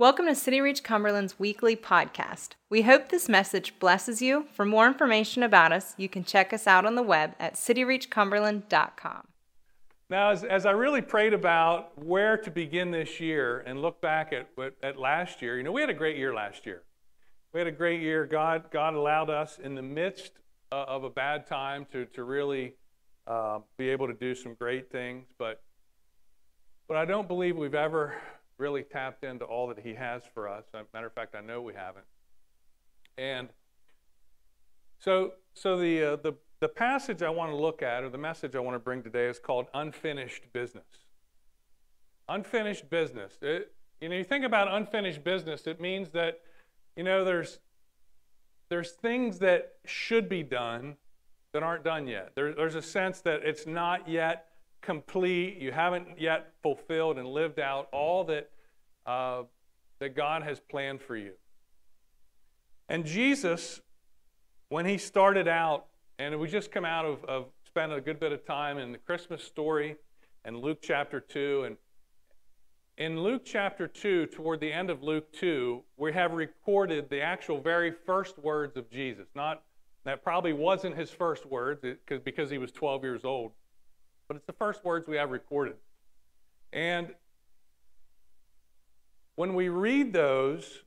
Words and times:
Welcome 0.00 0.26
to 0.26 0.34
City 0.36 0.60
Reach 0.60 0.84
Cumberland's 0.84 1.40
weekly 1.40 1.74
podcast. 1.74 2.50
We 2.70 2.82
hope 2.82 3.08
this 3.08 3.28
message 3.28 3.76
blesses 3.80 4.22
you. 4.22 4.46
For 4.52 4.64
more 4.64 4.86
information 4.86 5.42
about 5.42 5.72
us, 5.72 5.94
you 5.96 6.08
can 6.08 6.22
check 6.22 6.52
us 6.52 6.68
out 6.68 6.86
on 6.86 6.94
the 6.94 7.02
web 7.02 7.34
at 7.40 7.54
cityreachcumberland.com. 7.54 9.26
Now, 10.08 10.30
as, 10.30 10.44
as 10.44 10.66
I 10.66 10.70
really 10.70 11.02
prayed 11.02 11.34
about 11.34 11.98
where 12.00 12.36
to 12.36 12.48
begin 12.48 12.92
this 12.92 13.18
year 13.18 13.64
and 13.66 13.82
look 13.82 14.00
back 14.00 14.32
at, 14.32 14.48
at 14.84 15.00
last 15.00 15.42
year, 15.42 15.56
you 15.56 15.64
know, 15.64 15.72
we 15.72 15.80
had 15.80 15.90
a 15.90 15.94
great 15.94 16.16
year 16.16 16.32
last 16.32 16.64
year. 16.64 16.84
We 17.52 17.58
had 17.58 17.66
a 17.66 17.72
great 17.72 18.00
year. 18.00 18.24
God, 18.24 18.70
God 18.70 18.94
allowed 18.94 19.30
us 19.30 19.58
in 19.58 19.74
the 19.74 19.82
midst 19.82 20.30
uh, 20.70 20.84
of 20.86 21.02
a 21.02 21.10
bad 21.10 21.44
time 21.44 21.88
to, 21.90 22.04
to 22.04 22.22
really 22.22 22.74
uh, 23.26 23.58
be 23.76 23.88
able 23.88 24.06
to 24.06 24.14
do 24.14 24.36
some 24.36 24.54
great 24.54 24.92
things. 24.92 25.26
But, 25.40 25.60
but 26.86 26.96
I 26.96 27.04
don't 27.04 27.26
believe 27.26 27.56
we've 27.56 27.74
ever 27.74 28.14
really 28.58 28.82
tapped 28.82 29.24
into 29.24 29.44
all 29.44 29.68
that 29.68 29.78
He 29.78 29.94
has 29.94 30.22
for 30.34 30.48
us. 30.48 30.64
Matter 30.92 31.06
of 31.06 31.12
fact, 31.12 31.34
I 31.34 31.40
know 31.40 31.62
we 31.62 31.74
haven't. 31.74 32.04
And 33.16 33.48
so, 34.98 35.32
so 35.54 35.78
the, 35.78 36.12
uh, 36.12 36.16
the, 36.16 36.34
the 36.60 36.68
passage 36.68 37.22
I 37.22 37.30
want 37.30 37.50
to 37.52 37.56
look 37.56 37.82
at, 37.82 38.02
or 38.02 38.10
the 38.10 38.18
message 38.18 38.56
I 38.56 38.60
want 38.60 38.74
to 38.74 38.80
bring 38.80 39.02
today, 39.02 39.26
is 39.26 39.38
called 39.38 39.66
Unfinished 39.74 40.52
Business. 40.52 40.84
Unfinished 42.28 42.90
business. 42.90 43.38
It, 43.40 43.72
you 44.00 44.08
know, 44.08 44.16
you 44.16 44.24
think 44.24 44.44
about 44.44 44.68
unfinished 44.72 45.24
business, 45.24 45.66
it 45.66 45.80
means 45.80 46.10
that, 46.10 46.40
you 46.96 47.04
know, 47.04 47.24
there's, 47.24 47.58
there's 48.68 48.92
things 48.92 49.38
that 49.38 49.72
should 49.84 50.28
be 50.28 50.42
done 50.42 50.96
that 51.52 51.62
aren't 51.62 51.84
done 51.84 52.06
yet. 52.06 52.32
There, 52.34 52.52
there's 52.54 52.74
a 52.74 52.82
sense 52.82 53.20
that 53.22 53.40
it's 53.44 53.66
not 53.66 54.08
yet 54.08 54.47
complete. 54.80 55.58
You 55.58 55.72
haven't 55.72 56.20
yet 56.20 56.52
fulfilled 56.62 57.18
and 57.18 57.26
lived 57.26 57.58
out 57.58 57.88
all 57.92 58.24
that, 58.24 58.50
uh, 59.06 59.42
that 60.00 60.16
God 60.16 60.42
has 60.42 60.60
planned 60.60 61.00
for 61.00 61.16
you. 61.16 61.32
And 62.88 63.04
Jesus, 63.04 63.80
when 64.68 64.86
he 64.86 64.98
started 64.98 65.48
out, 65.48 65.86
and 66.18 66.38
we 66.38 66.48
just 66.48 66.72
come 66.72 66.84
out 66.84 67.04
of, 67.04 67.24
of 67.26 67.46
spent 67.66 67.92
a 67.92 68.00
good 68.00 68.18
bit 68.18 68.32
of 68.32 68.44
time 68.46 68.78
in 68.78 68.92
the 68.92 68.98
Christmas 68.98 69.42
story 69.42 69.96
and 70.44 70.56
Luke 70.56 70.78
chapter 70.82 71.20
2. 71.20 71.64
And 71.66 71.76
in 72.96 73.20
Luke 73.22 73.42
chapter 73.44 73.86
2, 73.86 74.26
toward 74.26 74.60
the 74.60 74.72
end 74.72 74.90
of 74.90 75.02
Luke 75.02 75.30
2, 75.32 75.82
we 75.96 76.12
have 76.12 76.32
recorded 76.32 77.08
the 77.10 77.20
actual 77.20 77.60
very 77.60 77.92
first 77.92 78.38
words 78.38 78.76
of 78.76 78.90
Jesus. 78.90 79.26
Not 79.34 79.62
that 80.04 80.24
probably 80.24 80.52
wasn't 80.52 80.96
his 80.96 81.10
first 81.10 81.44
words 81.44 81.82
because 81.82 82.22
because 82.22 82.50
he 82.50 82.58
was 82.58 82.72
12 82.72 83.04
years 83.04 83.24
old 83.24 83.52
but 84.28 84.36
it's 84.36 84.46
the 84.46 84.52
first 84.52 84.84
words 84.84 85.08
we 85.08 85.16
have 85.16 85.30
recorded. 85.30 85.74
And 86.72 87.14
when 89.34 89.54
we 89.54 89.70
read 89.70 90.12
those, 90.12 90.82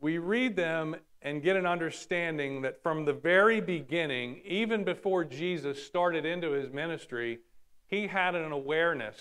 we 0.00 0.18
read 0.18 0.56
them 0.56 0.96
and 1.22 1.42
get 1.42 1.56
an 1.56 1.66
understanding 1.66 2.62
that 2.62 2.82
from 2.82 3.04
the 3.04 3.12
very 3.12 3.60
beginning, 3.60 4.40
even 4.44 4.84
before 4.84 5.24
Jesus 5.24 5.84
started 5.84 6.24
into 6.24 6.52
his 6.52 6.72
ministry, 6.72 7.40
he 7.88 8.06
had 8.06 8.34
an 8.34 8.52
awareness 8.52 9.16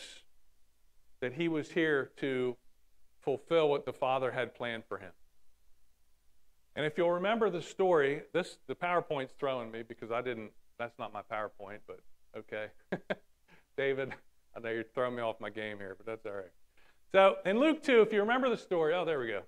that 1.20 1.34
he 1.34 1.48
was 1.48 1.72
here 1.72 2.12
to 2.18 2.56
fulfill 3.20 3.70
what 3.70 3.86
the 3.86 3.92
Father 3.92 4.32
had 4.32 4.56
planned 4.56 4.84
for 4.88 4.98
him. 4.98 5.12
And 6.76 6.86
if 6.86 6.98
you'll 6.98 7.12
remember 7.12 7.50
the 7.50 7.62
story, 7.62 8.22
this 8.34 8.58
the 8.68 8.76
PowerPoint's 8.76 9.34
throwing 9.38 9.72
me 9.72 9.84
because 9.84 10.12
I 10.12 10.22
didn't 10.22 10.52
that's 10.78 10.98
not 10.98 11.12
my 11.12 11.22
PowerPoint, 11.30 11.80
but 11.88 12.00
Okay. 12.38 12.68
David, 13.78 14.14
I 14.56 14.60
know 14.60 14.70
you're 14.70 14.84
throwing 14.84 15.16
me 15.16 15.22
off 15.22 15.40
my 15.40 15.50
game 15.50 15.78
here, 15.78 15.96
but 15.98 16.06
that's 16.06 16.26
all 16.26 16.34
right. 16.34 16.52
So 17.12 17.38
in 17.46 17.60
Luke 17.60 17.82
2, 17.82 18.02
if 18.02 18.14
you 18.14 18.20
remember 18.20 18.50
the 18.50 18.58
story, 18.58 18.94
oh, 18.94 19.06
there 19.06 19.20
we 19.20 19.28
go. 19.28 19.42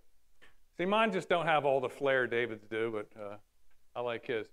See, 0.77 0.85
mine 0.85 1.11
just 1.11 1.29
don't 1.29 1.45
have 1.45 1.65
all 1.65 1.79
the 1.79 1.89
flair 1.89 2.25
David's 2.25 2.65
do, 2.65 2.91
but 2.91 3.21
uh, 3.21 3.35
I 3.95 4.01
like 4.01 4.25
his. 4.25 4.47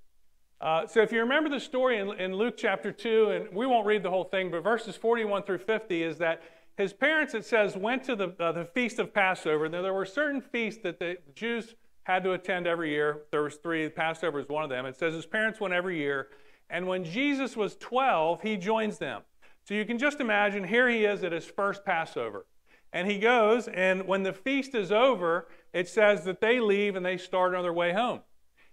Uh, 0.61 0.87
so 0.87 1.01
if 1.01 1.13
you 1.13 1.21
remember 1.21 1.49
the 1.49 1.61
story 1.61 1.99
in, 1.99 2.11
in, 2.21 2.35
Luke 2.35 2.57
chapter 2.57 2.91
2, 2.91 3.31
and 3.31 3.55
we 3.55 3.65
won't 3.67 3.87
read 3.87 4.03
the 4.03 4.11
whole 4.11 4.25
thing, 4.25 4.51
but 4.51 4.63
verses 4.63 4.97
41 4.97 5.45
through 5.45 5.59
50 5.59 6.03
is 6.03 6.19
that 6.19 6.43
his 6.77 6.93
parents, 6.93 7.35
it 7.35 7.45
says, 7.45 7.77
went 7.77 8.03
to 8.05 8.17
the, 8.17 8.35
uh, 8.41 8.53
the 8.53 8.65
feast 8.65 8.99
of 8.99 9.15
Passover. 9.15 9.69
Now, 9.69 9.83
there 9.83 9.95
were 9.95 10.05
certain 10.05 10.41
feasts 10.41 10.83
that 10.83 10.99
the 10.99 11.17
Jews 11.35 11.75
had 12.03 12.25
to 12.25 12.33
attend 12.33 12.67
every 12.67 12.91
year. 12.91 13.23
There 13.31 13.43
was 13.43 13.57
three. 13.57 13.89
Passover 13.89 14.41
is 14.41 14.49
one 14.49 14.65
of 14.65 14.71
them. 14.71 14.87
It 14.87 14.97
says 14.97 15.15
his 15.15 15.27
parents 15.27 15.61
went 15.61 15.75
every 15.75 15.99
year. 15.99 16.29
And 16.71 16.87
when 16.87 17.05
Jesus 17.05 17.57
was 17.57 17.77
12, 17.77 18.43
he 18.43 18.57
joins 18.57 18.99
them. 18.99 19.23
So 19.65 19.75
you 19.75 19.85
can 19.85 19.99
just 19.99 20.21
imagine 20.21 20.65
here 20.65 20.89
he 20.89 21.05
is 21.05 21.25
at 21.25 21.33
his 21.33 21.45
first 21.45 21.85
Passover. 21.85 22.47
And 22.93 23.11
he 23.11 23.19
goes, 23.19 23.69
and 23.69 24.07
when 24.07 24.23
the 24.23 24.33
feast 24.33 24.75
is 24.75 24.91
over, 24.91 25.49
it 25.73 25.89
says 25.89 26.25
that 26.25 26.41
they 26.41 26.59
leave 26.59 26.97
and 26.97 27.05
they 27.05 27.19
start 27.19 27.55
on 27.55 27.63
their 27.63 27.73
way 27.73 27.93
home. 27.93 28.21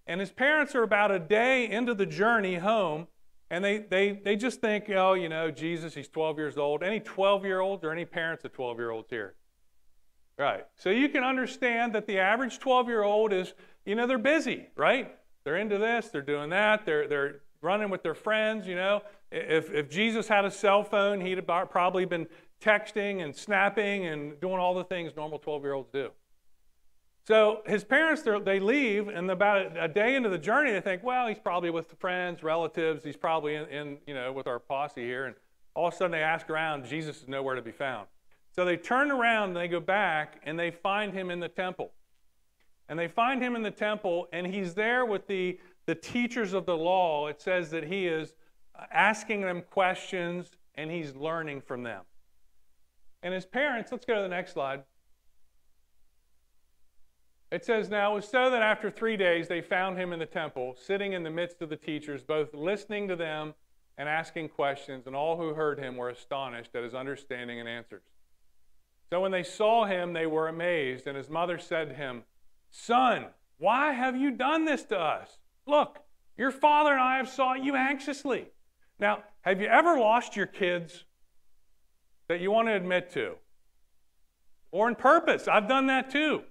And 0.08 0.20
his 0.20 0.32
parents 0.32 0.76
are 0.76 0.84
about 0.84 1.12
a 1.12 1.20
day 1.20 1.70
into 1.70 1.94
the 1.94 2.06
journey 2.06 2.56
home, 2.56 3.08
and 3.50 3.64
they, 3.64 3.80
they, 3.80 4.12
they 4.12 4.36
just 4.36 4.62
think, 4.62 4.90
oh, 4.90 5.14
you 5.14 5.30
know, 5.30 5.52
Jesus, 5.52 5.94
he's 5.94 6.08
12 6.08 6.38
years 6.38 6.58
old. 6.58 6.84
Any 6.84 7.00
12 7.00 7.44
year 7.44 7.60
olds 7.60 7.84
or 7.84 7.92
any 7.92 8.06
parents 8.06 8.46
of 8.46 8.54
12 8.54 8.78
year 8.78 8.92
olds 8.92 9.10
here? 9.10 9.36
Right. 10.38 10.66
So 10.76 10.90
you 10.90 11.10
can 11.10 11.24
understand 11.24 11.94
that 11.96 12.08
the 12.08 12.20
average 12.20 12.60
12 12.60 12.88
year 12.88 13.04
old 13.04 13.34
is, 13.34 13.54
you 13.86 13.96
know, 13.96 14.08
they're 14.08 14.18
busy, 14.18 14.68
right? 14.76 15.16
They're 15.44 15.58
into 15.58 15.78
this, 15.78 16.10
they're 16.10 16.22
doing 16.22 16.50
that, 16.50 16.86
they're, 16.86 17.08
they're 17.08 17.42
running 17.66 17.90
with 17.90 18.04
their 18.04 18.16
friends, 18.16 18.68
you 18.68 18.76
know. 18.76 19.02
If, 19.32 19.72
if 19.72 19.90
Jesus 19.90 20.28
had 20.28 20.46
a 20.46 20.52
cell 20.52 20.84
phone, 20.84 21.20
he'd 21.20 21.38
have 21.38 21.70
probably 21.70 22.06
been 22.06 22.28
texting 22.62 23.24
and 23.24 23.36
snapping 23.36 24.06
and 24.06 24.40
doing 24.40 24.58
all 24.58 24.74
the 24.74 24.84
things 24.84 25.14
normal 25.16 25.40
12 25.40 25.64
year 25.64 25.74
olds 25.74 25.90
do. 25.92 26.12
So 27.28 27.62
his 27.66 27.84
parents, 27.84 28.22
they 28.22 28.60
leave, 28.60 29.08
and 29.08 29.32
about 29.32 29.76
a 29.78 29.88
day 29.88 30.16
into 30.16 30.30
the 30.30 30.38
journey, 30.38 30.72
they 30.72 30.82
think, 30.82 31.04
well, 31.04 31.28
he's 31.28 31.40
probably 31.40 31.72
with 31.72 31.96
friends, 31.98 32.44
relatives. 32.44 33.04
He's 33.04 33.18
probably 33.18 33.56
in, 33.56 33.66
in, 33.66 33.98
you 34.06 34.14
know, 34.14 34.32
with 34.32 34.46
our 34.46 34.60
posse 34.60 35.02
here. 35.02 35.26
And 35.26 35.36
all 35.74 35.88
of 35.88 35.94
a 35.96 35.98
sudden 35.98 36.12
they 36.12 36.22
ask 36.22 36.48
around, 36.52 36.86
Jesus 36.86 37.24
is 37.24 37.28
nowhere 37.28 37.56
to 37.56 37.64
be 37.64 37.72
found. 37.72 38.08
So 38.56 38.64
they 38.64 38.78
turn 38.78 39.10
around 39.10 39.50
and 39.50 39.58
they 39.58 39.68
go 39.68 39.80
back, 39.80 40.40
and 40.44 40.58
they 40.58 40.70
find 40.70 41.14
him 41.14 41.32
in 41.32 41.40
the 41.40 41.50
temple. 41.50 41.92
And 42.88 43.00
they 43.00 43.08
find 43.08 43.42
him 43.42 43.56
in 43.56 43.64
the 43.64 43.72
temple, 43.72 44.28
and 44.32 44.46
he's 44.46 44.76
there 44.76 45.04
with 45.04 45.26
the 45.26 45.60
the 45.86 45.96
teachers 45.96 46.54
of 46.54 46.66
the 46.66 46.76
law, 46.76 47.28
it 47.28 47.42
says 47.42 47.70
that 47.72 47.86
he 47.86 48.08
is 48.08 48.34
asking 48.92 49.42
them 49.42 49.62
questions 49.62 50.52
and 50.76 50.92
he's 50.92 51.16
learning 51.16 51.62
from 51.62 51.84
them. 51.84 52.04
And 53.24 53.34
his 53.34 53.46
parents, 53.46 53.92
let's 53.92 54.06
go 54.06 54.16
to 54.16 54.22
the 54.22 54.28
next 54.28 54.54
slide. 54.54 54.84
It 57.52 57.64
says, 57.64 57.90
Now 57.90 58.12
it 58.12 58.16
was 58.16 58.28
so 58.28 58.50
that 58.50 58.62
after 58.62 58.90
three 58.90 59.18
days 59.18 59.48
they 59.48 59.62
found 59.62 59.98
him 59.98 60.12
in 60.12 60.20
the 60.20 60.26
temple, 60.26 60.76
sitting 60.78 61.14
in 61.14 61.24
the 61.24 61.30
midst 61.30 61.62
of 61.62 61.70
the 61.70 61.76
teachers, 61.76 62.24
both 62.24 62.54
listening 62.54 63.08
to 63.08 63.16
them 63.16 63.54
and 63.98 64.10
asking 64.10 64.50
questions, 64.50 65.08
and 65.08 65.16
all 65.16 65.38
who 65.38 65.54
heard 65.54 65.80
him 65.80 65.96
were 65.96 66.10
astonished 66.10 66.76
at 66.76 66.84
his 66.84 66.94
understanding 66.94 67.60
and 67.60 67.70
answers. 67.70 68.04
So 69.10 69.22
when 69.22 69.32
they 69.32 69.44
saw 69.44 69.86
him, 69.86 70.14
they 70.14 70.26
were 70.26 70.48
amazed, 70.48 71.08
and 71.08 71.16
his 71.16 71.30
mother 71.30 71.58
said 71.58 71.90
to 71.90 71.96
him, 71.96 72.24
Son, 72.72 73.28
why 73.58 73.94
have 73.94 74.18
you 74.18 74.32
done 74.32 74.66
this 74.66 74.84
to 74.86 75.00
us? 75.00 75.40
Look, 75.68 76.00
your 76.38 76.52
father 76.52 76.92
and 76.92 77.02
I 77.02 77.18
have 77.18 77.30
sought 77.30 77.64
you 77.64 77.76
anxiously. 77.76 78.48
Now, 79.00 79.24
have 79.42 79.62
you 79.62 79.68
ever 79.68 79.98
lost 79.98 80.36
your 80.36 80.46
kids 80.46 81.06
that 82.28 82.40
you 82.40 82.52
want 82.52 82.68
to 82.68 82.74
admit 82.74 83.12
to? 83.12 83.36
Or 84.72 84.88
in 84.88 84.96
purpose? 84.96 85.48
I've 85.48 85.68
done 85.68 85.88
that 85.88 86.10
too. 86.10 86.44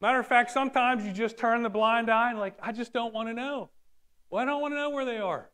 Matter 0.00 0.20
of 0.20 0.26
fact, 0.26 0.50
sometimes 0.50 1.04
you 1.04 1.12
just 1.12 1.38
turn 1.38 1.62
the 1.62 1.70
blind 1.70 2.10
eye 2.10 2.30
and 2.30 2.38
like, 2.38 2.56
I 2.62 2.72
just 2.72 2.92
don't 2.92 3.14
want 3.14 3.28
to 3.28 3.34
know. 3.34 3.70
Well, 4.30 4.42
I 4.42 4.44
don't 4.44 4.60
want 4.60 4.72
to 4.72 4.76
know 4.76 4.90
where 4.90 5.04
they 5.04 5.18
are. 5.18 5.50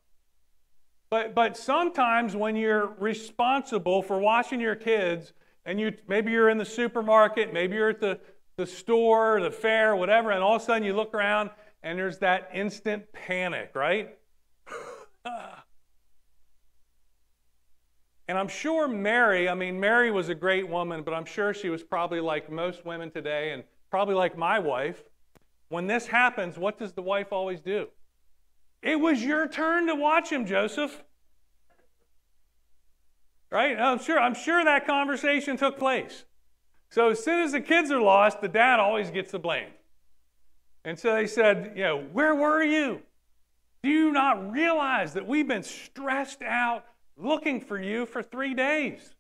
But 1.11 1.35
but 1.35 1.57
sometimes 1.57 2.37
when 2.37 2.55
you're 2.55 2.95
responsible 2.99 4.03
for 4.03 4.19
watching 4.19 4.61
your 4.61 4.77
kids 4.77 5.33
and 5.67 5.81
you 5.81 5.93
maybe 6.07 6.31
you're 6.31 6.49
in 6.49 6.59
the 6.59 6.65
supermarket, 6.65 7.53
maybe 7.53 7.75
you're 7.77 7.91
at 7.91 8.01
the, 8.01 8.21
the 8.57 8.67
store, 8.67 9.41
the 9.41 9.51
fair, 9.51 9.97
whatever, 9.97 10.31
and 10.31 10.43
all 10.43 10.57
of 10.57 10.63
a 10.63 10.65
sudden 10.65 10.85
you 10.85 10.95
look 10.95 11.13
around 11.13 11.51
and 11.83 11.99
there's 11.99 12.19
that 12.19 12.51
instant 12.53 13.13
panic, 13.13 13.73
right? 13.75 14.17
and 18.29 18.39
I'm 18.39 18.49
sure 18.49 18.87
Mary, 18.87 19.49
I 19.49 19.55
mean, 19.55 19.81
Mary 19.81 20.11
was 20.11 20.29
a 20.29 20.35
great 20.35 20.69
woman, 20.69 21.03
but 21.03 21.15
I'm 21.15 21.25
sure 21.25 21.55
she 21.55 21.69
was 21.69 21.83
probably 21.83 22.21
like 22.21 22.51
most 22.51 22.85
women 22.85 23.11
today 23.11 23.53
and 23.53 23.65
probably 23.91 24.15
like 24.15 24.37
my 24.37 24.59
wife. 24.59 25.03
When 25.69 25.87
this 25.87 26.07
happens, 26.07 26.59
what 26.59 26.79
does 26.79 26.93
the 26.93 27.03
wife 27.03 27.33
always 27.33 27.61
do? 27.61 27.89
It 28.83 28.99
was 28.99 29.23
your 29.23 29.47
turn 29.47 29.87
to 29.87 29.95
watch 29.95 30.31
him, 30.31 30.47
Joseph. 30.47 31.03
Right? 33.51 33.79
I'm 33.79 33.99
sure, 33.99 34.19
I'm 34.19 34.35
sure 34.35 34.65
that 34.65 34.87
conversation 34.87 35.57
took 35.57 35.79
place. 35.79 36.25
So 36.89 37.11
as 37.11 37.23
soon 37.23 37.41
as 37.41 37.53
the 37.53 37.61
kids 37.61 37.91
are 37.91 38.01
lost, 38.01 38.41
the 38.41 38.49
dad 38.49 38.81
always 38.81 39.11
gets 39.11 39.33
the 39.33 39.39
blame. 39.39 39.71
And 40.85 40.99
so 40.99 41.15
they 41.15 41.27
said, 41.27 41.73
you 41.77 41.83
know, 41.83 42.01
where 42.13 42.35
were 42.35 42.63
you? 42.63 43.03
Do 43.83 43.89
you 43.89 44.13
not 44.13 44.53
realize 44.53 45.15
that 45.15 45.27
we've 45.27 45.49
been 45.49 45.63
stressed 45.63 46.43
out 46.43 46.85
looking 47.17 47.61
for 47.61 47.81
you 47.81 48.07
for 48.07 48.23
three 48.23 48.55
days? 48.55 49.15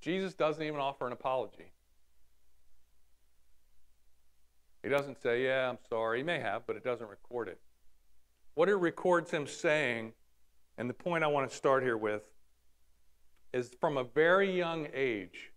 Jesus 0.00 0.34
doesn't 0.34 0.62
even 0.62 0.78
offer 0.78 1.06
an 1.06 1.12
apology. 1.12 1.72
He 4.82 4.88
doesn't 4.88 5.20
say, 5.20 5.44
Yeah, 5.44 5.68
I'm 5.68 5.78
sorry. 5.90 6.18
He 6.18 6.22
may 6.22 6.38
have, 6.38 6.64
but 6.64 6.76
it 6.76 6.84
doesn't 6.84 7.08
record 7.08 7.48
it. 7.48 7.58
What 8.54 8.68
it 8.68 8.76
records 8.76 9.32
him 9.32 9.48
saying, 9.48 10.12
and 10.78 10.88
the 10.88 10.94
point 10.94 11.24
I 11.24 11.26
want 11.26 11.50
to 11.50 11.56
start 11.56 11.82
here 11.82 11.96
with, 11.96 12.22
is 13.52 13.74
from 13.80 13.96
a 13.96 14.04
very 14.04 14.56
young 14.56 14.86
age, 14.94 15.50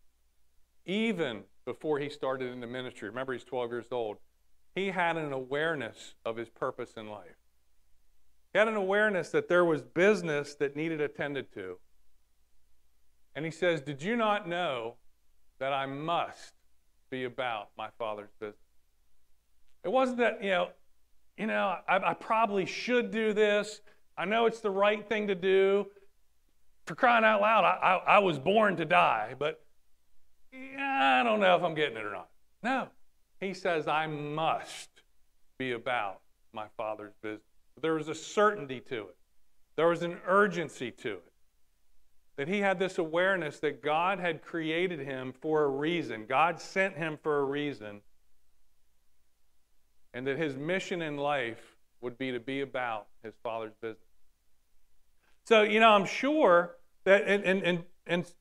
even 0.87 1.43
before 1.65 1.99
he 1.99 2.09
started 2.09 2.51
in 2.51 2.59
the 2.59 2.67
ministry, 2.67 3.09
remember 3.09 3.33
he's 3.33 3.43
12 3.43 3.71
years 3.71 3.87
old, 3.91 4.17
he 4.75 4.87
had 4.87 5.17
an 5.17 5.33
awareness 5.33 6.15
of 6.25 6.37
his 6.37 6.49
purpose 6.49 6.93
in 6.95 7.07
life. 7.07 7.37
He 8.53 8.59
had 8.59 8.67
an 8.67 8.75
awareness 8.75 9.29
that 9.29 9.47
there 9.47 9.65
was 9.65 9.81
business 9.81 10.55
that 10.55 10.75
needed 10.75 11.01
attended 11.01 11.53
to. 11.53 11.77
And 13.35 13.45
he 13.45 13.51
says, 13.51 13.81
Did 13.81 14.01
you 14.01 14.15
not 14.15 14.47
know 14.47 14.95
that 15.59 15.73
I 15.73 15.85
must 15.85 16.53
be 17.09 17.25
about 17.25 17.69
my 17.77 17.89
Father's 17.97 18.31
business? 18.39 18.57
It 19.83 19.89
wasn't 19.89 20.19
that, 20.19 20.43
you 20.43 20.49
know, 20.49 20.69
you 21.37 21.47
know, 21.47 21.75
I, 21.87 21.97
I 21.97 22.13
probably 22.13 22.65
should 22.65 23.11
do 23.11 23.33
this. 23.33 23.81
I 24.17 24.25
know 24.25 24.45
it's 24.45 24.59
the 24.59 24.71
right 24.71 25.07
thing 25.07 25.27
to 25.27 25.35
do. 25.35 25.87
For 26.85 26.95
crying 26.95 27.23
out 27.23 27.39
loud, 27.39 27.63
I, 27.63 27.77
I, 27.77 28.15
I 28.15 28.19
was 28.19 28.39
born 28.39 28.75
to 28.77 28.85
die, 28.85 29.35
but 29.37 29.63
I 30.99 31.23
don't 31.23 31.39
know 31.39 31.55
if 31.55 31.63
I'm 31.63 31.75
getting 31.75 31.97
it 31.97 32.03
or 32.03 32.11
not. 32.11 32.29
No. 32.61 32.87
He 33.39 33.53
says, 33.53 33.87
I 33.87 34.05
must 34.07 34.89
be 35.57 35.71
about 35.71 36.19
my 36.53 36.65
Father's 36.75 37.13
business. 37.21 37.41
There 37.81 37.93
was 37.93 38.09
a 38.09 38.15
certainty 38.15 38.81
to 38.89 39.03
it, 39.03 39.15
there 39.75 39.87
was 39.87 40.03
an 40.03 40.17
urgency 40.27 40.91
to 40.91 41.13
it. 41.13 41.23
That 42.35 42.47
he 42.47 42.59
had 42.59 42.79
this 42.79 42.97
awareness 42.97 43.59
that 43.59 43.83
God 43.83 44.19
had 44.19 44.41
created 44.41 44.99
him 44.99 45.33
for 45.41 45.63
a 45.63 45.67
reason, 45.67 46.25
God 46.27 46.59
sent 46.59 46.97
him 46.97 47.17
for 47.21 47.39
a 47.39 47.43
reason, 47.43 48.01
and 50.13 50.27
that 50.27 50.37
his 50.37 50.55
mission 50.57 51.01
in 51.01 51.17
life 51.17 51.77
would 52.01 52.17
be 52.17 52.31
to 52.31 52.39
be 52.39 52.61
about 52.61 53.07
his 53.23 53.33
Father's 53.43 53.73
business. 53.81 53.99
So, 55.45 55.63
you 55.63 55.79
know, 55.79 55.89
I'm 55.89 56.05
sure 56.05 56.75
that, 57.03 57.23
and, 57.25 57.43
and, 57.43 57.63
and, 57.63 57.83
and 58.05 58.31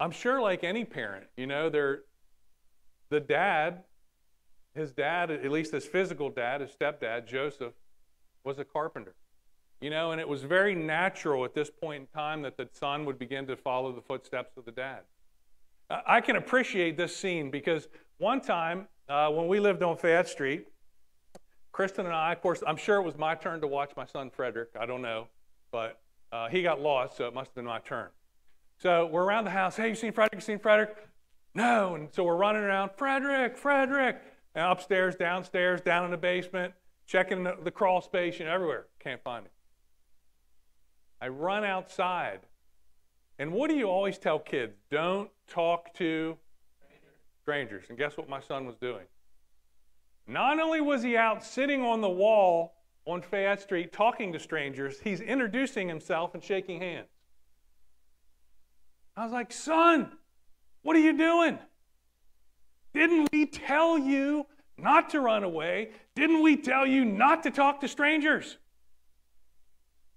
I'm 0.00 0.10
sure, 0.10 0.40
like 0.40 0.64
any 0.64 0.84
parent, 0.84 1.26
you 1.36 1.46
know, 1.46 1.68
they're, 1.68 2.00
the 3.10 3.20
dad, 3.20 3.84
his 4.74 4.92
dad, 4.92 5.30
at 5.30 5.50
least 5.50 5.72
his 5.72 5.84
physical 5.84 6.30
dad, 6.30 6.60
his 6.60 6.70
stepdad, 6.70 7.26
Joseph, 7.26 7.74
was 8.44 8.58
a 8.58 8.64
carpenter. 8.64 9.14
You 9.80 9.90
know, 9.90 10.10
and 10.10 10.20
it 10.20 10.28
was 10.28 10.42
very 10.42 10.74
natural 10.74 11.44
at 11.44 11.54
this 11.54 11.70
point 11.70 12.00
in 12.02 12.06
time 12.18 12.42
that 12.42 12.56
the 12.56 12.68
son 12.72 13.04
would 13.04 13.18
begin 13.18 13.46
to 13.46 13.56
follow 13.56 13.92
the 13.92 14.00
footsteps 14.00 14.56
of 14.56 14.64
the 14.64 14.72
dad. 14.72 15.00
I 15.88 16.20
can 16.20 16.36
appreciate 16.36 16.96
this 16.96 17.16
scene 17.16 17.50
because 17.50 17.88
one 18.18 18.40
time 18.40 18.88
uh, 19.08 19.30
when 19.30 19.48
we 19.48 19.58
lived 19.60 19.82
on 19.82 19.96
Fayette 19.96 20.28
Street, 20.28 20.66
Kristen 21.72 22.06
and 22.06 22.14
I, 22.14 22.32
of 22.32 22.42
course, 22.42 22.62
I'm 22.66 22.76
sure 22.76 22.96
it 22.96 23.04
was 23.04 23.16
my 23.16 23.34
turn 23.34 23.60
to 23.60 23.66
watch 23.66 23.92
my 23.96 24.04
son 24.04 24.30
Frederick. 24.30 24.70
I 24.78 24.84
don't 24.84 25.00
know, 25.00 25.28
but 25.70 26.00
uh, 26.32 26.48
he 26.48 26.62
got 26.62 26.80
lost, 26.80 27.16
so 27.16 27.26
it 27.26 27.34
must 27.34 27.50
have 27.50 27.54
been 27.54 27.64
my 27.64 27.78
turn. 27.78 28.08
So 28.80 29.06
we're 29.06 29.24
around 29.24 29.44
the 29.44 29.50
house. 29.50 29.76
Hey, 29.76 29.88
you 29.88 29.94
seen 29.96 30.12
Frederick? 30.12 30.40
You 30.40 30.40
seen 30.40 30.58
Frederick? 30.60 30.96
No. 31.54 31.96
And 31.96 32.08
so 32.12 32.22
we're 32.22 32.36
running 32.36 32.62
around, 32.62 32.92
Frederick, 32.96 33.56
Frederick. 33.56 34.22
And 34.54 34.64
upstairs, 34.64 35.16
downstairs, 35.16 35.80
down 35.80 36.04
in 36.04 36.10
the 36.10 36.16
basement, 36.16 36.74
checking 37.06 37.42
the, 37.42 37.56
the 37.62 37.70
crawl 37.70 38.00
space, 38.00 38.38
you 38.38 38.44
know, 38.44 38.52
everywhere. 38.52 38.86
Can't 39.00 39.22
find 39.22 39.46
him. 39.46 39.52
I 41.20 41.28
run 41.28 41.64
outside. 41.64 42.40
And 43.40 43.52
what 43.52 43.68
do 43.68 43.76
you 43.76 43.88
always 43.88 44.18
tell 44.18 44.38
kids? 44.38 44.76
Don't 44.90 45.30
talk 45.48 45.92
to 45.94 46.36
strangers. 47.42 47.84
And 47.88 47.98
guess 47.98 48.16
what 48.16 48.28
my 48.28 48.40
son 48.40 48.64
was 48.64 48.76
doing? 48.76 49.06
Not 50.26 50.60
only 50.60 50.80
was 50.80 51.02
he 51.02 51.16
out 51.16 51.44
sitting 51.44 51.82
on 51.82 52.00
the 52.00 52.08
wall 52.08 52.74
on 53.06 53.22
Fayette 53.22 53.60
Street 53.60 53.92
talking 53.92 54.32
to 54.32 54.38
strangers, 54.38 55.00
he's 55.00 55.20
introducing 55.20 55.88
himself 55.88 56.34
and 56.34 56.44
shaking 56.44 56.80
hands. 56.80 57.08
I 59.18 59.24
was 59.24 59.32
like, 59.32 59.52
son, 59.52 60.12
what 60.82 60.94
are 60.94 61.00
you 61.00 61.18
doing? 61.18 61.58
Didn't 62.94 63.28
we 63.32 63.46
tell 63.46 63.98
you 63.98 64.46
not 64.76 65.10
to 65.10 65.20
run 65.20 65.42
away? 65.42 65.90
Didn't 66.14 66.40
we 66.40 66.56
tell 66.56 66.86
you 66.86 67.04
not 67.04 67.42
to 67.42 67.50
talk 67.50 67.80
to 67.80 67.88
strangers? 67.88 68.58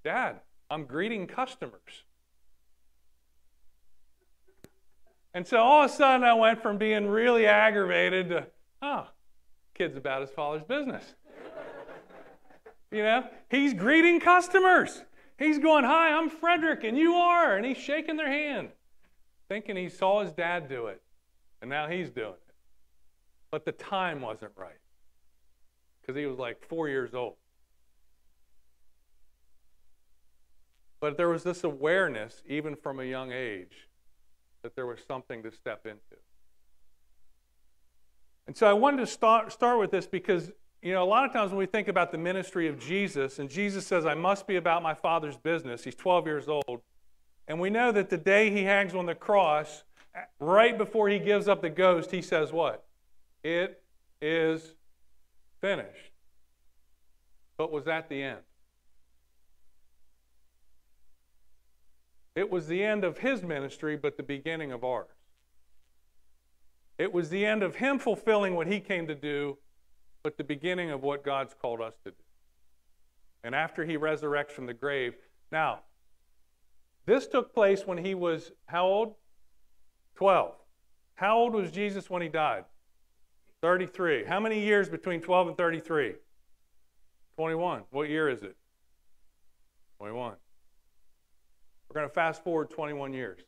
Dad, 0.03 0.41
I'm 0.69 0.85
greeting 0.85 1.25
customers. 1.25 2.03
And 5.33 5.47
so 5.47 5.57
all 5.57 5.83
of 5.83 5.89
a 5.89 5.93
sudden 5.95 6.23
I 6.23 6.35
went 6.35 6.61
from 6.61 6.77
being 6.77 7.07
really 7.07 7.47
aggravated 7.47 8.29
to, 8.29 8.47
oh, 8.83 9.07
kid's 9.73 9.97
about 9.97 10.21
his 10.21 10.29
father's 10.29 10.63
business. 10.63 11.15
you 12.91 13.01
know, 13.01 13.23
he's 13.49 13.73
greeting 13.73 14.19
customers. 14.19 15.01
He's 15.39 15.57
going, 15.57 15.85
Hi, 15.85 16.11
I'm 16.11 16.29
Frederick, 16.29 16.83
and 16.83 16.95
you 16.95 17.15
are. 17.15 17.57
And 17.57 17.65
he's 17.65 17.77
shaking 17.77 18.15
their 18.15 18.29
hand, 18.29 18.69
thinking 19.51 19.75
he 19.75 19.89
saw 19.89 20.23
his 20.23 20.31
dad 20.31 20.69
do 20.69 20.87
it. 20.87 21.01
And 21.61 21.69
now 21.69 21.89
he's 21.89 22.09
doing 22.09 22.29
it. 22.29 22.55
But 23.51 23.65
the 23.65 23.73
time 23.73 24.21
wasn't 24.21 24.53
right 24.55 24.79
because 25.99 26.17
he 26.17 26.25
was 26.25 26.39
like 26.39 26.65
four 26.69 26.87
years 26.87 27.13
old. 27.13 27.35
But 31.01 31.17
there 31.17 31.27
was 31.27 31.43
this 31.43 31.65
awareness, 31.65 32.41
even 32.47 32.77
from 32.77 33.01
a 33.01 33.03
young 33.03 33.33
age, 33.33 33.89
that 34.63 34.73
there 34.77 34.85
was 34.85 34.99
something 35.05 35.43
to 35.43 35.51
step 35.51 35.85
into. 35.85 36.21
And 38.47 38.55
so 38.55 38.67
I 38.67 38.73
wanted 38.73 38.97
to 38.99 39.07
start, 39.07 39.51
start 39.51 39.79
with 39.79 39.91
this 39.91 40.07
because, 40.07 40.49
you 40.81 40.93
know, 40.93 41.03
a 41.03 41.09
lot 41.09 41.25
of 41.25 41.33
times 41.33 41.51
when 41.51 41.59
we 41.59 41.65
think 41.65 41.89
about 41.89 42.13
the 42.13 42.17
ministry 42.17 42.69
of 42.69 42.79
Jesus, 42.79 43.39
and 43.39 43.49
Jesus 43.49 43.85
says, 43.85 44.05
I 44.05 44.13
must 44.13 44.47
be 44.47 44.55
about 44.55 44.81
my 44.81 44.93
Father's 44.93 45.35
business, 45.35 45.83
he's 45.83 45.95
12 45.95 46.25
years 46.25 46.47
old. 46.47 46.81
And 47.47 47.59
we 47.59 47.69
know 47.69 47.91
that 47.91 48.09
the 48.09 48.17
day 48.17 48.49
he 48.49 48.63
hangs 48.63 48.93
on 48.95 49.05
the 49.05 49.15
cross, 49.15 49.83
right 50.39 50.77
before 50.77 51.09
he 51.09 51.19
gives 51.19 51.47
up 51.47 51.61
the 51.61 51.69
ghost, 51.69 52.11
he 52.11 52.21
says, 52.21 52.51
What? 52.51 52.85
It 53.43 53.81
is 54.21 54.75
finished. 55.59 56.11
But 57.57 57.71
was 57.71 57.85
that 57.85 58.09
the 58.09 58.23
end? 58.23 58.39
It 62.35 62.49
was 62.49 62.67
the 62.67 62.83
end 62.83 63.03
of 63.03 63.17
his 63.17 63.43
ministry, 63.43 63.97
but 63.97 64.17
the 64.17 64.23
beginning 64.23 64.71
of 64.71 64.83
ours. 64.83 65.09
It 66.97 67.11
was 67.11 67.29
the 67.29 67.45
end 67.45 67.63
of 67.63 67.75
him 67.75 67.99
fulfilling 67.99 68.55
what 68.55 68.67
he 68.67 68.79
came 68.79 69.07
to 69.07 69.15
do, 69.15 69.57
but 70.23 70.37
the 70.37 70.43
beginning 70.43 70.91
of 70.91 71.03
what 71.03 71.25
God's 71.25 71.53
called 71.59 71.81
us 71.81 71.95
to 72.05 72.11
do. 72.11 72.17
And 73.43 73.55
after 73.55 73.83
he 73.85 73.97
resurrects 73.97 74.51
from 74.51 74.67
the 74.67 74.73
grave, 74.73 75.15
now, 75.51 75.79
this 77.05 77.27
took 77.27 77.53
place 77.53 77.85
when 77.85 77.97
he 77.97 78.15
was 78.15 78.51
how 78.65 78.85
old? 78.85 79.15
12. 80.15 80.53
How 81.15 81.37
old 81.37 81.53
was 81.53 81.71
Jesus 81.71 82.09
when 82.09 82.21
he 82.21 82.27
died? 82.27 82.65
33. 83.61 84.25
How 84.25 84.39
many 84.39 84.59
years 84.59 84.89
between 84.89 85.21
12 85.21 85.49
and 85.49 85.57
33? 85.57 86.13
21. 87.35 87.83
What 87.91 88.09
year 88.09 88.29
is 88.29 88.43
it? 88.43 88.55
21. 89.99 90.33
We're 91.87 91.93
going 91.93 92.07
to 92.07 92.13
fast 92.13 92.43
forward 92.43 92.69
21 92.69 93.13
years. 93.13 93.39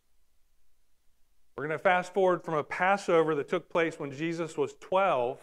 We're 1.56 1.68
going 1.68 1.78
to 1.78 1.84
fast 1.84 2.14
forward 2.14 2.44
from 2.44 2.56
a 2.56 2.64
Passover 2.64 3.36
that 3.36 3.48
took 3.48 3.70
place 3.70 4.00
when 4.00 4.12
Jesus 4.12 4.58
was 4.58 4.74
12 4.80 5.40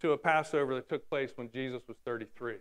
to 0.00 0.12
a 0.12 0.18
Passover 0.18 0.74
that 0.76 0.88
took 0.88 1.08
place 1.08 1.32
when 1.34 1.50
Jesus 1.50 1.82
was 1.88 1.96
33. 2.04 2.56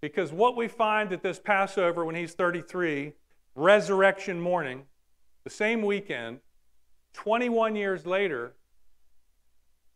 Because 0.00 0.32
what 0.32 0.56
we 0.56 0.68
find 0.68 1.12
at 1.12 1.22
this 1.22 1.38
Passover 1.38 2.04
when 2.04 2.14
he's 2.14 2.34
33, 2.34 3.12
resurrection 3.54 4.40
morning, 4.40 4.84
the 5.44 5.50
same 5.50 5.82
weekend, 5.82 6.40
21 7.14 7.76
years 7.76 8.06
later, 8.06 8.54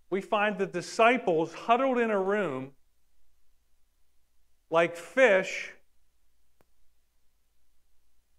we 0.09 0.21
find 0.21 0.59
the 0.59 0.67
disciples 0.67 1.53
huddled 1.53 1.99
in 1.99 2.11
a 2.11 2.21
room 2.21 2.73
like 4.71 4.97
fish 4.97 5.73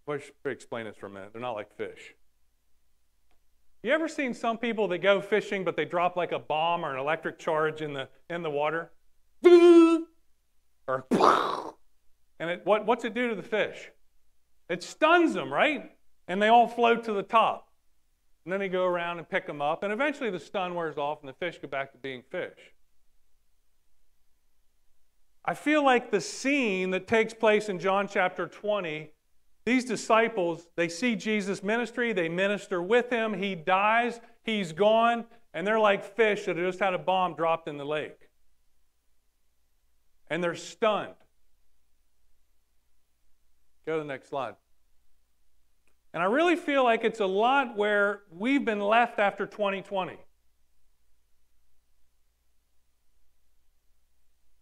Let's 0.06 0.30
explain 0.44 0.86
this 0.86 0.96
for 0.96 1.06
a 1.06 1.10
minute. 1.10 1.30
They're 1.32 1.40
not 1.40 1.52
like 1.52 1.74
fish. 1.76 2.14
You 3.82 3.92
ever 3.92 4.08
seen 4.08 4.34
some 4.34 4.58
people 4.58 4.88
that 4.88 4.98
go 4.98 5.20
fishing 5.20 5.64
but 5.64 5.76
they 5.76 5.84
drop 5.84 6.16
like 6.16 6.32
a 6.32 6.38
bomb 6.38 6.84
or 6.84 6.92
an 6.92 7.00
electric 7.00 7.38
charge 7.38 7.82
in 7.82 7.92
the 7.92 8.08
in 8.28 8.42
the 8.42 8.50
water? 8.50 8.90
Or 10.92 11.74
and 12.38 12.50
it, 12.50 12.62
what, 12.64 12.86
what's 12.86 13.04
it 13.04 13.14
do 13.14 13.28
to 13.28 13.34
the 13.34 13.42
fish? 13.42 13.90
It 14.68 14.82
stuns 14.82 15.34
them, 15.34 15.52
right? 15.52 15.90
And 16.28 16.40
they 16.40 16.48
all 16.48 16.66
float 16.66 17.04
to 17.04 17.12
the 17.12 17.22
top. 17.22 17.68
And 18.44 18.52
then 18.52 18.60
they 18.60 18.68
go 18.68 18.84
around 18.84 19.18
and 19.18 19.28
pick 19.28 19.46
them 19.46 19.62
up, 19.62 19.84
and 19.84 19.92
eventually 19.92 20.30
the 20.30 20.40
stun 20.40 20.74
wears 20.74 20.98
off 20.98 21.20
and 21.20 21.28
the 21.28 21.34
fish 21.34 21.58
go 21.62 21.68
back 21.68 21.92
to 21.92 21.98
being 21.98 22.22
fish. 22.30 22.58
I 25.44 25.54
feel 25.54 25.84
like 25.84 26.10
the 26.10 26.20
scene 26.20 26.90
that 26.90 27.06
takes 27.06 27.34
place 27.34 27.68
in 27.68 27.78
John 27.78 28.08
chapter 28.08 28.46
20 28.48 29.10
these 29.64 29.84
disciples, 29.84 30.66
they 30.76 30.88
see 30.88 31.14
Jesus' 31.14 31.62
ministry, 31.62 32.12
they 32.12 32.28
minister 32.28 32.82
with 32.82 33.10
him, 33.10 33.32
he 33.32 33.54
dies, 33.54 34.20
he's 34.42 34.72
gone, 34.72 35.24
and 35.54 35.66
they're 35.66 35.78
like 35.78 36.16
fish 36.16 36.46
that 36.46 36.56
just 36.56 36.80
had 36.80 36.94
a 36.94 36.98
bomb 36.98 37.34
dropped 37.34 37.68
in 37.68 37.76
the 37.76 37.84
lake. 37.84 38.21
And 40.32 40.42
they're 40.42 40.54
stunned. 40.54 41.12
Go 43.84 43.98
to 43.98 43.98
the 43.98 44.08
next 44.08 44.30
slide. 44.30 44.54
And 46.14 46.22
I 46.22 46.26
really 46.26 46.56
feel 46.56 46.84
like 46.84 47.04
it's 47.04 47.20
a 47.20 47.26
lot 47.26 47.76
where 47.76 48.22
we've 48.30 48.64
been 48.64 48.80
left 48.80 49.18
after 49.18 49.44
2020. 49.44 50.12
You 50.12 50.18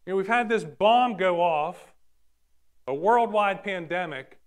know, 0.08 0.16
we've 0.16 0.26
had 0.26 0.48
this 0.48 0.64
bomb 0.64 1.16
go 1.16 1.40
off, 1.40 1.94
a 2.88 2.94
worldwide 2.94 3.62
pandemic. 3.62 4.40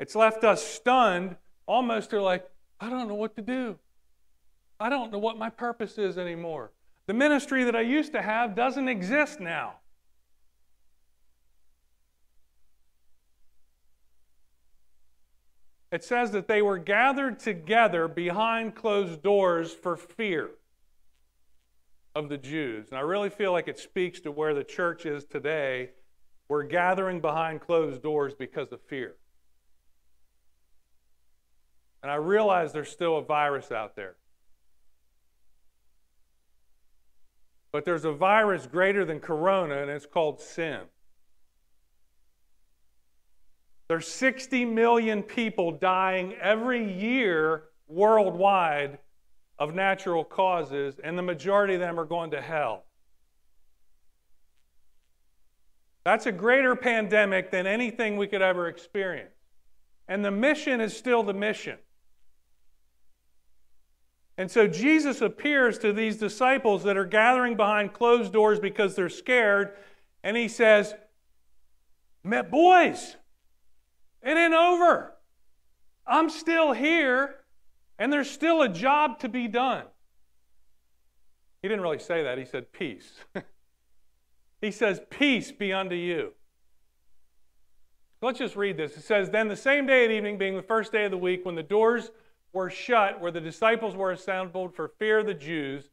It's 0.00 0.16
left 0.16 0.42
us 0.42 0.66
stunned, 0.66 1.36
almost 1.66 2.10
to 2.10 2.20
like, 2.20 2.50
I 2.80 2.90
don't 2.90 3.06
know 3.06 3.14
what 3.14 3.36
to 3.36 3.42
do. 3.42 3.78
I 4.80 4.88
don't 4.88 5.12
know 5.12 5.20
what 5.20 5.38
my 5.38 5.50
purpose 5.50 5.98
is 5.98 6.18
anymore. 6.18 6.72
The 7.06 7.14
ministry 7.14 7.62
that 7.62 7.76
I 7.76 7.82
used 7.82 8.10
to 8.14 8.22
have 8.22 8.56
doesn't 8.56 8.88
exist 8.88 9.38
now. 9.38 9.74
It 15.94 16.02
says 16.02 16.32
that 16.32 16.48
they 16.48 16.60
were 16.60 16.78
gathered 16.78 17.38
together 17.38 18.08
behind 18.08 18.74
closed 18.74 19.22
doors 19.22 19.72
for 19.72 19.96
fear 19.96 20.50
of 22.16 22.28
the 22.28 22.36
Jews. 22.36 22.88
And 22.88 22.98
I 22.98 23.02
really 23.02 23.30
feel 23.30 23.52
like 23.52 23.68
it 23.68 23.78
speaks 23.78 24.18
to 24.22 24.32
where 24.32 24.54
the 24.54 24.64
church 24.64 25.06
is 25.06 25.24
today. 25.24 25.90
We're 26.48 26.64
gathering 26.64 27.20
behind 27.20 27.60
closed 27.60 28.02
doors 28.02 28.34
because 28.34 28.72
of 28.72 28.80
fear. 28.80 29.14
And 32.02 32.10
I 32.10 32.16
realize 32.16 32.72
there's 32.72 32.90
still 32.90 33.16
a 33.16 33.22
virus 33.22 33.70
out 33.70 33.94
there. 33.94 34.16
But 37.70 37.84
there's 37.84 38.04
a 38.04 38.12
virus 38.12 38.66
greater 38.66 39.04
than 39.04 39.20
corona, 39.20 39.82
and 39.82 39.88
it's 39.92 40.06
called 40.06 40.40
sin. 40.40 40.80
There's 43.88 44.08
60 44.08 44.64
million 44.64 45.22
people 45.22 45.72
dying 45.72 46.34
every 46.34 46.92
year 46.92 47.64
worldwide 47.86 48.98
of 49.58 49.74
natural 49.74 50.24
causes, 50.24 50.98
and 51.02 51.18
the 51.18 51.22
majority 51.22 51.74
of 51.74 51.80
them 51.80 52.00
are 52.00 52.06
going 52.06 52.30
to 52.30 52.40
hell. 52.40 52.84
That's 56.04 56.26
a 56.26 56.32
greater 56.32 56.76
pandemic 56.76 57.50
than 57.50 57.66
anything 57.66 58.16
we 58.16 58.26
could 58.26 58.42
ever 58.42 58.68
experience. 58.68 59.34
And 60.08 60.24
the 60.24 60.30
mission 60.30 60.80
is 60.80 60.96
still 60.96 61.22
the 61.22 61.32
mission. 61.32 61.78
And 64.36 64.50
so 64.50 64.66
Jesus 64.66 65.20
appears 65.20 65.78
to 65.78 65.92
these 65.92 66.16
disciples 66.16 66.82
that 66.84 66.96
are 66.96 67.04
gathering 67.04 67.56
behind 67.56 67.92
closed 67.92 68.32
doors 68.32 68.58
because 68.58 68.96
they're 68.96 69.08
scared, 69.08 69.76
and 70.22 70.36
he 70.36 70.48
says, 70.48 70.94
Boys, 72.50 73.16
it 74.24 74.36
ain't 74.36 74.54
over. 74.54 75.14
I'm 76.06 76.28
still 76.28 76.72
here, 76.72 77.36
and 77.98 78.12
there's 78.12 78.30
still 78.30 78.62
a 78.62 78.68
job 78.68 79.20
to 79.20 79.28
be 79.28 79.48
done. 79.48 79.84
He 81.62 81.68
didn't 81.68 81.82
really 81.82 81.98
say 81.98 82.22
that. 82.22 82.36
He 82.36 82.44
said, 82.44 82.72
Peace. 82.72 83.12
he 84.60 84.70
says, 84.70 85.00
Peace 85.10 85.50
be 85.50 85.72
unto 85.72 85.94
you. 85.94 86.32
Let's 88.20 88.38
just 88.38 88.56
read 88.56 88.76
this. 88.76 88.96
It 88.96 89.02
says, 89.02 89.30
Then 89.30 89.48
the 89.48 89.56
same 89.56 89.86
day 89.86 90.04
at 90.04 90.10
evening, 90.10 90.38
being 90.38 90.56
the 90.56 90.62
first 90.62 90.92
day 90.92 91.04
of 91.04 91.10
the 91.10 91.18
week, 91.18 91.44
when 91.44 91.54
the 91.54 91.62
doors 91.62 92.10
were 92.52 92.70
shut, 92.70 93.20
where 93.20 93.32
the 93.32 93.40
disciples 93.40 93.96
were 93.96 94.12
assembled 94.12 94.74
for 94.74 94.88
fear 94.98 95.18
of 95.18 95.26
the 95.26 95.34
Jews, 95.34 95.90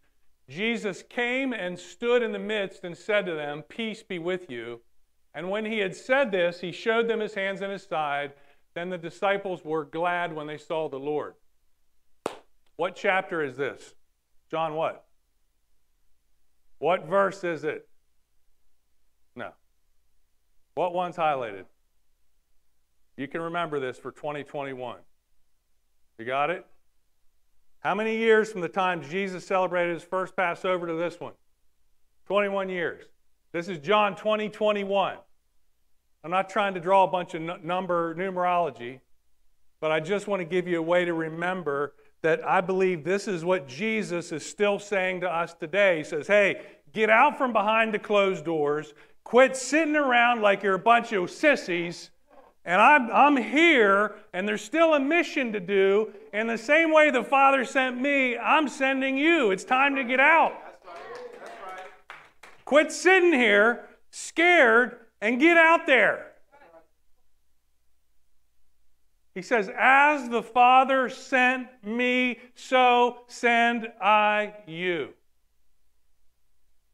Jesus 0.47 1.03
came 1.09 1.53
and 1.53 1.79
stood 1.79 2.21
in 2.21 2.31
the 2.31 2.39
midst 2.39 2.83
and 2.83 2.97
said 2.97 3.25
to 3.25 3.33
them, 3.33 3.63
Peace 3.63 4.03
be 4.03 4.19
with 4.19 4.49
you. 4.49 4.81
And 5.33 5.49
when 5.49 5.65
he 5.65 5.79
had 5.79 5.95
said 5.95 6.31
this, 6.31 6.59
he 6.59 6.71
showed 6.71 7.07
them 7.07 7.19
his 7.19 7.33
hands 7.33 7.61
and 7.61 7.71
his 7.71 7.83
side. 7.83 8.33
Then 8.73 8.89
the 8.89 8.97
disciples 8.97 9.63
were 9.63 9.85
glad 9.85 10.33
when 10.33 10.47
they 10.47 10.57
saw 10.57 10.89
the 10.89 10.99
Lord. 10.99 11.35
What 12.75 12.95
chapter 12.95 13.43
is 13.43 13.57
this? 13.57 13.93
John 14.49 14.73
what? 14.73 15.05
What 16.79 17.05
verse 17.07 17.43
is 17.43 17.63
it? 17.63 17.87
No. 19.35 19.51
What 20.73 20.93
one's 20.93 21.15
highlighted? 21.15 21.65
You 23.17 23.27
can 23.27 23.41
remember 23.41 23.79
this 23.79 23.97
for 23.97 24.11
2021. 24.11 24.97
You 26.17 26.25
got 26.25 26.49
it? 26.49 26.65
How 27.79 27.95
many 27.95 28.17
years 28.17 28.51
from 28.51 28.61
the 28.61 28.69
time 28.69 29.03
Jesus 29.03 29.45
celebrated 29.45 29.93
his 29.93 30.03
first 30.03 30.35
Passover 30.35 30.87
to 30.87 30.93
this 30.93 31.19
one? 31.19 31.33
21 32.27 32.69
years. 32.69 33.05
This 33.53 33.67
is 33.67 33.79
John 33.79 34.15
20, 34.15 34.47
21. 34.47 35.17
I'm 36.23 36.31
not 36.31 36.49
trying 36.49 36.73
to 36.75 36.79
draw 36.79 37.03
a 37.03 37.07
bunch 37.07 37.33
of 37.33 37.41
number 37.61 38.15
numerology, 38.15 39.01
but 39.81 39.91
I 39.91 39.99
just 39.99 40.25
want 40.25 40.39
to 40.39 40.45
give 40.45 40.69
you 40.69 40.79
a 40.79 40.81
way 40.81 41.03
to 41.03 41.13
remember 41.13 41.93
that 42.21 42.47
I 42.47 42.61
believe 42.61 43.03
this 43.03 43.27
is 43.27 43.43
what 43.43 43.67
Jesus 43.67 44.31
is 44.31 44.45
still 44.45 44.79
saying 44.79 45.21
to 45.21 45.29
us 45.29 45.53
today. 45.53 45.97
He 45.97 46.03
says, 46.05 46.27
Hey, 46.27 46.61
get 46.93 47.09
out 47.09 47.37
from 47.37 47.51
behind 47.51 47.93
the 47.93 47.99
closed 47.99 48.45
doors, 48.45 48.93
quit 49.25 49.57
sitting 49.57 49.97
around 49.97 50.41
like 50.41 50.63
you're 50.63 50.75
a 50.75 50.79
bunch 50.79 51.11
of 51.11 51.29
sissies. 51.29 52.09
And 52.63 52.79
I'm, 52.79 53.11
I'm 53.11 53.35
here, 53.35 54.15
and 54.33 54.47
there's 54.47 54.61
still 54.61 54.93
a 54.93 54.99
mission 54.99 55.51
to 55.51 55.59
do. 55.59 56.13
And 56.31 56.49
the 56.49 56.57
same 56.57 56.93
way 56.93 57.11
the 57.11 57.23
Father 57.23 57.65
sent 57.65 57.99
me, 57.99 58.37
I'm 58.37 58.69
sending 58.69 59.17
you. 59.17 59.51
It's 59.51 59.65
time 59.65 59.95
to 59.95 60.05
get 60.05 60.21
out. 60.21 60.53
Quit 62.71 62.89
sitting 62.89 63.33
here 63.33 63.83
scared 64.11 64.95
and 65.19 65.41
get 65.41 65.57
out 65.57 65.85
there. 65.85 66.31
He 69.35 69.41
says, 69.41 69.69
As 69.77 70.29
the 70.29 70.41
Father 70.41 71.09
sent 71.09 71.67
me, 71.83 72.39
so 72.55 73.23
send 73.27 73.89
I 74.01 74.53
you. 74.67 75.09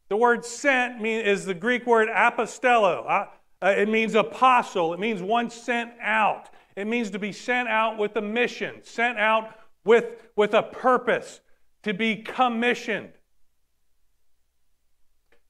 The 0.08 0.16
word 0.16 0.44
sent 0.44 1.06
is 1.06 1.44
the 1.44 1.54
Greek 1.54 1.86
word 1.86 2.08
apostello. 2.08 3.08
Uh, 3.08 3.26
uh, 3.62 3.68
it 3.68 3.88
means 3.88 4.16
apostle. 4.16 4.92
It 4.94 4.98
means 4.98 5.22
one 5.22 5.48
sent 5.48 5.92
out. 6.02 6.50
It 6.74 6.88
means 6.88 7.08
to 7.10 7.20
be 7.20 7.30
sent 7.30 7.68
out 7.68 7.98
with 7.98 8.16
a 8.16 8.22
mission, 8.22 8.80
sent 8.82 9.16
out 9.16 9.56
with, 9.84 10.06
with 10.34 10.54
a 10.54 10.62
purpose, 10.64 11.40
to 11.84 11.94
be 11.94 12.16
commissioned. 12.16 13.10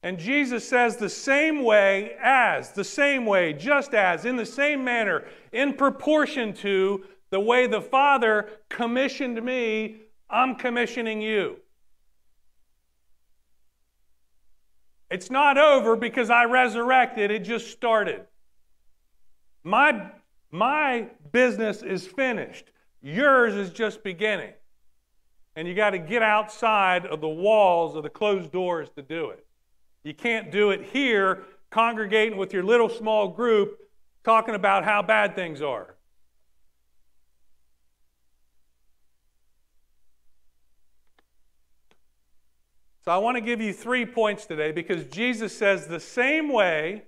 And 0.02 0.18
Jesus 0.18 0.68
says, 0.68 0.96
the 0.96 1.08
same 1.08 1.64
way 1.64 2.12
as, 2.22 2.72
the 2.72 2.84
same 2.84 3.26
way, 3.26 3.52
just 3.52 3.94
as, 3.94 4.24
in 4.24 4.36
the 4.36 4.46
same 4.46 4.84
manner, 4.84 5.24
in 5.52 5.74
proportion 5.74 6.52
to 6.54 7.04
the 7.30 7.40
way 7.40 7.66
the 7.66 7.80
Father 7.80 8.48
commissioned 8.68 9.42
me, 9.42 10.02
I'm 10.30 10.54
commissioning 10.54 11.20
you. 11.20 11.56
It's 15.10 15.30
not 15.30 15.58
over 15.58 15.96
because 15.96 16.30
I 16.30 16.44
resurrected, 16.44 17.30
it 17.30 17.40
just 17.40 17.70
started. 17.70 18.26
My, 19.64 20.12
my 20.50 21.08
business 21.32 21.82
is 21.82 22.06
finished, 22.06 22.70
yours 23.02 23.54
is 23.54 23.70
just 23.70 24.04
beginning. 24.04 24.52
And 25.56 25.66
you 25.66 25.74
got 25.74 25.90
to 25.90 25.98
get 25.98 26.22
outside 26.22 27.04
of 27.04 27.20
the 27.20 27.28
walls 27.28 27.96
of 27.96 28.04
the 28.04 28.10
closed 28.10 28.52
doors 28.52 28.90
to 28.94 29.02
do 29.02 29.30
it. 29.30 29.44
You 30.08 30.14
can't 30.14 30.50
do 30.50 30.70
it 30.70 30.86
here, 30.86 31.42
congregating 31.68 32.38
with 32.38 32.54
your 32.54 32.62
little 32.62 32.88
small 32.88 33.28
group, 33.28 33.78
talking 34.24 34.54
about 34.54 34.82
how 34.82 35.02
bad 35.02 35.34
things 35.34 35.60
are. 35.60 35.96
So 43.04 43.12
I 43.12 43.18
want 43.18 43.36
to 43.36 43.42
give 43.42 43.60
you 43.60 43.74
three 43.74 44.06
points 44.06 44.46
today 44.46 44.72
because 44.72 45.04
Jesus 45.04 45.54
says 45.54 45.86
the 45.86 46.00
same 46.00 46.50
way 46.50 47.02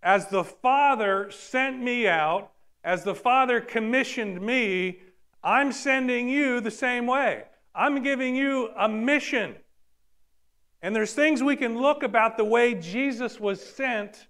as 0.00 0.28
the 0.28 0.44
Father 0.44 1.32
sent 1.32 1.82
me 1.82 2.06
out, 2.06 2.52
as 2.84 3.02
the 3.02 3.16
Father 3.16 3.60
commissioned 3.60 4.40
me, 4.40 5.00
I'm 5.42 5.72
sending 5.72 6.28
you 6.28 6.60
the 6.60 6.70
same 6.70 7.08
way. 7.08 7.42
I'm 7.74 8.04
giving 8.04 8.36
you 8.36 8.68
a 8.78 8.88
mission. 8.88 9.56
And 10.82 10.96
there's 10.96 11.12
things 11.12 11.42
we 11.42 11.56
can 11.56 11.78
look 11.78 12.02
about 12.02 12.36
the 12.36 12.44
way 12.44 12.74
Jesus 12.74 13.38
was 13.38 13.62
sent 13.62 14.26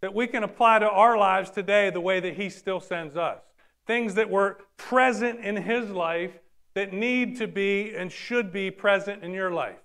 that 0.00 0.14
we 0.14 0.26
can 0.26 0.42
apply 0.42 0.80
to 0.80 0.88
our 0.88 1.16
lives 1.16 1.50
today 1.50 1.90
the 1.90 2.00
way 2.00 2.20
that 2.20 2.34
he 2.34 2.50
still 2.50 2.80
sends 2.80 3.16
us. 3.16 3.40
Things 3.86 4.14
that 4.14 4.30
were 4.30 4.58
present 4.76 5.40
in 5.40 5.56
his 5.56 5.90
life 5.90 6.38
that 6.74 6.92
need 6.92 7.36
to 7.38 7.46
be 7.46 7.94
and 7.94 8.10
should 8.10 8.52
be 8.52 8.70
present 8.70 9.22
in 9.22 9.32
your 9.32 9.50
life. 9.50 9.78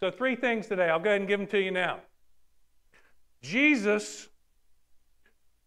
So, 0.00 0.10
three 0.10 0.34
things 0.34 0.66
today. 0.66 0.88
I'll 0.88 0.98
go 0.98 1.10
ahead 1.10 1.20
and 1.20 1.28
give 1.28 1.38
them 1.38 1.48
to 1.48 1.60
you 1.60 1.70
now. 1.70 2.00
Jesus 3.40 4.28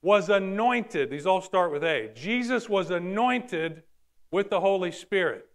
was 0.01 0.29
anointed. 0.29 1.09
These 1.09 1.25
all 1.25 1.41
start 1.41 1.71
with 1.71 1.83
A. 1.83 2.11
Jesus 2.13 2.69
was 2.69 2.91
anointed 2.91 3.83
with 4.31 4.49
the 4.49 4.59
Holy 4.59 4.91
Spirit. 4.91 5.47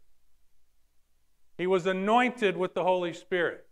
He 1.60 1.66
was 1.66 1.84
anointed 1.84 2.56
with 2.56 2.72
the 2.72 2.82
Holy 2.82 3.12
Spirit. 3.12 3.66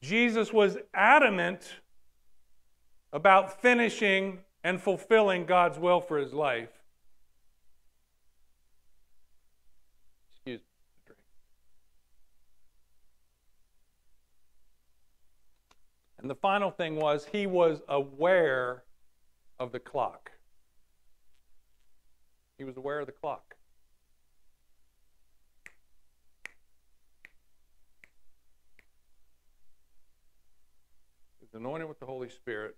Jesus 0.00 0.52
was 0.52 0.78
adamant 0.94 1.80
about 3.12 3.60
finishing 3.60 4.38
and 4.62 4.80
fulfilling 4.80 5.44
God's 5.44 5.80
will 5.80 6.00
for 6.00 6.18
his 6.18 6.32
life. 6.32 6.68
Excuse 10.36 10.60
me. 10.60 11.14
And 16.20 16.30
the 16.30 16.36
final 16.36 16.70
thing 16.70 16.94
was 16.94 17.26
he 17.32 17.48
was 17.48 17.82
aware 17.88 18.84
of 19.58 19.72
the 19.72 19.80
clock. 19.80 20.30
He 22.58 22.62
was 22.62 22.76
aware 22.76 23.00
of 23.00 23.06
the 23.06 23.12
clock. 23.12 23.45
Anointed 31.56 31.88
with 31.88 31.98
the 31.98 32.06
Holy 32.06 32.28
Spirit 32.28 32.76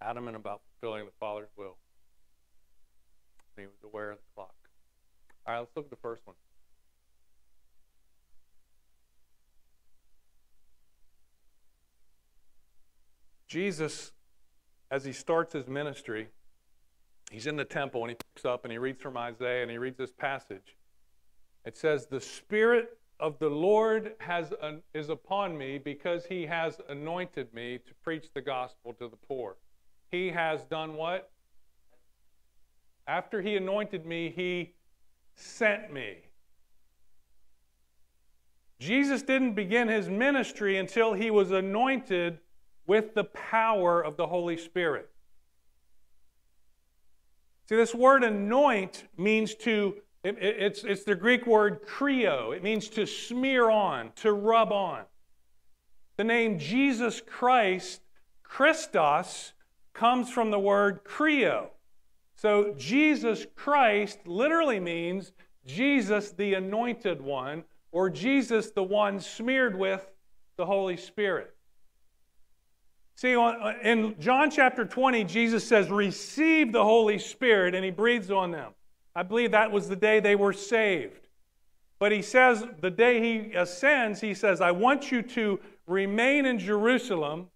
adamant 0.00 0.36
about 0.36 0.60
fulfilling 0.80 1.04
the 1.04 1.12
Father's 1.18 1.48
will. 1.56 1.76
And 3.56 3.64
he 3.64 3.66
was 3.66 3.82
aware 3.84 4.10
of 4.10 4.18
the 4.18 4.24
clock. 4.34 4.54
All 5.46 5.54
right, 5.54 5.60
let's 5.60 5.74
look 5.74 5.86
at 5.86 5.90
the 5.90 5.96
first 5.96 6.26
one. 6.26 6.36
Jesus, 13.48 14.12
as 14.90 15.04
he 15.04 15.12
starts 15.12 15.54
his 15.54 15.66
ministry, 15.66 16.28
he's 17.30 17.46
in 17.46 17.56
the 17.56 17.64
temple 17.64 18.02
and 18.02 18.10
he 18.10 18.16
picks 18.16 18.44
up 18.44 18.64
and 18.64 18.72
he 18.72 18.78
reads 18.78 19.00
from 19.00 19.16
Isaiah 19.16 19.62
and 19.62 19.70
he 19.70 19.78
reads 19.78 19.96
this 19.96 20.12
passage. 20.12 20.76
It 21.64 21.76
says, 21.76 22.06
The 22.06 22.20
Spirit 22.20 22.98
of 23.20 23.38
the 23.38 23.48
Lord 23.48 24.14
has 24.20 24.52
is 24.94 25.08
upon 25.08 25.58
me 25.58 25.78
because 25.78 26.26
he 26.26 26.46
has 26.46 26.80
anointed 26.88 27.52
me 27.52 27.78
to 27.78 27.94
preach 28.02 28.26
the 28.34 28.40
gospel 28.40 28.92
to 28.94 29.08
the 29.08 29.16
poor. 29.16 29.56
He 30.10 30.30
has 30.30 30.64
done 30.64 30.94
what? 30.94 31.30
After 33.06 33.42
he 33.42 33.56
anointed 33.56 34.06
me, 34.06 34.32
he 34.34 34.74
sent 35.34 35.92
me. 35.92 36.18
Jesus 38.78 39.22
didn't 39.22 39.54
begin 39.54 39.88
his 39.88 40.08
ministry 40.08 40.76
until 40.76 41.12
he 41.12 41.30
was 41.30 41.50
anointed 41.50 42.38
with 42.86 43.14
the 43.14 43.24
power 43.24 44.00
of 44.00 44.16
the 44.16 44.26
Holy 44.26 44.56
Spirit. 44.56 45.10
See, 47.68 47.76
this 47.76 47.94
word 47.94 48.24
anoint 48.24 49.04
means 49.16 49.54
to, 49.56 49.96
it, 50.36 50.56
it's, 50.58 50.84
it's 50.84 51.04
the 51.04 51.14
Greek 51.14 51.46
word 51.46 51.86
chrio. 51.86 52.54
It 52.54 52.62
means 52.62 52.88
to 52.90 53.06
smear 53.06 53.70
on, 53.70 54.12
to 54.16 54.32
rub 54.32 54.72
on. 54.72 55.04
The 56.16 56.24
name 56.24 56.58
Jesus 56.58 57.22
Christ, 57.24 58.02
Christos, 58.42 59.52
comes 59.94 60.30
from 60.30 60.50
the 60.50 60.58
word 60.58 61.04
chrio. 61.04 61.68
So 62.36 62.74
Jesus 62.76 63.46
Christ 63.56 64.18
literally 64.26 64.80
means 64.80 65.32
Jesus 65.66 66.32
the 66.32 66.54
anointed 66.54 67.20
one, 67.20 67.64
or 67.92 68.10
Jesus 68.10 68.70
the 68.70 68.82
one 68.82 69.20
smeared 69.20 69.78
with 69.78 70.06
the 70.56 70.66
Holy 70.66 70.96
Spirit. 70.96 71.54
See, 73.14 73.32
in 73.82 74.14
John 74.20 74.50
chapter 74.50 74.84
20, 74.84 75.24
Jesus 75.24 75.66
says, 75.66 75.90
Receive 75.90 76.72
the 76.72 76.84
Holy 76.84 77.18
Spirit, 77.18 77.74
and 77.74 77.84
he 77.84 77.90
breathes 77.90 78.30
on 78.30 78.52
them. 78.52 78.72
I 79.18 79.24
believe 79.24 79.50
that 79.50 79.72
was 79.72 79.88
the 79.88 79.96
day 79.96 80.20
they 80.20 80.36
were 80.36 80.52
saved. 80.52 81.26
But 81.98 82.12
he 82.12 82.22
says, 82.22 82.64
the 82.80 82.90
day 82.90 83.20
he 83.20 83.52
ascends, 83.52 84.20
he 84.20 84.32
says, 84.32 84.60
I 84.60 84.70
want 84.70 85.10
you 85.10 85.22
to 85.22 85.58
remain 85.88 86.46
in 86.46 86.56
Jerusalem 86.56 87.48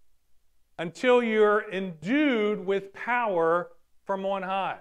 until 0.81 1.23
you're 1.23 1.71
endued 1.71 2.67
with 2.67 2.93
power 2.93 3.71
from 4.05 4.27
on 4.27 4.43
high. 4.43 4.81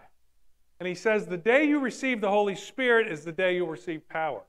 And 0.80 0.88
he 0.88 0.96
says, 0.96 1.28
The 1.28 1.38
day 1.38 1.66
you 1.66 1.78
receive 1.78 2.20
the 2.20 2.32
Holy 2.32 2.56
Spirit 2.56 3.08
is 3.12 3.24
the 3.24 3.32
day 3.32 3.58
you'll 3.58 3.68
receive 3.68 4.10
power. 4.10 4.42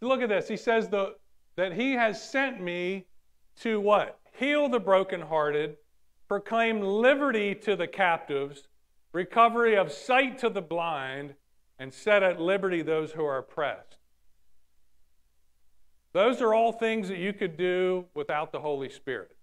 Look 0.00 0.22
at 0.22 0.30
this. 0.30 0.48
He 0.48 0.56
says 0.56 0.88
the, 0.88 1.16
that 1.56 1.74
he 1.74 1.92
has 1.92 2.30
sent 2.30 2.62
me 2.62 3.04
to 3.60 3.78
what? 3.78 4.18
Heal 4.32 4.70
the 4.70 4.80
brokenhearted, 4.80 5.76
proclaim 6.28 6.80
liberty 6.80 7.54
to 7.56 7.76
the 7.76 7.86
captives, 7.86 8.68
recovery 9.12 9.76
of 9.76 9.92
sight 9.92 10.38
to 10.38 10.48
the 10.48 10.62
blind, 10.62 11.34
and 11.78 11.92
set 11.92 12.22
at 12.22 12.40
liberty 12.40 12.82
those 12.82 13.12
who 13.12 13.24
are 13.24 13.38
oppressed. 13.38 13.98
Those 16.12 16.42
are 16.42 16.52
all 16.52 16.72
things 16.72 17.08
that 17.08 17.18
you 17.18 17.32
could 17.32 17.56
do 17.56 18.06
without 18.14 18.50
the 18.50 18.60
Holy 18.60 18.88
Spirit. 18.88 19.36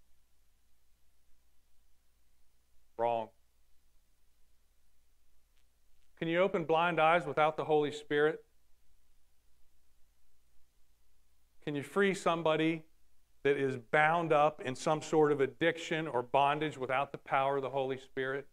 Wrong. 2.97 3.29
Can 6.17 6.27
you 6.27 6.39
open 6.39 6.65
blind 6.65 6.99
eyes 6.99 7.25
without 7.25 7.55
the 7.55 7.65
Holy 7.65 7.91
Spirit? 7.91 8.43
Can 11.63 11.75
you 11.75 11.83
free 11.83 12.13
somebody 12.13 12.83
that 13.43 13.57
is 13.57 13.77
bound 13.91 14.33
up 14.33 14.61
in 14.61 14.75
some 14.75 15.01
sort 15.01 15.31
of 15.31 15.41
addiction 15.41 16.07
or 16.07 16.21
bondage 16.21 16.77
without 16.77 17.11
the 17.11 17.17
power 17.17 17.57
of 17.57 17.63
the 17.63 17.69
Holy 17.69 17.97
Spirit? 17.97 18.47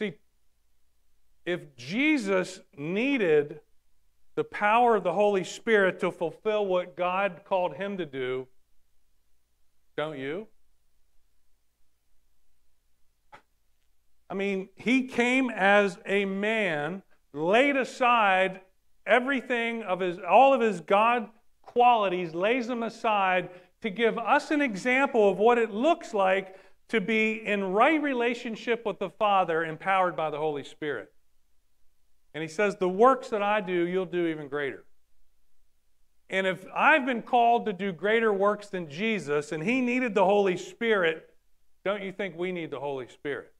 See, 0.00 0.14
if 1.44 1.76
Jesus 1.76 2.60
needed 2.74 3.60
the 4.34 4.44
power 4.44 4.96
of 4.96 5.04
the 5.04 5.12
Holy 5.12 5.44
Spirit 5.44 6.00
to 6.00 6.10
fulfill 6.10 6.64
what 6.64 6.96
God 6.96 7.42
called 7.44 7.74
him 7.74 7.98
to 7.98 8.06
do, 8.06 8.48
don't 9.98 10.18
you? 10.18 10.46
I 14.30 14.34
mean, 14.34 14.70
he 14.74 15.02
came 15.02 15.50
as 15.50 15.98
a 16.06 16.24
man, 16.24 17.02
laid 17.34 17.76
aside 17.76 18.62
everything 19.04 19.82
of 19.82 20.00
his, 20.00 20.18
all 20.18 20.54
of 20.54 20.62
his 20.62 20.80
God 20.80 21.28
qualities, 21.60 22.32
lays 22.32 22.68
them 22.68 22.82
aside 22.82 23.50
to 23.82 23.90
give 23.90 24.16
us 24.16 24.50
an 24.50 24.62
example 24.62 25.28
of 25.28 25.38
what 25.38 25.58
it 25.58 25.72
looks 25.72 26.14
like 26.14 26.56
to 26.90 27.00
be 27.00 27.42
in 27.46 27.72
right 27.72 28.02
relationship 28.02 28.84
with 28.84 28.98
the 28.98 29.10
Father, 29.10 29.64
empowered 29.64 30.16
by 30.16 30.30
the 30.30 30.38
Holy 30.38 30.64
Spirit. 30.64 31.12
And 32.34 32.42
he 32.42 32.48
says, 32.48 32.76
The 32.76 32.88
works 32.88 33.28
that 33.28 33.42
I 33.42 33.60
do, 33.60 33.86
you'll 33.86 34.06
do 34.06 34.26
even 34.26 34.48
greater. 34.48 34.84
And 36.28 36.46
if 36.46 36.64
I've 36.74 37.06
been 37.06 37.22
called 37.22 37.66
to 37.66 37.72
do 37.72 37.92
greater 37.92 38.32
works 38.32 38.68
than 38.68 38.88
Jesus 38.88 39.50
and 39.50 39.62
he 39.62 39.80
needed 39.80 40.14
the 40.14 40.24
Holy 40.24 40.56
Spirit, 40.56 41.28
don't 41.84 42.02
you 42.02 42.12
think 42.12 42.36
we 42.36 42.52
need 42.52 42.70
the 42.70 42.78
Holy 42.78 43.08
Spirit? 43.08 43.52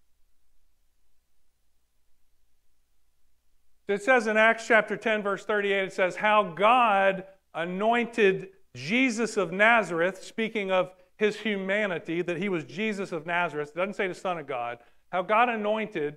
It 3.88 4.04
says 4.04 4.28
in 4.28 4.36
Acts 4.36 4.68
chapter 4.68 4.96
10, 4.96 5.22
verse 5.22 5.44
38, 5.44 5.84
it 5.84 5.92
says, 5.92 6.16
How 6.16 6.44
God 6.44 7.24
anointed 7.54 8.50
Jesus 8.74 9.36
of 9.36 9.50
Nazareth, 9.50 10.22
speaking 10.22 10.70
of 10.70 10.92
his 11.20 11.36
humanity, 11.36 12.22
that 12.22 12.38
he 12.38 12.48
was 12.48 12.64
Jesus 12.64 13.12
of 13.12 13.26
Nazareth. 13.26 13.68
It 13.68 13.78
doesn't 13.78 13.94
say 13.94 14.08
the 14.08 14.14
Son 14.14 14.38
of 14.38 14.46
God. 14.46 14.78
How 15.12 15.20
God 15.20 15.50
anointed 15.50 16.16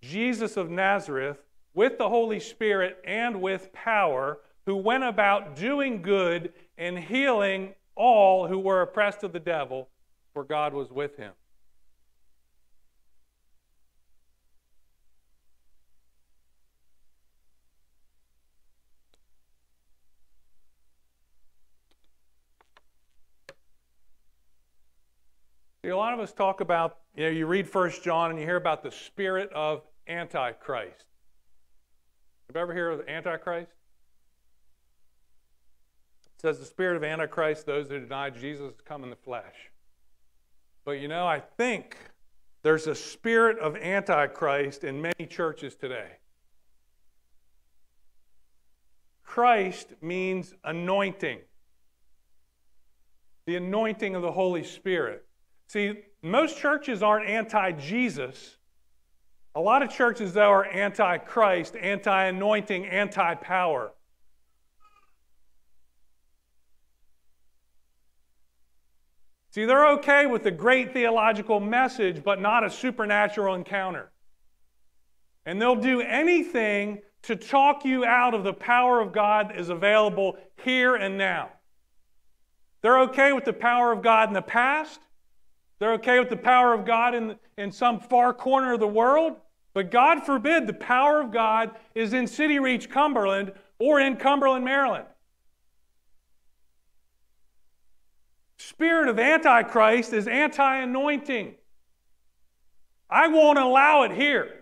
Jesus 0.00 0.56
of 0.56 0.70
Nazareth 0.70 1.38
with 1.74 1.98
the 1.98 2.08
Holy 2.08 2.38
Spirit 2.38 2.98
and 3.04 3.42
with 3.42 3.72
power, 3.72 4.38
who 4.64 4.76
went 4.76 5.02
about 5.02 5.56
doing 5.56 6.02
good 6.02 6.52
and 6.78 6.96
healing 6.96 7.74
all 7.96 8.46
who 8.46 8.60
were 8.60 8.82
oppressed 8.82 9.24
of 9.24 9.32
the 9.32 9.40
devil, 9.40 9.88
for 10.32 10.44
God 10.44 10.72
was 10.72 10.92
with 10.92 11.16
him. 11.16 11.32
A 25.92 25.96
lot 25.96 26.14
of 26.14 26.20
us 26.20 26.32
talk 26.32 26.60
about, 26.60 26.98
you 27.14 27.24
know, 27.24 27.30
you 27.30 27.46
read 27.46 27.68
First 27.68 28.02
John 28.02 28.30
and 28.30 28.38
you 28.38 28.46
hear 28.46 28.56
about 28.56 28.82
the 28.82 28.90
spirit 28.90 29.50
of 29.52 29.82
Antichrist. 30.08 31.04
Have 32.46 32.56
you 32.56 32.60
ever 32.60 32.74
heard 32.74 33.00
of 33.00 33.08
Antichrist? 33.08 33.72
It 36.36 36.40
says 36.40 36.58
the 36.58 36.64
spirit 36.64 36.96
of 36.96 37.04
Antichrist, 37.04 37.66
those 37.66 37.88
who 37.88 38.00
deny 38.00 38.30
Jesus 38.30 38.72
come 38.84 39.04
in 39.04 39.10
the 39.10 39.16
flesh. 39.16 39.70
But 40.84 40.92
you 40.92 41.08
know, 41.08 41.26
I 41.26 41.40
think 41.40 41.96
there's 42.62 42.86
a 42.86 42.94
spirit 42.94 43.58
of 43.58 43.76
Antichrist 43.76 44.84
in 44.84 45.00
many 45.00 45.26
churches 45.28 45.74
today. 45.74 46.16
Christ 49.22 49.94
means 50.00 50.54
anointing. 50.64 51.38
The 53.46 53.56
anointing 53.56 54.14
of 54.14 54.22
the 54.22 54.32
Holy 54.32 54.64
Spirit. 54.64 55.26
See, 55.72 55.94
most 56.22 56.58
churches 56.58 57.02
aren't 57.02 57.26
anti 57.26 57.72
Jesus. 57.72 58.58
A 59.54 59.60
lot 59.60 59.82
of 59.82 59.88
churches, 59.88 60.34
though, 60.34 60.50
are 60.50 60.66
anti 60.66 61.16
Christ, 61.16 61.76
anti 61.76 62.24
anointing, 62.26 62.84
anti 62.84 63.34
power. 63.36 63.92
See, 69.52 69.64
they're 69.64 69.92
okay 69.92 70.26
with 70.26 70.44
a 70.44 70.50
great 70.50 70.92
theological 70.92 71.58
message, 71.58 72.22
but 72.22 72.38
not 72.38 72.64
a 72.64 72.70
supernatural 72.70 73.54
encounter. 73.54 74.12
And 75.46 75.60
they'll 75.60 75.74
do 75.74 76.02
anything 76.02 77.00
to 77.22 77.34
talk 77.34 77.86
you 77.86 78.04
out 78.04 78.34
of 78.34 78.44
the 78.44 78.52
power 78.52 79.00
of 79.00 79.14
God 79.14 79.48
that 79.48 79.58
is 79.58 79.70
available 79.70 80.36
here 80.62 80.96
and 80.96 81.16
now. 81.16 81.48
They're 82.82 83.00
okay 83.04 83.32
with 83.32 83.46
the 83.46 83.54
power 83.54 83.90
of 83.90 84.02
God 84.02 84.28
in 84.28 84.34
the 84.34 84.42
past. 84.42 85.00
They're 85.82 85.94
okay 85.94 86.20
with 86.20 86.28
the 86.28 86.36
power 86.36 86.72
of 86.72 86.84
God 86.84 87.12
in, 87.12 87.34
in 87.58 87.72
some 87.72 87.98
far 87.98 88.32
corner 88.32 88.74
of 88.74 88.78
the 88.78 88.86
world. 88.86 89.34
But 89.74 89.90
God 89.90 90.24
forbid 90.24 90.68
the 90.68 90.72
power 90.72 91.20
of 91.20 91.32
God 91.32 91.72
is 91.92 92.12
in 92.12 92.28
City 92.28 92.60
Reach, 92.60 92.88
Cumberland, 92.88 93.50
or 93.80 93.98
in 93.98 94.14
Cumberland, 94.14 94.64
Maryland. 94.64 95.06
Spirit 98.58 99.08
of 99.08 99.18
Antichrist 99.18 100.12
is 100.12 100.28
anti 100.28 100.76
anointing. 100.76 101.56
I 103.10 103.26
won't 103.26 103.58
allow 103.58 104.04
it 104.04 104.12
here. 104.12 104.60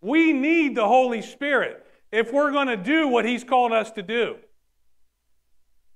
We 0.00 0.32
need 0.32 0.74
the 0.74 0.88
Holy 0.88 1.22
Spirit 1.22 1.86
if 2.10 2.32
we're 2.32 2.50
going 2.50 2.66
to 2.66 2.76
do 2.76 3.06
what 3.06 3.24
He's 3.24 3.44
called 3.44 3.70
us 3.70 3.92
to 3.92 4.02
do. 4.02 4.34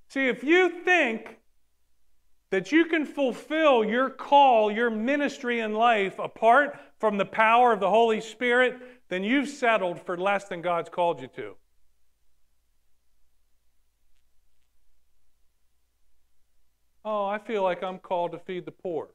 See, 0.07 0.29
if 0.29 0.45
you 0.45 0.81
think 0.85 1.39
that 2.53 2.71
you 2.71 2.85
can 2.85 3.03
fulfill 3.03 3.83
your 3.83 4.11
call, 4.11 4.71
your 4.71 4.91
ministry 4.91 5.59
in 5.59 5.73
life 5.73 6.19
apart 6.19 6.79
from 6.99 7.17
the 7.17 7.25
power 7.25 7.73
of 7.73 7.79
the 7.79 7.89
Holy 7.89 8.21
Spirit, 8.21 8.77
then 9.09 9.23
you've 9.23 9.49
settled 9.49 9.99
for 9.99 10.15
less 10.15 10.43
than 10.49 10.61
God's 10.61 10.87
called 10.87 11.19
you 11.19 11.27
to. 11.35 11.55
Oh, 17.03 17.25
I 17.25 17.39
feel 17.39 17.63
like 17.63 17.81
I'm 17.81 17.97
called 17.97 18.33
to 18.33 18.37
feed 18.37 18.65
the 18.65 18.71
poor. 18.71 19.09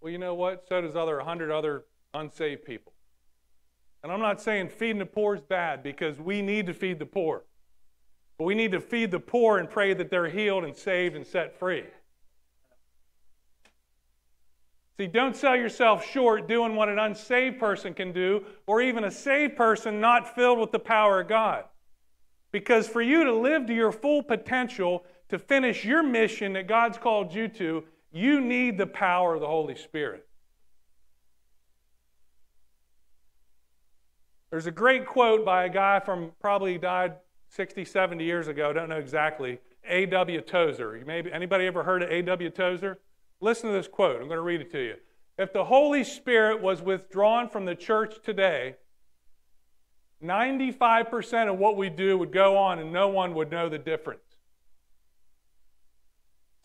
Well, 0.00 0.10
you 0.10 0.16
know 0.16 0.32
what? 0.32 0.66
So 0.66 0.80
does 0.80 0.96
other 0.96 1.18
100 1.18 1.50
other 1.50 1.84
unsaved 2.14 2.64
people. 2.64 2.94
And 4.02 4.10
I'm 4.10 4.20
not 4.20 4.40
saying 4.40 4.70
feeding 4.70 4.98
the 4.98 5.04
poor 5.04 5.34
is 5.34 5.42
bad 5.42 5.82
because 5.82 6.18
we 6.18 6.40
need 6.40 6.64
to 6.68 6.72
feed 6.72 7.00
the 7.00 7.04
poor. 7.04 7.44
But 8.38 8.44
we 8.44 8.54
need 8.54 8.72
to 8.72 8.80
feed 8.80 9.10
the 9.10 9.20
poor 9.20 9.58
and 9.58 9.68
pray 9.68 9.92
that 9.92 10.08
they're 10.08 10.30
healed 10.30 10.64
and 10.64 10.74
saved 10.74 11.16
and 11.16 11.26
set 11.26 11.58
free. 11.58 11.84
See, 15.00 15.06
don't 15.06 15.34
sell 15.34 15.56
yourself 15.56 16.04
short 16.04 16.46
doing 16.46 16.76
what 16.76 16.90
an 16.90 16.98
unsaved 16.98 17.58
person 17.58 17.94
can 17.94 18.12
do, 18.12 18.44
or 18.66 18.82
even 18.82 19.04
a 19.04 19.10
saved 19.10 19.56
person 19.56 19.98
not 19.98 20.34
filled 20.34 20.58
with 20.58 20.72
the 20.72 20.78
power 20.78 21.22
of 21.22 21.26
God. 21.26 21.64
Because 22.52 22.86
for 22.86 23.00
you 23.00 23.24
to 23.24 23.32
live 23.32 23.66
to 23.68 23.74
your 23.74 23.92
full 23.92 24.22
potential, 24.22 25.06
to 25.30 25.38
finish 25.38 25.86
your 25.86 26.02
mission 26.02 26.52
that 26.52 26.68
God's 26.68 26.98
called 26.98 27.32
you 27.32 27.48
to, 27.48 27.84
you 28.12 28.42
need 28.42 28.76
the 28.76 28.86
power 28.86 29.32
of 29.32 29.40
the 29.40 29.46
Holy 29.46 29.74
Spirit. 29.74 30.28
There's 34.50 34.66
a 34.66 34.70
great 34.70 35.06
quote 35.06 35.46
by 35.46 35.64
a 35.64 35.70
guy 35.70 36.00
from 36.00 36.32
probably 36.42 36.76
died 36.76 37.14
60, 37.48 37.86
70 37.86 38.22
years 38.22 38.48
ago, 38.48 38.70
don't 38.74 38.90
know 38.90 38.98
exactly, 38.98 39.60
A.W. 39.88 40.42
Tozer. 40.42 41.02
Maybe 41.06 41.32
anybody 41.32 41.64
ever 41.64 41.84
heard 41.84 42.02
of 42.02 42.10
A.W. 42.10 42.50
Tozer? 42.50 42.98
Listen 43.40 43.70
to 43.70 43.76
this 43.76 43.88
quote. 43.88 44.20
I'm 44.20 44.28
going 44.28 44.38
to 44.38 44.42
read 44.42 44.60
it 44.60 44.70
to 44.72 44.78
you. 44.78 44.94
If 45.38 45.52
the 45.52 45.64
Holy 45.64 46.04
Spirit 46.04 46.60
was 46.60 46.82
withdrawn 46.82 47.48
from 47.48 47.64
the 47.64 47.74
church 47.74 48.16
today, 48.22 48.74
95% 50.22 51.50
of 51.50 51.58
what 51.58 51.76
we 51.76 51.88
do 51.88 52.18
would 52.18 52.32
go 52.32 52.56
on 52.58 52.78
and 52.78 52.92
no 52.92 53.08
one 53.08 53.34
would 53.34 53.50
know 53.50 53.68
the 53.68 53.78
difference. 53.78 54.20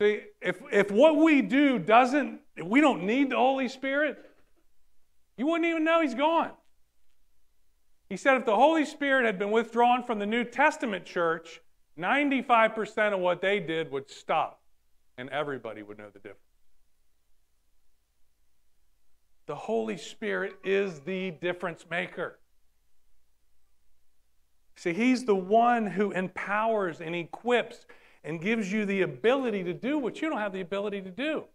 See, 0.02 0.24
if, 0.42 0.60
if 0.74 0.92
what 0.92 1.16
we 1.16 1.42
do 1.42 1.80
doesn't, 1.80 2.42
we 2.62 2.82
don't 2.82 3.04
need 3.04 3.30
the 3.30 3.38
Holy 3.38 3.70
Spirit, 3.70 4.18
you 5.38 5.46
wouldn't 5.46 5.66
even 5.66 5.86
know 5.86 6.02
He's 6.02 6.16
gone. 6.16 6.52
He 8.10 8.18
said 8.18 8.36
if 8.36 8.46
the 8.46 8.56
Holy 8.56 8.86
Spirit 8.86 9.26
had 9.26 9.40
been 9.40 9.52
withdrawn 9.52 10.04
from 10.04 10.20
the 10.20 10.26
New 10.26 10.44
Testament 10.44 11.06
church, 11.06 11.62
95% 11.98 13.14
of 13.14 13.20
what 13.20 13.42
they 13.42 13.60
did 13.62 13.90
would 13.92 14.10
stop, 14.10 14.62
and 15.18 15.30
everybody 15.30 15.82
would 15.82 15.98
know 15.98 16.10
the 16.14 16.20
difference. 16.20 16.45
The 19.48 19.56
Holy 19.56 19.98
Spirit 19.98 20.56
is 20.64 21.02
the 21.02 21.32
difference 21.32 21.86
maker. 21.90 22.40
See, 24.76 24.94
He's 24.94 25.26
the 25.26 25.36
one 25.36 25.86
who 25.86 26.12
empowers 26.12 27.00
and 27.02 27.16
equips 27.16 27.86
and 28.24 28.42
gives 28.42 28.72
you 28.72 28.86
the 28.86 29.04
ability 29.04 29.64
to 29.64 29.74
do 29.74 30.00
what 30.00 30.22
you 30.22 30.30
don't 30.30 30.40
have 30.40 30.52
the 30.54 30.62
ability 30.62 31.02
to 31.02 31.12
do. 31.12 31.46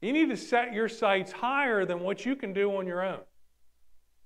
You 0.00 0.12
need 0.12 0.30
to 0.30 0.36
set 0.36 0.72
your 0.72 0.88
sights 0.88 1.32
higher 1.32 1.84
than 1.84 2.00
what 2.00 2.24
you 2.24 2.34
can 2.34 2.52
do 2.52 2.76
on 2.76 2.86
your 2.86 3.04
own 3.04 3.20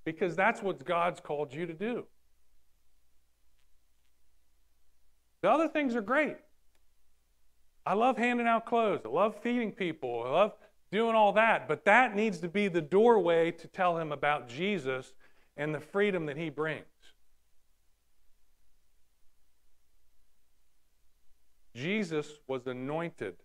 because 0.04 0.36
that's 0.36 0.62
what 0.62 0.84
God's 0.84 1.20
called 1.20 1.52
you 1.52 1.66
to 1.66 1.74
do. 1.74 2.04
The 5.42 5.50
other 5.50 5.68
things 5.68 5.94
are 5.94 6.00
great. 6.00 6.36
I 7.84 7.94
love 7.94 8.16
handing 8.16 8.46
out 8.46 8.66
clothes. 8.66 9.02
I 9.04 9.08
love 9.08 9.36
feeding 9.42 9.70
people. 9.70 10.24
I 10.26 10.30
love 10.30 10.52
doing 10.90 11.14
all 11.14 11.32
that. 11.32 11.68
But 11.68 11.84
that 11.84 12.14
needs 12.14 12.38
to 12.38 12.48
be 12.48 12.68
the 12.68 12.80
doorway 12.80 13.50
to 13.52 13.68
tell 13.68 13.98
him 13.98 14.12
about 14.12 14.48
Jesus 14.48 15.12
and 15.56 15.74
the 15.74 15.80
freedom 15.80 16.26
that 16.26 16.36
he 16.36 16.50
brings. 16.50 16.84
Jesus 21.74 22.28
was 22.46 22.66
anointed 22.66 23.36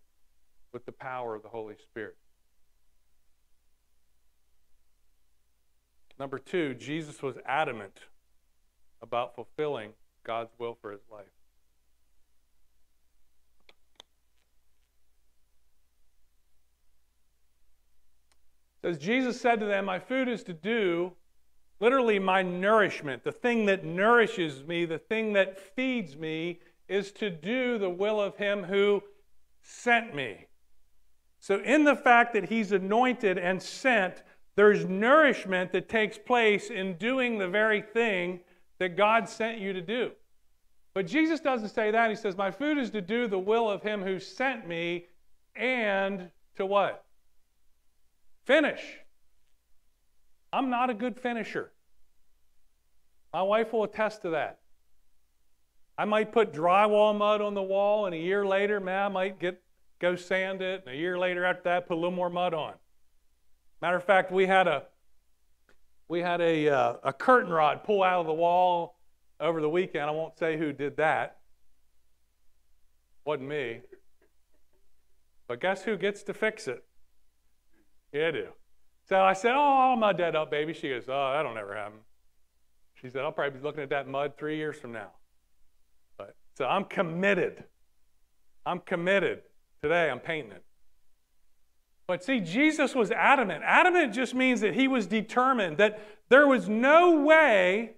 with 0.71 0.85
the 0.85 0.91
power 0.91 1.35
of 1.35 1.43
the 1.43 1.49
Holy 1.49 1.75
Spirit. 1.75 2.15
Number 6.17 6.39
two, 6.39 6.73
Jesus 6.75 7.21
was 7.21 7.35
adamant 7.45 7.99
about 9.01 9.35
fulfilling 9.35 9.91
God's 10.23 10.51
will 10.57 10.77
for 10.81 10.91
his 10.91 11.01
life. 11.11 11.25
Says 18.81 18.97
Jesus 18.97 19.39
said 19.39 19.59
to 19.59 19.65
them, 19.65 19.85
My 19.85 19.99
food 19.99 20.27
is 20.27 20.43
to 20.43 20.53
do, 20.53 21.13
literally 21.79 22.19
my 22.19 22.41
nourishment, 22.41 23.23
the 23.23 23.31
thing 23.31 23.65
that 23.67 23.85
nourishes 23.85 24.63
me, 24.63 24.85
the 24.85 24.99
thing 24.99 25.33
that 25.33 25.59
feeds 25.75 26.15
me, 26.15 26.59
is 26.87 27.11
to 27.13 27.29
do 27.29 27.77
the 27.77 27.89
will 27.89 28.19
of 28.19 28.35
him 28.37 28.63
who 28.63 29.01
sent 29.61 30.15
me. 30.15 30.47
So, 31.39 31.59
in 31.59 31.83
the 31.83 31.95
fact 31.95 32.33
that 32.33 32.49
he's 32.49 32.71
anointed 32.71 33.37
and 33.37 33.61
sent, 33.61 34.23
there's 34.55 34.85
nourishment 34.85 35.71
that 35.71 35.89
takes 35.89 36.17
place 36.17 36.69
in 36.69 36.97
doing 36.97 37.37
the 37.37 37.47
very 37.47 37.81
thing 37.81 38.41
that 38.79 38.97
God 38.97 39.29
sent 39.29 39.59
you 39.59 39.73
to 39.73 39.81
do. 39.81 40.11
But 40.93 41.07
Jesus 41.07 41.39
doesn't 41.39 41.69
say 41.69 41.91
that. 41.91 42.09
He 42.09 42.15
says, 42.15 42.35
My 42.35 42.51
food 42.51 42.77
is 42.77 42.89
to 42.91 43.01
do 43.01 43.27
the 43.27 43.39
will 43.39 43.69
of 43.69 43.81
him 43.81 44.01
who 44.01 44.19
sent 44.19 44.67
me 44.67 45.05
and 45.55 46.29
to 46.55 46.65
what? 46.65 47.05
Finish. 48.45 48.99
I'm 50.53 50.69
not 50.69 50.89
a 50.89 50.93
good 50.93 51.19
finisher. 51.19 51.71
My 53.33 53.41
wife 53.41 53.71
will 53.71 53.83
attest 53.83 54.23
to 54.23 54.31
that. 54.31 54.59
I 55.97 56.05
might 56.05 56.31
put 56.31 56.51
drywall 56.51 57.17
mud 57.17 57.41
on 57.41 57.53
the 57.53 57.61
wall, 57.61 58.05
and 58.05 58.15
a 58.15 58.17
year 58.17 58.45
later, 58.45 58.79
man, 58.79 59.05
I 59.05 59.07
might 59.07 59.39
get 59.39 59.61
go 59.99 60.15
sand 60.15 60.61
it, 60.61 60.83
and 60.85 60.95
a 60.95 60.97
year 60.97 61.17
later 61.17 61.45
after 61.45 61.63
that, 61.65 61.87
put 61.87 61.93
a 61.93 61.95
little 61.95 62.11
more 62.11 62.29
mud 62.29 62.53
on. 62.53 62.73
Matter 63.81 63.97
of 63.97 64.03
fact, 64.03 64.31
we 64.31 64.47
had 64.47 64.67
a 64.67 64.83
we 66.07 66.21
had 66.21 66.41
a 66.41 66.69
uh, 66.69 66.93
a 67.03 67.13
curtain 67.13 67.51
rod 67.51 67.83
pull 67.83 68.03
out 68.03 68.19
of 68.19 68.25
the 68.25 68.33
wall 68.33 68.97
over 69.39 69.61
the 69.61 69.69
weekend. 69.69 70.05
I 70.05 70.11
won't 70.11 70.37
say 70.37 70.57
who 70.57 70.73
did 70.73 70.97
that. 70.97 71.37
Wasn't 73.23 73.47
me. 73.47 73.81
But 75.47 75.61
guess 75.61 75.83
who 75.83 75.97
gets 75.97 76.23
to 76.23 76.33
fix 76.33 76.67
it? 76.67 76.83
Yeah, 78.13 78.27
I 78.27 78.31
do. 78.31 78.47
So 79.07 79.21
I 79.21 79.33
said, 79.33 79.53
Oh, 79.53 79.89
I'll 79.91 79.95
mud 79.95 80.17
that 80.17 80.35
up, 80.35 80.51
baby. 80.51 80.73
She 80.73 80.89
goes, 80.89 81.03
Oh, 81.07 81.33
that'll 81.33 81.53
never 81.53 81.75
happen. 81.75 81.99
She 82.95 83.09
said, 83.09 83.23
I'll 83.23 83.31
probably 83.31 83.59
be 83.59 83.63
looking 83.63 83.83
at 83.83 83.89
that 83.89 84.07
mud 84.07 84.33
three 84.37 84.57
years 84.57 84.77
from 84.77 84.91
now. 84.91 85.11
But 86.17 86.35
so 86.55 86.65
I'm 86.65 86.85
committed. 86.85 87.63
I'm 88.65 88.79
committed. 88.79 89.41
Today 89.81 90.09
I'm 90.09 90.19
painting 90.19 90.51
it. 90.51 90.63
But 92.07 92.23
see, 92.23 92.39
Jesus 92.39 92.93
was 92.93 93.09
adamant. 93.11 93.63
Adamant 93.65 94.13
just 94.13 94.35
means 94.35 94.61
that 94.61 94.73
he 94.73 94.87
was 94.87 95.07
determined, 95.07 95.77
that 95.77 95.99
there 96.29 96.47
was 96.47 96.67
no 96.67 97.21
way 97.21 97.91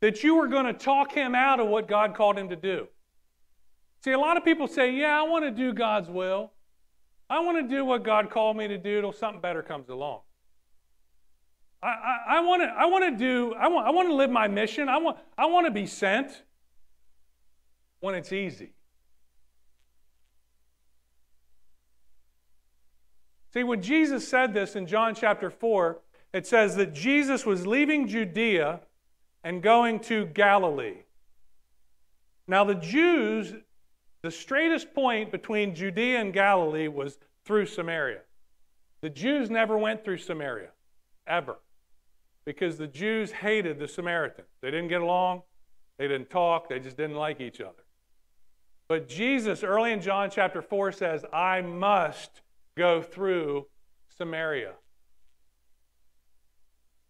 that 0.00 0.24
you 0.24 0.34
were 0.34 0.48
going 0.48 0.66
to 0.66 0.72
talk 0.72 1.12
him 1.12 1.34
out 1.34 1.60
of 1.60 1.68
what 1.68 1.86
God 1.86 2.14
called 2.14 2.36
him 2.36 2.48
to 2.48 2.56
do. 2.56 2.88
See, 4.02 4.10
a 4.10 4.18
lot 4.18 4.36
of 4.36 4.44
people 4.44 4.66
say, 4.66 4.92
Yeah, 4.92 5.18
I 5.18 5.22
want 5.22 5.44
to 5.44 5.50
do 5.50 5.72
God's 5.72 6.10
will. 6.10 6.52
I 7.32 7.38
want 7.38 7.56
to 7.56 7.74
do 7.74 7.82
what 7.82 8.02
God 8.02 8.28
called 8.28 8.58
me 8.58 8.68
to 8.68 8.76
do 8.76 9.00
till 9.00 9.10
something 9.10 9.40
better 9.40 9.62
comes 9.62 9.88
along. 9.88 10.20
I, 11.82 11.86
I, 11.86 12.18
I 12.28 12.40
want 12.40 12.60
to 12.62 12.68
I 12.68 12.84
want 12.84 13.04
to 13.10 13.16
do 13.16 13.54
I 13.54 13.68
want 13.68 13.86
I 13.86 13.90
want 13.90 14.10
to 14.10 14.14
live 14.14 14.30
my 14.30 14.48
mission. 14.48 14.86
I 14.90 14.98
want 14.98 15.16
I 15.38 15.46
want 15.46 15.64
to 15.64 15.70
be 15.70 15.86
sent 15.86 16.42
when 18.00 18.14
it's 18.14 18.34
easy. 18.34 18.74
See, 23.54 23.64
when 23.64 23.80
Jesus 23.80 24.28
said 24.28 24.52
this 24.52 24.76
in 24.76 24.86
John 24.86 25.14
chapter 25.14 25.48
4, 25.48 26.00
it 26.34 26.46
says 26.46 26.76
that 26.76 26.92
Jesus 26.92 27.46
was 27.46 27.66
leaving 27.66 28.08
Judea 28.08 28.80
and 29.42 29.62
going 29.62 30.00
to 30.00 30.26
Galilee. 30.26 31.04
Now, 32.46 32.64
the 32.64 32.74
Jews, 32.74 33.54
the 34.22 34.30
straightest 34.30 34.94
point 34.94 35.32
between 35.32 35.74
Judea 35.74 36.20
and 36.20 36.32
Galilee 36.32 36.88
was 36.88 37.18
through 37.44 37.66
Samaria. 37.66 38.20
The 39.00 39.10
Jews 39.10 39.50
never 39.50 39.76
went 39.76 40.04
through 40.04 40.18
Samaria, 40.18 40.70
ever, 41.26 41.56
because 42.44 42.78
the 42.78 42.86
Jews 42.86 43.32
hated 43.32 43.78
the 43.80 43.88
Samaritans. 43.88 44.46
They 44.60 44.70
didn't 44.70 44.88
get 44.88 45.00
along, 45.00 45.42
they 45.98 46.06
didn't 46.06 46.30
talk, 46.30 46.68
they 46.68 46.78
just 46.78 46.96
didn't 46.96 47.16
like 47.16 47.40
each 47.40 47.60
other. 47.60 47.82
But 48.88 49.08
Jesus, 49.08 49.64
early 49.64 49.90
in 49.90 50.00
John 50.00 50.30
chapter 50.30 50.62
4, 50.62 50.92
says, 50.92 51.24
I 51.32 51.62
must 51.62 52.42
go 52.76 53.02
through 53.02 53.66
Samaria. 54.16 54.72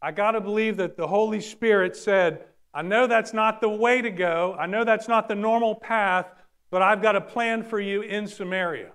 I 0.01 0.13
got 0.13 0.33
to 0.33 0.41
believe 0.41 0.79
that 0.79 0.97
the 0.97 1.07
Holy 1.07 1.41
Spirit 1.41 1.95
said, 1.97 2.45
I 2.75 2.83
know 2.83 3.07
that's 3.07 3.35
not 3.35 3.61
the 3.61 3.69
way 3.69 4.01
to 4.01 4.11
go. 4.11 4.57
I 4.59 4.67
know 4.67 4.85
that's 4.85 5.09
not 5.09 5.29
the 5.29 5.35
normal 5.35 5.75
path, 5.75 6.27
but 6.73 6.81
I've 6.81 7.03
got 7.03 7.15
a 7.15 7.21
plan 7.21 7.63
for 7.63 7.79
you 7.79 8.01
in 8.01 8.27
Samaria. 8.27 8.93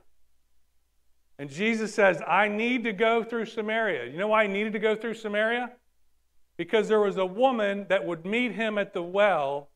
And 1.37 1.47
Jesus 1.47 1.93
says, 1.93 2.19
I 2.27 2.47
need 2.47 2.83
to 2.85 2.91
go 2.91 3.23
through 3.23 3.45
Samaria. 3.45 4.11
You 4.11 4.17
know 4.17 4.29
why 4.29 4.47
he 4.47 4.51
needed 4.51 4.73
to 4.73 4.79
go 4.79 4.95
through 4.95 5.13
Samaria? 5.13 5.71
Because 6.57 6.87
there 6.87 6.99
was 6.99 7.17
a 7.17 7.25
woman 7.25 7.85
that 7.89 8.03
would 8.03 8.25
meet 8.25 8.53
him 8.53 8.79
at 8.79 8.93
the 8.93 9.03
well 9.03 9.69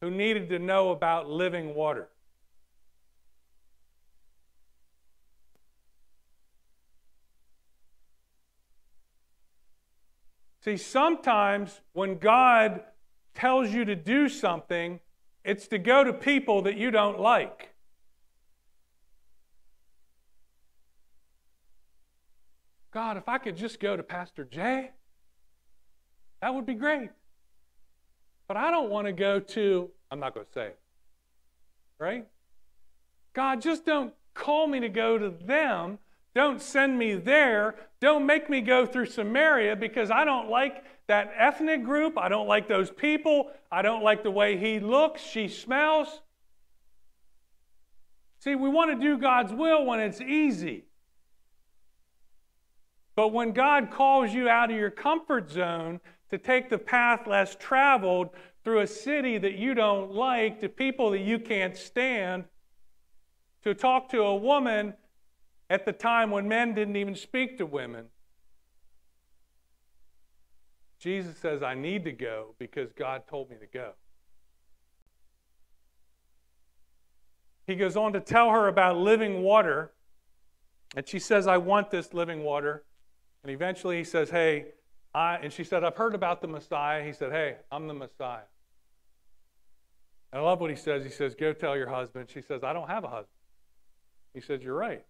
who 0.00 0.10
needed 0.10 0.48
to 0.48 0.58
know 0.58 0.90
about 0.90 1.30
living 1.30 1.72
water. 1.72 2.08
See, 10.64 10.76
sometimes 10.76 11.80
when 11.92 12.18
God 12.18 12.80
tells 13.34 13.70
you 13.70 13.84
to 13.84 13.94
do 13.94 14.28
something, 14.28 14.98
it's 15.46 15.68
to 15.68 15.78
go 15.78 16.02
to 16.02 16.12
people 16.12 16.62
that 16.62 16.76
you 16.76 16.90
don't 16.90 17.20
like. 17.20 17.70
God, 22.92 23.16
if 23.16 23.28
I 23.28 23.38
could 23.38 23.56
just 23.56 23.78
go 23.78 23.96
to 23.96 24.02
Pastor 24.02 24.44
Jay, 24.44 24.90
that 26.42 26.52
would 26.52 26.66
be 26.66 26.74
great. 26.74 27.10
But 28.48 28.56
I 28.56 28.72
don't 28.72 28.90
want 28.90 29.06
to 29.06 29.12
go 29.12 29.38
to, 29.38 29.90
I'm 30.10 30.18
not 30.18 30.34
going 30.34 30.46
to 30.46 30.52
say 30.52 30.66
it, 30.66 30.78
right? 31.98 32.26
God, 33.32 33.60
just 33.60 33.84
don't 33.84 34.14
call 34.34 34.66
me 34.66 34.80
to 34.80 34.88
go 34.88 35.16
to 35.16 35.30
them. 35.30 35.98
Don't 36.34 36.60
send 36.60 36.98
me 36.98 37.14
there. 37.14 37.76
Don't 38.00 38.26
make 38.26 38.50
me 38.50 38.60
go 38.60 38.84
through 38.86 39.06
Samaria 39.06 39.76
because 39.76 40.10
I 40.10 40.24
don't 40.24 40.50
like 40.50 40.84
that 41.06 41.32
ethnic 41.36 41.84
group. 41.84 42.18
I 42.18 42.28
don't 42.28 42.46
like 42.46 42.68
those 42.68 42.90
people. 42.90 43.50
I 43.70 43.82
don't 43.82 44.02
like 44.02 44.22
the 44.22 44.30
way 44.30 44.56
he 44.56 44.80
looks, 44.80 45.22
she 45.22 45.48
smells. 45.48 46.20
See, 48.38 48.54
we 48.54 48.68
want 48.68 48.90
to 48.92 49.00
do 49.00 49.18
God's 49.18 49.52
will 49.52 49.84
when 49.84 50.00
it's 50.00 50.20
easy. 50.20 50.84
But 53.14 53.28
when 53.28 53.52
God 53.52 53.90
calls 53.90 54.32
you 54.32 54.48
out 54.48 54.70
of 54.70 54.76
your 54.76 54.90
comfort 54.90 55.50
zone 55.50 56.00
to 56.30 56.38
take 56.38 56.68
the 56.68 56.78
path 56.78 57.26
less 57.26 57.56
traveled 57.58 58.28
through 58.62 58.80
a 58.80 58.86
city 58.86 59.38
that 59.38 59.54
you 59.54 59.74
don't 59.74 60.12
like, 60.12 60.60
to 60.60 60.68
people 60.68 61.10
that 61.12 61.20
you 61.20 61.38
can't 61.38 61.76
stand, 61.76 62.44
to 63.62 63.74
talk 63.74 64.10
to 64.10 64.22
a 64.22 64.36
woman 64.36 64.92
at 65.68 65.84
the 65.84 65.92
time 65.92 66.30
when 66.30 66.48
men 66.48 66.74
didn't 66.74 66.96
even 66.96 67.14
speak 67.14 67.58
to 67.58 67.66
women. 67.66 68.06
Jesus 70.98 71.36
says, 71.38 71.62
I 71.62 71.74
need 71.74 72.04
to 72.04 72.12
go 72.12 72.54
because 72.58 72.92
God 72.92 73.22
told 73.28 73.50
me 73.50 73.56
to 73.60 73.66
go. 73.66 73.92
He 77.66 77.74
goes 77.74 77.96
on 77.96 78.12
to 78.12 78.20
tell 78.20 78.50
her 78.50 78.68
about 78.68 78.96
living 78.96 79.42
water. 79.42 79.92
And 80.94 81.06
she 81.06 81.18
says, 81.18 81.46
I 81.46 81.58
want 81.58 81.90
this 81.90 82.14
living 82.14 82.44
water. 82.44 82.84
And 83.42 83.52
eventually 83.52 83.98
he 83.98 84.04
says, 84.04 84.30
Hey, 84.30 84.66
I, 85.14 85.36
and 85.36 85.52
she 85.52 85.64
said, 85.64 85.82
I've 85.82 85.96
heard 85.96 86.14
about 86.14 86.40
the 86.40 86.48
Messiah. 86.48 87.04
He 87.04 87.12
said, 87.12 87.32
Hey, 87.32 87.56
I'm 87.70 87.88
the 87.88 87.94
Messiah. 87.94 88.46
And 90.32 90.40
I 90.40 90.44
love 90.44 90.60
what 90.60 90.70
he 90.70 90.76
says. 90.76 91.04
He 91.04 91.10
says, 91.10 91.34
Go 91.34 91.52
tell 91.52 91.76
your 91.76 91.88
husband. 91.88 92.28
She 92.32 92.40
says, 92.40 92.62
I 92.62 92.72
don't 92.72 92.88
have 92.88 93.04
a 93.04 93.08
husband. 93.08 93.28
He 94.32 94.40
says, 94.40 94.62
You're 94.62 94.74
right. 94.74 95.04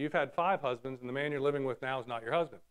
You've 0.00 0.12
had 0.14 0.32
five 0.32 0.62
husbands, 0.62 1.00
and 1.00 1.08
the 1.08 1.12
man 1.12 1.30
you're 1.30 1.42
living 1.42 1.64
with 1.64 1.82
now 1.82 2.00
is 2.00 2.06
not 2.06 2.22
your 2.22 2.32
husband. 2.32 2.62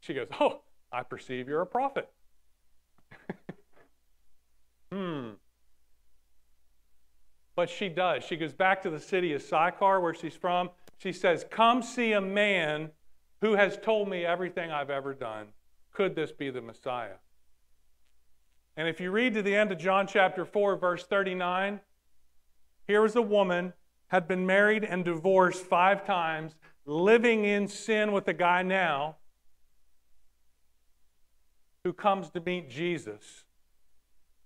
She 0.00 0.14
goes, 0.14 0.28
Oh, 0.40 0.60
I 0.92 1.02
perceive 1.02 1.48
you're 1.48 1.62
a 1.62 1.66
prophet. 1.66 2.08
hmm. 4.92 5.30
But 7.56 7.68
she 7.68 7.88
does. 7.88 8.22
She 8.24 8.36
goes 8.36 8.52
back 8.52 8.82
to 8.82 8.90
the 8.90 9.00
city 9.00 9.32
of 9.32 9.42
Sychar, 9.42 10.00
where 10.00 10.14
she's 10.14 10.34
from. 10.34 10.70
She 10.98 11.12
says, 11.12 11.44
Come 11.50 11.82
see 11.82 12.12
a 12.12 12.20
man 12.20 12.90
who 13.40 13.56
has 13.56 13.76
told 13.76 14.08
me 14.08 14.24
everything 14.24 14.70
I've 14.70 14.90
ever 14.90 15.14
done. 15.14 15.48
Could 15.92 16.14
this 16.14 16.30
be 16.30 16.50
the 16.50 16.62
Messiah? 16.62 17.16
And 18.76 18.88
if 18.88 19.00
you 19.00 19.10
read 19.10 19.34
to 19.34 19.42
the 19.42 19.56
end 19.56 19.72
of 19.72 19.78
John 19.78 20.06
chapter 20.06 20.44
4, 20.44 20.76
verse 20.76 21.04
39, 21.04 21.80
here 22.86 23.04
is 23.04 23.16
a 23.16 23.22
woman 23.22 23.72
had 24.12 24.28
been 24.28 24.44
married 24.44 24.84
and 24.84 25.06
divorced 25.06 25.64
five 25.64 26.06
times, 26.06 26.54
living 26.84 27.46
in 27.46 27.66
sin 27.66 28.12
with 28.12 28.28
a 28.28 28.32
guy 28.34 28.62
now 28.62 29.16
who 31.82 31.94
comes 31.94 32.28
to 32.28 32.40
meet 32.40 32.68
Jesus, 32.68 33.44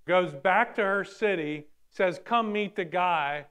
goes 0.06 0.32
back 0.32 0.76
to 0.76 0.82
her 0.82 1.02
city, 1.02 1.66
says, 1.90 2.20
Come 2.24 2.52
meet 2.52 2.76
the 2.76 2.84
guy 2.84 3.46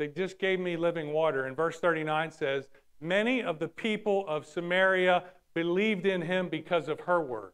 that 0.00 0.16
just 0.16 0.36
gave 0.40 0.58
me 0.58 0.76
living 0.76 1.12
water. 1.12 1.46
And 1.46 1.56
verse 1.56 1.78
39 1.78 2.32
says, 2.32 2.68
Many 3.00 3.40
of 3.40 3.60
the 3.60 3.68
people 3.68 4.26
of 4.26 4.44
Samaria 4.44 5.22
believed 5.54 6.06
in 6.06 6.22
him 6.22 6.48
because 6.48 6.88
of 6.88 6.98
her 7.00 7.20
word. 7.20 7.52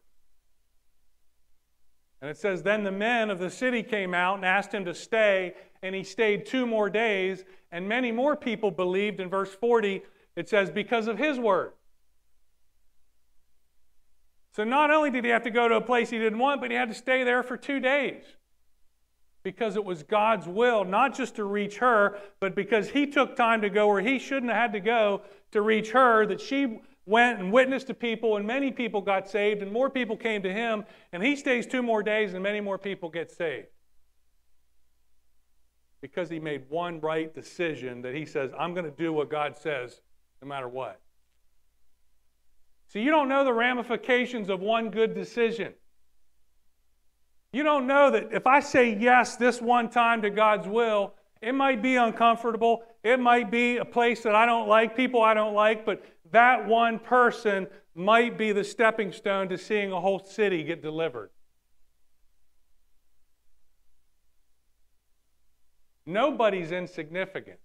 And 2.21 2.29
it 2.29 2.37
says, 2.37 2.63
Then 2.63 2.83
the 2.83 2.91
men 2.91 3.29
of 3.29 3.39
the 3.39 3.49
city 3.49 3.83
came 3.83 4.13
out 4.13 4.35
and 4.35 4.45
asked 4.45 4.73
him 4.73 4.85
to 4.85 4.93
stay, 4.93 5.53
and 5.83 5.93
he 5.93 6.03
stayed 6.03 6.45
two 6.45 6.65
more 6.65 6.89
days, 6.89 7.43
and 7.71 7.87
many 7.87 8.11
more 8.11 8.35
people 8.35 8.71
believed. 8.71 9.19
In 9.19 9.29
verse 9.29 9.53
40, 9.53 10.01
it 10.35 10.49
says, 10.49 10.69
because 10.69 11.07
of 11.07 11.17
his 11.17 11.39
word. 11.39 11.73
So 14.55 14.63
not 14.63 14.89
only 14.89 15.11
did 15.11 15.25
he 15.25 15.31
have 15.31 15.43
to 15.43 15.51
go 15.51 15.67
to 15.67 15.75
a 15.75 15.81
place 15.81 16.09
he 16.09 16.17
didn't 16.17 16.39
want, 16.39 16.61
but 16.61 16.71
he 16.71 16.77
had 16.77 16.89
to 16.89 16.95
stay 16.95 17.23
there 17.23 17.43
for 17.43 17.57
two 17.57 17.79
days 17.79 18.23
because 19.43 19.75
it 19.75 19.85
was 19.85 20.01
God's 20.01 20.47
will, 20.47 20.83
not 20.83 21.15
just 21.15 21.35
to 21.35 21.43
reach 21.43 21.77
her, 21.77 22.17
but 22.39 22.55
because 22.55 22.89
he 22.89 23.05
took 23.05 23.35
time 23.35 23.61
to 23.61 23.69
go 23.69 23.87
where 23.87 24.01
he 24.01 24.17
shouldn't 24.17 24.51
have 24.51 24.59
had 24.59 24.73
to 24.73 24.79
go 24.79 25.21
to 25.51 25.61
reach 25.61 25.91
her, 25.91 26.25
that 26.25 26.41
she 26.41 26.79
went 27.05 27.39
and 27.39 27.51
witnessed 27.51 27.87
to 27.87 27.93
people, 27.93 28.37
and 28.37 28.47
many 28.47 28.71
people 28.71 29.01
got 29.01 29.29
saved, 29.29 29.61
and 29.61 29.71
more 29.71 29.89
people 29.89 30.17
came 30.17 30.41
to 30.41 30.51
him, 30.51 30.85
and 31.11 31.23
he 31.23 31.35
stays 31.35 31.65
two 31.67 31.83
more 31.83 32.01
days, 32.01 32.33
and 32.33 32.41
many 32.41 32.61
more 32.61 32.77
people 32.77 33.09
get 33.09 33.31
saved 33.31 33.67
because 36.01 36.29
he 36.29 36.39
made 36.39 36.63
one 36.69 36.99
right 36.99 37.33
decision 37.33 38.01
that 38.03 38.13
he 38.13 38.25
says, 38.25 38.51
I'm 38.59 38.73
going 38.75 38.85
to 38.85 38.91
do 38.91 39.11
what 39.11 39.29
God 39.29 39.55
says 39.57 40.01
no 40.39 40.47
matter 40.47 40.67
what. 40.67 40.99
See, 42.89 43.01
you 43.01 43.09
don't 43.09 43.27
know 43.27 43.43
the 43.43 43.53
ramifications 43.53 44.49
of 44.49 44.59
one 44.59 44.91
good 44.91 45.15
decision. 45.15 45.73
You 47.51 47.63
don't 47.63 47.87
know 47.87 48.11
that 48.11 48.27
if 48.33 48.45
I 48.45 48.59
say 48.59 48.95
yes 48.95 49.35
this 49.35 49.61
one 49.61 49.89
time 49.89 50.21
to 50.21 50.29
God's 50.29 50.67
will, 50.67 51.13
it 51.41 51.53
might 51.53 51.81
be 51.81 51.95
uncomfortable. 51.95 52.83
It 53.03 53.19
might 53.19 53.49
be 53.49 53.77
a 53.77 53.85
place 53.85 54.21
that 54.23 54.35
I 54.35 54.45
don't 54.45 54.67
like, 54.67 54.95
people 54.95 55.23
I 55.23 55.33
don't 55.33 55.55
like, 55.55 55.85
but 55.85 56.03
that 56.31 56.67
one 56.67 56.99
person 56.99 57.67
might 57.93 58.37
be 58.37 58.51
the 58.51 58.63
stepping 58.63 59.11
stone 59.11 59.49
to 59.49 59.57
seeing 59.57 59.91
a 59.91 59.99
whole 59.99 60.19
city 60.19 60.63
get 60.63 60.81
delivered. 60.81 61.29
Nobody's 66.05 66.71
insignificant. 66.71 67.59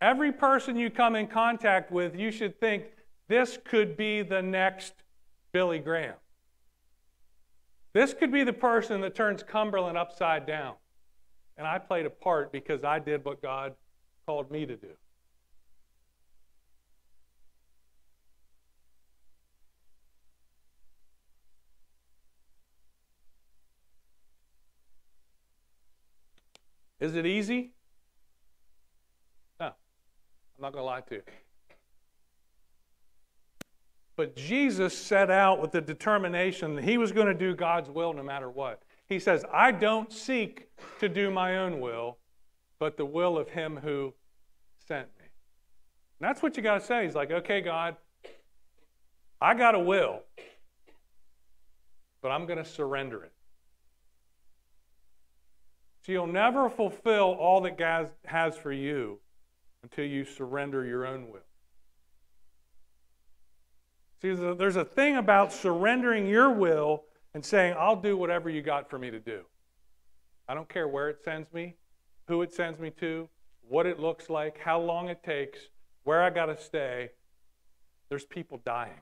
Every 0.00 0.32
person 0.32 0.76
you 0.76 0.90
come 0.90 1.16
in 1.16 1.28
contact 1.28 1.90
with, 1.90 2.16
you 2.16 2.30
should 2.30 2.58
think 2.60 2.84
this 3.28 3.58
could 3.64 3.96
be 3.96 4.22
the 4.22 4.42
next 4.42 4.92
Billy 5.52 5.78
Graham. 5.78 6.16
This 7.94 8.12
could 8.12 8.32
be 8.32 8.42
the 8.42 8.52
person 8.52 9.00
that 9.02 9.14
turns 9.14 9.42
Cumberland 9.42 9.96
upside 9.96 10.46
down. 10.46 10.74
And 11.56 11.66
I 11.66 11.78
played 11.78 12.06
a 12.06 12.10
part 12.10 12.52
because 12.52 12.82
I 12.82 12.98
did 12.98 13.24
what 13.24 13.40
God 13.40 13.74
called 14.26 14.50
me 14.50 14.66
to 14.66 14.76
do. 14.76 14.88
Is 27.00 27.16
it 27.16 27.26
easy? 27.26 27.72
No. 29.60 29.66
I'm 29.66 29.72
not 30.58 30.72
going 30.72 30.82
to 30.82 30.86
lie 30.86 31.00
to 31.02 31.16
you. 31.16 31.22
But 34.16 34.36
Jesus 34.36 34.96
set 34.96 35.30
out 35.30 35.60
with 35.60 35.72
the 35.72 35.82
determination 35.82 36.76
that 36.76 36.84
he 36.84 36.96
was 36.96 37.12
going 37.12 37.26
to 37.26 37.34
do 37.34 37.54
God's 37.54 37.90
will 37.90 38.14
no 38.14 38.22
matter 38.22 38.48
what. 38.48 38.84
He 39.06 39.18
says, 39.18 39.44
I 39.52 39.70
don't 39.70 40.10
seek 40.10 40.68
to 41.00 41.08
do 41.08 41.30
my 41.30 41.58
own 41.58 41.80
will, 41.80 42.16
but 42.78 42.96
the 42.96 43.04
will 43.04 43.38
of 43.38 43.48
him 43.48 43.78
who 43.82 44.14
sent 44.86 45.08
me. 45.18 45.24
And 46.20 46.28
that's 46.28 46.42
what 46.42 46.56
you 46.56 46.62
got 46.62 46.80
to 46.80 46.86
say. 46.86 47.04
He's 47.04 47.14
like, 47.14 47.30
okay, 47.30 47.60
God, 47.60 47.96
I 49.40 49.54
got 49.54 49.74
a 49.74 49.78
will, 49.78 50.20
but 52.22 52.30
I'm 52.30 52.46
going 52.46 52.58
to 52.58 52.64
surrender 52.64 53.22
it. 53.24 53.32
So 56.04 56.12
you'll 56.12 56.26
never 56.26 56.68
fulfill 56.68 57.32
all 57.32 57.62
that 57.62 57.78
God 57.78 58.10
has 58.26 58.56
for 58.56 58.72
you 58.72 59.20
until 59.82 60.04
you 60.04 60.24
surrender 60.24 60.84
your 60.84 61.06
own 61.06 61.30
will. 61.30 61.40
See, 64.20 64.34
there's 64.34 64.76
a 64.76 64.84
thing 64.84 65.16
about 65.16 65.52
surrendering 65.52 66.26
your 66.26 66.50
will 66.50 67.04
and 67.34 67.44
saying, 67.44 67.74
I'll 67.78 67.96
do 67.96 68.16
whatever 68.16 68.48
you 68.48 68.62
got 68.62 68.88
for 68.88 68.98
me 68.98 69.10
to 69.10 69.18
do. 69.18 69.42
I 70.48 70.54
don't 70.54 70.68
care 70.68 70.88
where 70.88 71.10
it 71.10 71.22
sends 71.24 71.52
me, 71.52 71.76
who 72.26 72.42
it 72.42 72.52
sends 72.52 72.78
me 72.78 72.90
to, 72.90 73.28
what 73.68 73.86
it 73.86 73.98
looks 73.98 74.30
like, 74.30 74.58
how 74.58 74.80
long 74.80 75.08
it 75.08 75.22
takes, 75.22 75.58
where 76.04 76.22
I 76.22 76.30
got 76.30 76.46
to 76.46 76.56
stay. 76.56 77.10
There's 78.08 78.24
people 78.24 78.60
dying. 78.64 79.00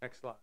Next 0.00 0.20
slide. 0.20 0.34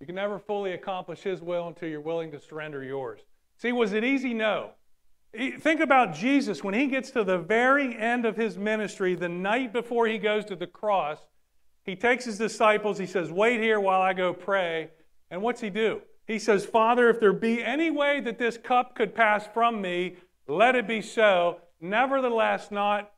You 0.00 0.06
can 0.06 0.14
never 0.14 0.38
fully 0.38 0.72
accomplish 0.72 1.22
His 1.22 1.42
will 1.42 1.66
until 1.68 1.88
you're 1.88 2.00
willing 2.00 2.30
to 2.30 2.40
surrender 2.40 2.84
yours. 2.84 3.20
See, 3.56 3.72
was 3.72 3.92
it 3.92 4.04
easy? 4.04 4.32
No. 4.32 4.70
Think 5.34 5.80
about 5.80 6.14
Jesus 6.14 6.64
when 6.64 6.72
he 6.72 6.86
gets 6.86 7.10
to 7.10 7.22
the 7.22 7.36
very 7.38 7.96
end 7.96 8.24
of 8.24 8.36
his 8.36 8.56
ministry, 8.56 9.14
the 9.14 9.28
night 9.28 9.74
before 9.74 10.06
he 10.06 10.16
goes 10.16 10.44
to 10.46 10.56
the 10.56 10.66
cross. 10.66 11.18
He 11.84 11.96
takes 11.96 12.24
his 12.24 12.38
disciples, 12.38 12.98
he 12.98 13.06
says, 13.06 13.30
Wait 13.30 13.60
here 13.60 13.78
while 13.78 14.00
I 14.00 14.14
go 14.14 14.32
pray. 14.32 14.88
And 15.30 15.42
what's 15.42 15.60
he 15.60 15.70
do? 15.70 16.02
He 16.26 16.38
says, 16.38 16.64
Father, 16.64 17.08
if 17.08 17.20
there 17.20 17.32
be 17.32 17.62
any 17.62 17.90
way 17.90 18.20
that 18.20 18.38
this 18.38 18.58
cup 18.58 18.94
could 18.94 19.14
pass 19.14 19.46
from 19.46 19.80
me, 19.80 20.16
let 20.46 20.74
it 20.74 20.86
be 20.86 21.00
so. 21.00 21.60
Nevertheless, 21.80 22.70
not 22.70 23.12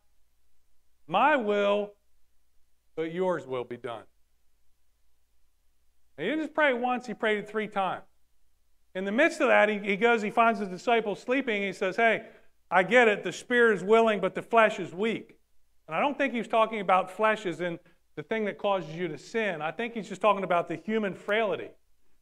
my 1.07 1.37
will, 1.37 1.93
but 2.95 3.13
yours 3.13 3.47
will 3.47 3.65
be 3.65 3.77
done. 3.77 4.03
And 6.17 6.25
he 6.25 6.31
didn't 6.31 6.45
just 6.45 6.55
pray 6.55 6.73
once, 6.73 7.07
he 7.07 7.15
prayed 7.15 7.39
it 7.39 7.49
three 7.49 7.67
times. 7.67 8.05
In 8.95 9.05
the 9.05 9.13
midst 9.13 9.41
of 9.41 9.49
that, 9.49 9.69
he, 9.69 9.79
he 9.79 9.97
goes, 9.97 10.23
he 10.23 10.31
finds 10.31 10.61
his 10.61 10.69
disciples 10.69 11.21
sleeping. 11.21 11.63
He 11.63 11.73
says, 11.73 11.97
Hey, 11.97 12.23
I 12.71 12.83
get 12.83 13.09
it. 13.09 13.25
The 13.25 13.33
spirit 13.33 13.77
is 13.77 13.85
willing, 13.85 14.21
but 14.21 14.35
the 14.35 14.43
flesh 14.43 14.79
is 14.79 14.93
weak. 14.93 15.37
And 15.87 15.97
I 15.97 16.01
don't 16.01 16.17
think 16.17 16.33
he's 16.33 16.49
talking 16.49 16.81
about 16.81 17.11
flesh 17.11 17.47
as 17.47 17.61
in 17.61 17.79
the 18.17 18.23
thing 18.23 18.45
that 18.45 18.59
causes 18.59 18.95
you 18.95 19.09
to 19.09 19.19
sin. 19.19 19.63
I 19.63 19.71
think 19.71 19.95
he's 19.95 20.09
just 20.09 20.21
talking 20.21 20.45
about 20.45 20.69
the 20.69 20.77
human 20.77 21.15
frailty. 21.15 21.71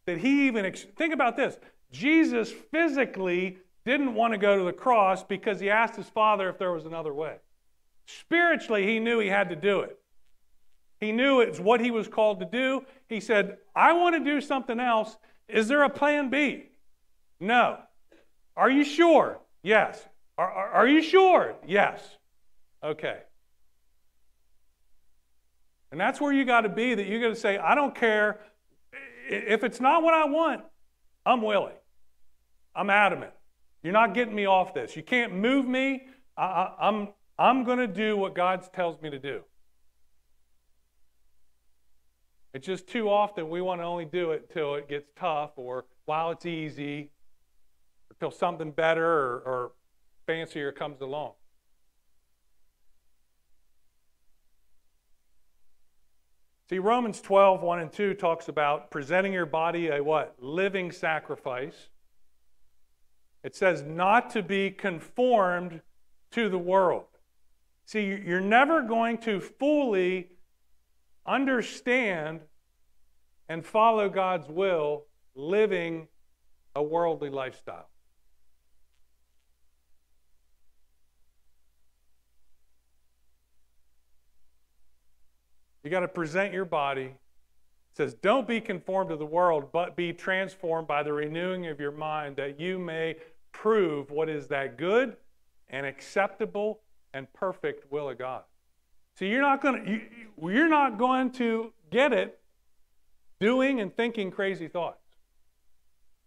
That 0.09 0.17
he 0.17 0.47
even, 0.47 0.73
think 0.97 1.13
about 1.13 1.37
this 1.37 1.59
Jesus 1.93 2.51
physically 2.71 3.59
didn't 3.85 4.15
want 4.15 4.33
to 4.33 4.39
go 4.39 4.57
to 4.57 4.65
the 4.65 4.73
cross 4.73 5.23
because 5.23 5.61
he 5.61 5.69
asked 5.69 5.97
his 5.97 6.09
father 6.09 6.49
if 6.49 6.57
there 6.57 6.73
was 6.73 6.87
another 6.87 7.13
way. 7.13 7.37
Spiritually, 8.07 8.87
he 8.87 9.01
knew 9.01 9.19
he 9.19 9.29
had 9.29 9.51
to 9.51 9.57
do 9.57 9.81
it. 9.81 9.99
He 10.99 11.13
knew 11.13 11.43
it's 11.43 11.61
what 11.61 11.83
he 11.83 11.91
was 11.91 12.09
called 12.09 12.41
to 12.41 12.47
do. 12.47 12.87
He 13.07 13.21
said, 13.21 13.59
I 13.77 13.93
want 13.93 14.15
to 14.17 14.25
do 14.25 14.41
something 14.41 14.81
else. 14.81 15.15
Is 15.47 15.69
there 15.69 15.83
a 15.83 15.91
plan 15.91 16.31
B? 16.31 16.71
No. 17.39 17.77
Are 18.57 18.71
you 18.71 18.85
sure? 18.85 19.41
Yes. 19.63 20.03
Are, 20.39 20.51
are, 20.51 20.71
are 20.71 20.89
you 20.89 21.03
sure? 21.03 21.55
Yes. 21.67 22.03
Okay. 22.83 23.19
And 25.93 26.01
that's 26.01 26.19
where 26.19 26.33
you 26.33 26.47
got 26.47 26.63
to 26.63 26.71
be 26.71 26.95
that 26.95 27.07
you 27.07 27.21
got 27.21 27.29
to 27.29 27.37
say, 27.37 27.59
I 27.59 27.75
don't 27.75 27.95
care. 27.95 28.41
If 29.29 29.63
it's 29.63 29.81
not 29.81 30.03
what 30.03 30.15
I 30.15 30.25
want, 30.27 30.63
I'm 31.27 31.43
willing. 31.43 31.75
I'm 32.75 32.91
adamant. 32.91 33.33
You're 33.83 33.93
not 33.93 34.15
getting 34.15 34.35
me 34.35 34.47
off 34.47 34.75
this. 34.75 34.97
You 34.97 35.03
can't 35.03 35.35
move 35.35 35.67
me. 35.67 36.07
I, 36.37 36.43
I, 36.43 36.75
I'm, 36.89 37.09
I'm 37.39 37.65
going 37.65 37.79
to 37.79 37.87
do 37.87 38.17
what 38.17 38.35
God 38.35 38.67
tells 38.73 39.01
me 39.03 39.11
to 39.11 39.19
do. 39.19 39.43
It's 42.55 42.67
just 42.67 42.89
too 42.89 43.11
often 43.11 43.51
we 43.51 43.61
want 43.61 43.81
to 43.81 43.85
only 43.85 44.07
do 44.07 44.33
it 44.33 44.51
till 44.53 44.75
it 44.75 44.89
gets 44.89 45.11
tough 45.15 45.51
or 45.57 45.85
while 46.07 46.31
it's 46.31 46.47
easy 46.47 47.11
or 48.11 48.17
till 48.19 48.31
something 48.31 48.71
better 48.71 49.05
or, 49.05 49.39
or 49.41 49.73
fancier 50.27 50.73
comes 50.73 51.01
along. 51.01 51.33
See, 56.69 56.79
Romans 56.79 57.21
12, 57.23 57.63
1 57.63 57.81
and 57.81 57.93
2 57.93 58.15
talks 58.15 58.49
about 58.49 58.91
presenting 58.91 59.33
your 59.33 59.47
body 59.47 59.89
a 59.89 60.03
what? 60.03 60.35
Living 60.39 60.93
sacrifice. 60.93 61.89
It 63.43 63.57
says 63.57 63.83
not 63.83 64.31
to 64.31 64.43
be 64.43 64.71
conformed 64.71 65.81
to 66.33 66.51
the 66.51 66.59
world. 66.59 67.07
See, 67.87 68.05
you're 68.05 68.41
never 68.41 68.83
going 68.83 69.17
to 69.19 69.41
fully 69.41 70.33
understand 71.25 72.41
and 73.49 73.65
follow 73.65 74.11
God's 74.11 74.49
will 74.49 75.07
living 75.35 76.09
a 76.75 76.83
worldly 76.83 77.31
lifestyle. 77.31 77.89
You 85.89 85.91
got 85.91 86.01
to 86.01 86.09
present 86.09 86.53
your 86.53 86.67
body. 86.67 87.05
It 87.05 87.97
says, 87.97 88.13
Don't 88.13 88.47
be 88.47 88.61
conformed 88.61 89.09
to 89.09 89.17
the 89.17 89.25
world, 89.25 89.73
but 89.73 89.97
be 89.97 90.13
transformed 90.13 90.87
by 90.87 91.03
the 91.03 91.15
renewing 91.15 91.67
of 91.69 91.81
your 91.81 91.93
mind, 91.93 92.37
that 92.37 92.61
you 92.61 92.79
may 92.79 93.17
prove 93.53 94.11
what 94.11 94.29
is 94.29 94.49
that 94.49 94.77
good 94.77 95.17
and 95.71 95.87
acceptable 95.87 96.81
and 97.15 97.33
perfect 97.33 97.91
will 97.91 98.11
of 98.11 98.19
God. 98.19 98.43
So 99.19 99.25
you're 99.25 99.41
not 99.41 99.63
going 99.63 99.83
to 99.83 99.91
you, 99.91 100.03
you're 100.51 100.69
not 100.69 100.99
going 100.99 101.31
to 101.33 101.73
get 101.91 102.13
it 102.13 102.39
doing 103.41 103.81
and 103.81 103.97
thinking 103.97 104.31
crazy 104.31 104.69
thoughts. 104.69 105.01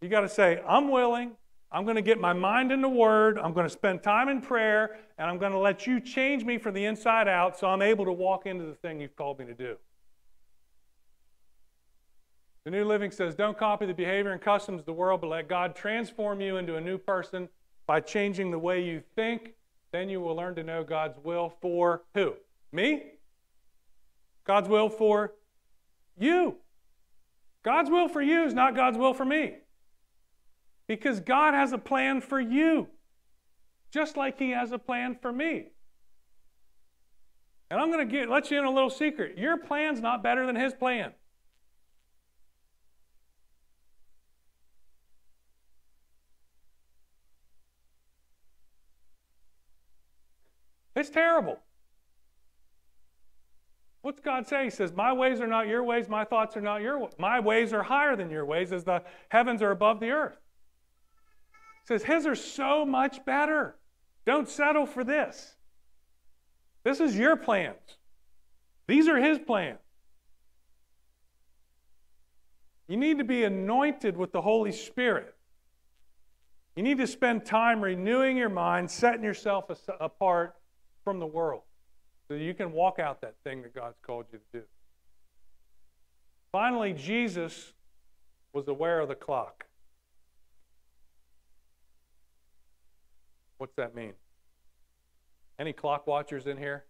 You 0.02 0.10
got 0.10 0.22
to 0.22 0.30
say, 0.30 0.60
I'm 0.68 0.90
willing. 0.90 1.34
I'm 1.72 1.84
going 1.86 1.96
to 1.96 2.02
get 2.02 2.20
my 2.20 2.34
mind 2.34 2.72
in 2.72 2.82
the 2.82 2.90
Word. 2.90 3.38
I'm 3.38 3.54
going 3.54 3.66
to 3.66 3.70
spend 3.72 4.04
time 4.04 4.28
in 4.28 4.42
prayer, 4.42 4.98
and 5.18 5.30
I'm 5.30 5.38
going 5.38 5.54
to 5.54 5.58
let 5.58 5.88
you 5.88 6.02
change 6.02 6.44
me 6.44 6.58
from 6.58 6.74
the 6.74 6.84
inside 6.84 7.28
out 7.30 7.58
so 7.58 7.68
I'm 7.68 7.82
able 7.82 8.04
to 8.06 8.12
walk 8.12 8.46
into 8.46 8.66
the 8.66 8.74
thing 8.74 9.00
you've 9.00 9.16
called 9.16 9.40
me 9.40 9.46
to 9.46 9.54
do. 9.54 9.78
The 12.66 12.72
New 12.72 12.84
Living 12.86 13.10
says, 13.10 13.34
Don't 13.34 13.58
copy 13.58 13.86
the 13.86 13.94
behavior 13.94 14.32
and 14.32 14.42
customs 14.42 14.82
of 14.82 14.86
the 14.86 14.94
world, 14.94 15.22
but 15.22 15.28
let 15.28 15.48
God 15.48 15.76
transform 15.76 16.42
you 16.42 16.58
into 16.58 16.76
a 16.76 16.82
new 16.82 16.98
person 16.98 17.48
by 17.88 18.02
changing 18.02 18.52
the 18.52 18.60
way 18.60 18.84
you 18.84 19.02
think. 19.16 19.54
Then 19.92 20.10
you 20.10 20.22
will 20.22 20.36
learn 20.36 20.56
to 20.56 20.64
know 20.64 20.84
God's 20.84 21.18
will 21.24 21.54
for 21.62 22.04
who? 22.14 22.34
Me? 22.72 23.04
God's 24.46 24.70
will 24.70 24.90
for 24.90 25.34
you. 26.18 26.56
God's 27.64 27.90
will 27.90 28.08
for 28.08 28.22
you 28.22 28.44
is 28.44 28.54
not 28.54 28.76
God's 28.76 28.98
will 28.98 29.14
for 29.14 29.26
me. 29.26 29.56
Because 30.92 31.22
God 31.22 31.54
has 31.54 31.72
a 31.72 31.78
plan 31.78 32.20
for 32.20 32.38
you, 32.38 32.90
just 33.94 34.18
like 34.18 34.38
He 34.38 34.50
has 34.50 34.74
a 34.74 34.78
plan 34.78 35.16
for 35.22 35.32
me. 35.32 35.68
And 37.70 37.80
I'm 37.80 37.90
going 37.90 38.10
to 38.10 38.26
let 38.30 38.52
you 38.52 38.60
in 38.60 38.66
a 38.66 38.70
little 38.70 38.90
secret. 38.90 39.38
Your 39.38 39.56
plan's 39.56 40.02
not 40.02 40.22
better 40.22 40.46
than 40.46 40.58
His 40.58 40.74
plan. 40.74 41.14
It's 50.94 51.10
terrible. 51.10 51.58
What's 54.02 54.20
God 54.20 54.46
say? 54.46 54.66
He 54.66 54.70
says, 54.70 54.92
My 54.92 55.14
ways 55.14 55.40
are 55.40 55.48
not 55.48 55.70
your 55.70 55.86
ways, 55.86 56.10
my 56.10 56.26
thoughts 56.26 56.58
are 56.58 56.62
not 56.62 56.82
your 56.82 57.00
ways. 57.00 57.14
My 57.18 57.40
ways 57.40 57.72
are 57.72 57.84
higher 57.84 58.18
than 58.18 58.30
your 58.30 58.46
ways, 58.46 58.74
as 58.74 58.84
the 58.84 59.04
heavens 59.30 59.62
are 59.62 59.72
above 59.72 60.02
the 60.02 60.10
earth. 60.10 60.41
Says, 61.88 62.04
His 62.04 62.26
are 62.26 62.36
so 62.36 62.86
much 62.86 63.24
better. 63.26 63.76
Don't 64.26 64.48
settle 64.48 64.86
for 64.86 65.04
this. 65.04 65.56
This 66.84 67.00
is 67.00 67.16
your 67.16 67.36
plans. 67.36 67.98
These 68.88 69.08
are 69.08 69.18
His 69.18 69.40
plans. 69.40 69.80
You 72.88 72.98
need 72.98 73.20
to 73.20 73.24
be 73.24 73.44
anointed 73.44 74.18
with 74.18 74.32
the 74.32 74.42
Holy 74.42 74.72
Spirit. 74.72 75.34
You 76.76 76.84
need 76.84 76.98
to 76.98 77.08
spend 77.08 77.46
time 77.46 77.82
renewing 77.82 78.38
your 78.38 78.50
mind, 78.50 78.90
setting 78.90 79.24
yourself 79.24 79.66
apart 80.00 80.56
from 81.04 81.20
the 81.20 81.26
world 81.26 81.64
so 82.28 82.36
you 82.36 82.54
can 82.54 82.72
walk 82.72 83.00
out 83.00 83.22
that 83.22 83.36
thing 83.44 83.62
that 83.62 83.76
God's 83.76 83.98
called 84.02 84.26
you 84.32 84.40
to 84.40 84.60
do. 84.60 84.66
Finally, 86.52 86.94
Jesus 86.94 87.74
was 88.54 88.68
aware 88.68 89.00
of 89.00 89.10
the 89.10 89.16
clock. 89.16 89.66
What's 93.62 93.76
that 93.76 93.94
mean? 93.94 94.14
Any 95.60 95.72
clock 95.72 96.08
watchers 96.08 96.48
in 96.48 96.58
here? 96.58 96.86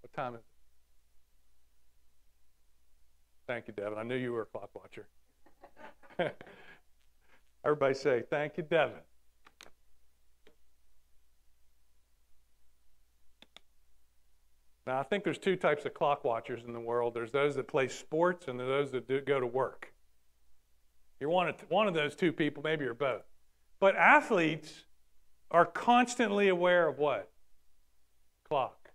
What 0.00 0.12
time 0.12 0.34
is 0.34 0.40
it? 0.40 0.46
Thank 3.46 3.68
you, 3.68 3.74
Devin. 3.74 4.00
I 4.00 4.02
knew 4.02 4.16
you 4.16 4.32
were 4.32 4.42
a 4.42 4.46
clock 4.46 4.70
watcher. 4.74 5.06
Everybody 7.64 7.94
say, 7.94 8.24
Thank 8.28 8.56
you, 8.56 8.64
Devin. 8.64 8.96
Now, 14.86 14.98
I 14.98 15.04
think 15.04 15.22
there's 15.22 15.38
two 15.38 15.56
types 15.56 15.84
of 15.84 15.94
clock 15.94 16.24
watchers 16.24 16.64
in 16.66 16.72
the 16.72 16.80
world. 16.80 17.14
There's 17.14 17.30
those 17.30 17.54
that 17.54 17.68
play 17.68 17.88
sports 17.88 18.48
and 18.48 18.58
there's 18.58 18.68
those 18.68 18.92
that 18.92 19.08
do, 19.08 19.20
go 19.20 19.38
to 19.38 19.46
work. 19.46 19.92
You're 21.20 21.30
one 21.30 21.48
of, 21.48 21.54
one 21.68 21.86
of 21.86 21.94
those 21.94 22.16
two 22.16 22.32
people, 22.32 22.64
maybe 22.64 22.84
you're 22.84 22.94
both. 22.94 23.22
But 23.78 23.94
athletes 23.94 24.84
are 25.52 25.64
constantly 25.64 26.48
aware 26.48 26.88
of 26.88 26.98
what? 26.98 27.30
Clock. 28.48 28.90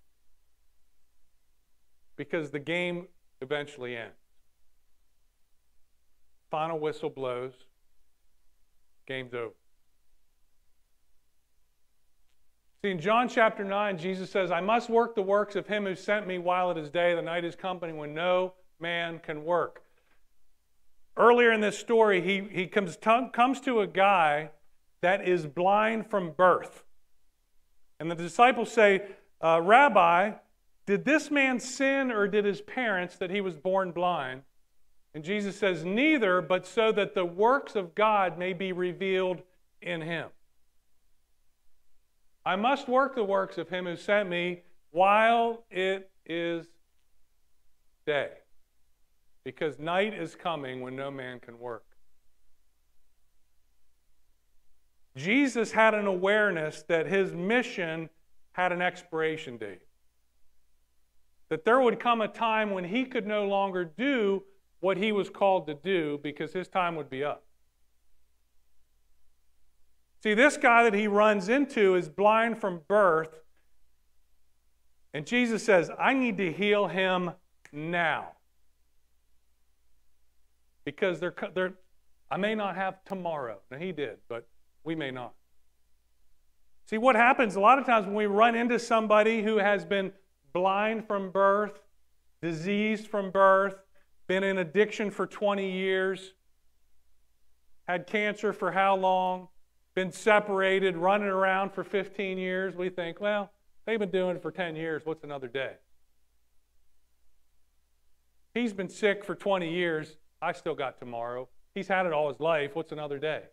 Because 2.17 2.49
the 2.49 2.59
game 2.59 3.07
eventually 3.41 3.95
ends. 3.95 4.15
Final 6.51 6.79
whistle 6.79 7.09
blows, 7.09 7.53
game's 9.05 9.33
over. 9.33 9.53
See, 12.83 12.91
in 12.91 12.99
John 12.99 13.27
chapter 13.27 13.63
9, 13.63 13.97
Jesus 13.97 14.29
says, 14.29 14.51
I 14.51 14.61
must 14.61 14.89
work 14.89 15.15
the 15.15 15.21
works 15.21 15.55
of 15.55 15.65
him 15.65 15.85
who 15.85 15.95
sent 15.95 16.27
me 16.27 16.37
while 16.37 16.69
it 16.69 16.77
is 16.77 16.89
day. 16.91 17.15
The 17.15 17.21
night 17.21 17.43
is 17.43 17.55
coming 17.55 17.97
when 17.97 18.13
no 18.13 18.53
man 18.79 19.19
can 19.19 19.43
work. 19.43 19.81
Earlier 21.17 21.51
in 21.51 21.59
this 21.59 21.79
story, 21.79 22.21
he, 22.21 22.47
he 22.51 22.67
comes, 22.67 22.95
to, 22.97 23.29
comes 23.33 23.59
to 23.61 23.79
a 23.79 23.87
guy 23.87 24.51
that 25.01 25.27
is 25.27 25.47
blind 25.47 26.11
from 26.11 26.31
birth. 26.31 26.83
And 27.99 28.11
the 28.11 28.15
disciples 28.15 28.71
say, 28.71 29.01
uh, 29.41 29.59
Rabbi, 29.63 30.33
did 30.85 31.03
this 31.03 31.31
man 31.31 31.59
sin 31.59 32.11
or 32.11 32.27
did 32.27 32.45
his 32.45 32.61
parents 32.61 33.17
that 33.17 33.31
he 33.31 33.41
was 33.41 33.57
born 33.57 33.91
blind? 33.91 34.43
And 35.15 35.23
Jesus 35.23 35.57
says, 35.57 35.83
Neither, 35.83 36.41
but 36.41 36.67
so 36.67 36.91
that 36.91 37.15
the 37.15 37.25
works 37.25 37.75
of 37.75 37.95
God 37.95 38.37
may 38.37 38.53
be 38.53 38.71
revealed 38.71 39.41
in 39.81 40.01
him. 40.01 40.29
I 42.47 42.55
must 42.55 42.87
work 42.87 43.13
the 43.13 43.25
works 43.25 43.57
of 43.57 43.67
him 43.67 43.83
who 43.83 43.97
sent 43.97 44.29
me 44.29 44.61
while 44.91 45.65
it 45.69 46.09
is 46.25 46.65
day, 48.05 48.29
because 49.43 49.79
night 49.79 50.13
is 50.13 50.33
coming 50.33 50.79
when 50.79 50.95
no 50.95 51.11
man 51.11 51.41
can 51.41 51.59
work. 51.59 51.83
Jesus 55.17 55.73
had 55.73 55.93
an 55.93 56.07
awareness 56.07 56.85
that 56.87 57.05
his 57.05 57.33
mission 57.33 58.09
had 58.53 58.71
an 58.71 58.81
expiration 58.81 59.57
date. 59.57 59.81
That 61.49 61.65
there 61.65 61.81
would 61.81 61.99
come 61.99 62.21
a 62.21 62.29
time 62.29 62.71
when 62.71 62.85
he 62.85 63.03
could 63.03 63.27
no 63.27 63.45
longer 63.45 63.83
do 63.83 64.45
what 64.79 64.95
he 64.95 65.11
was 65.11 65.29
called 65.29 65.67
to 65.67 65.73
do 65.73 66.17
because 66.23 66.53
his 66.53 66.69
time 66.69 66.95
would 66.95 67.09
be 67.09 67.25
up. 67.25 67.43
See, 70.27 70.33
this 70.33 70.57
guy 70.57 70.83
that 70.83 70.93
he 70.93 71.07
runs 71.07 71.47
into 71.47 71.95
is 71.95 72.09
blind 72.09 72.59
from 72.59 72.81
birth. 72.89 73.39
And 75.13 75.25
Jesus 75.25 75.63
says, 75.63 75.89
I 75.97 76.13
need 76.13 76.35
to 76.39 76.51
heal 76.51 76.89
him 76.89 77.31
now. 77.71 78.33
Because 80.83 81.21
they're, 81.21 81.33
they're, 81.55 81.75
I 82.29 82.35
may 82.35 82.55
not 82.55 82.75
have 82.75 83.05
tomorrow. 83.05 83.59
Now, 83.71 83.77
he 83.77 83.93
did, 83.93 84.17
but 84.27 84.45
we 84.83 84.95
may 84.95 85.11
not. 85.11 85.31
See, 86.89 86.97
what 86.97 87.15
happens 87.15 87.55
a 87.55 87.61
lot 87.61 87.79
of 87.79 87.85
times 87.85 88.05
when 88.05 88.15
we 88.15 88.25
run 88.25 88.53
into 88.53 88.79
somebody 88.79 89.41
who 89.41 89.59
has 89.59 89.85
been 89.85 90.11
blind 90.51 91.07
from 91.07 91.31
birth, 91.31 91.79
diseased 92.41 93.07
from 93.07 93.31
birth, 93.31 93.75
been 94.27 94.43
in 94.43 94.57
addiction 94.57 95.09
for 95.09 95.25
20 95.25 95.71
years, 95.71 96.33
had 97.87 98.07
cancer 98.07 98.51
for 98.51 98.73
how 98.73 98.93
long? 98.97 99.47
Been 99.97 100.11
separated, 100.11 100.95
running 100.95 101.27
around 101.27 101.71
for 101.71 101.83
15 101.83 102.37
years, 102.37 102.75
we 102.75 102.87
think, 102.87 103.19
well, 103.19 103.49
they've 103.87 103.97
been 103.97 104.11
doing 104.11 104.35
it 104.35 104.43
for 104.43 104.51
10 104.51 104.75
years. 104.75 105.01
What's 105.03 105.23
another 105.23 105.47
day? 105.47 105.71
He's 108.53 108.73
been 108.73 108.89
sick 108.89 109.25
for 109.25 109.33
20 109.33 109.73
years. 109.73 110.17
I 110.39 110.51
still 110.51 110.75
got 110.75 110.99
tomorrow. 110.99 111.49
He's 111.73 111.87
had 111.87 112.05
it 112.05 112.13
all 112.13 112.27
his 112.27 112.39
life. 112.39 112.75
What's 112.75 112.91
another 112.91 113.17
day? 113.17 113.45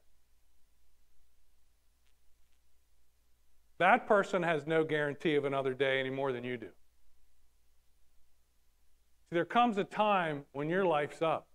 That 3.78 4.06
person 4.06 4.42
has 4.42 4.66
no 4.66 4.84
guarantee 4.84 5.36
of 5.36 5.46
another 5.46 5.72
day 5.72 5.98
any 5.98 6.10
more 6.10 6.30
than 6.30 6.44
you 6.44 6.58
do. 6.58 6.68
See, 9.30 9.30
there 9.30 9.46
comes 9.46 9.78
a 9.78 9.84
time 9.84 10.44
when 10.52 10.68
your 10.68 10.84
life's 10.84 11.22
up. 11.22 11.46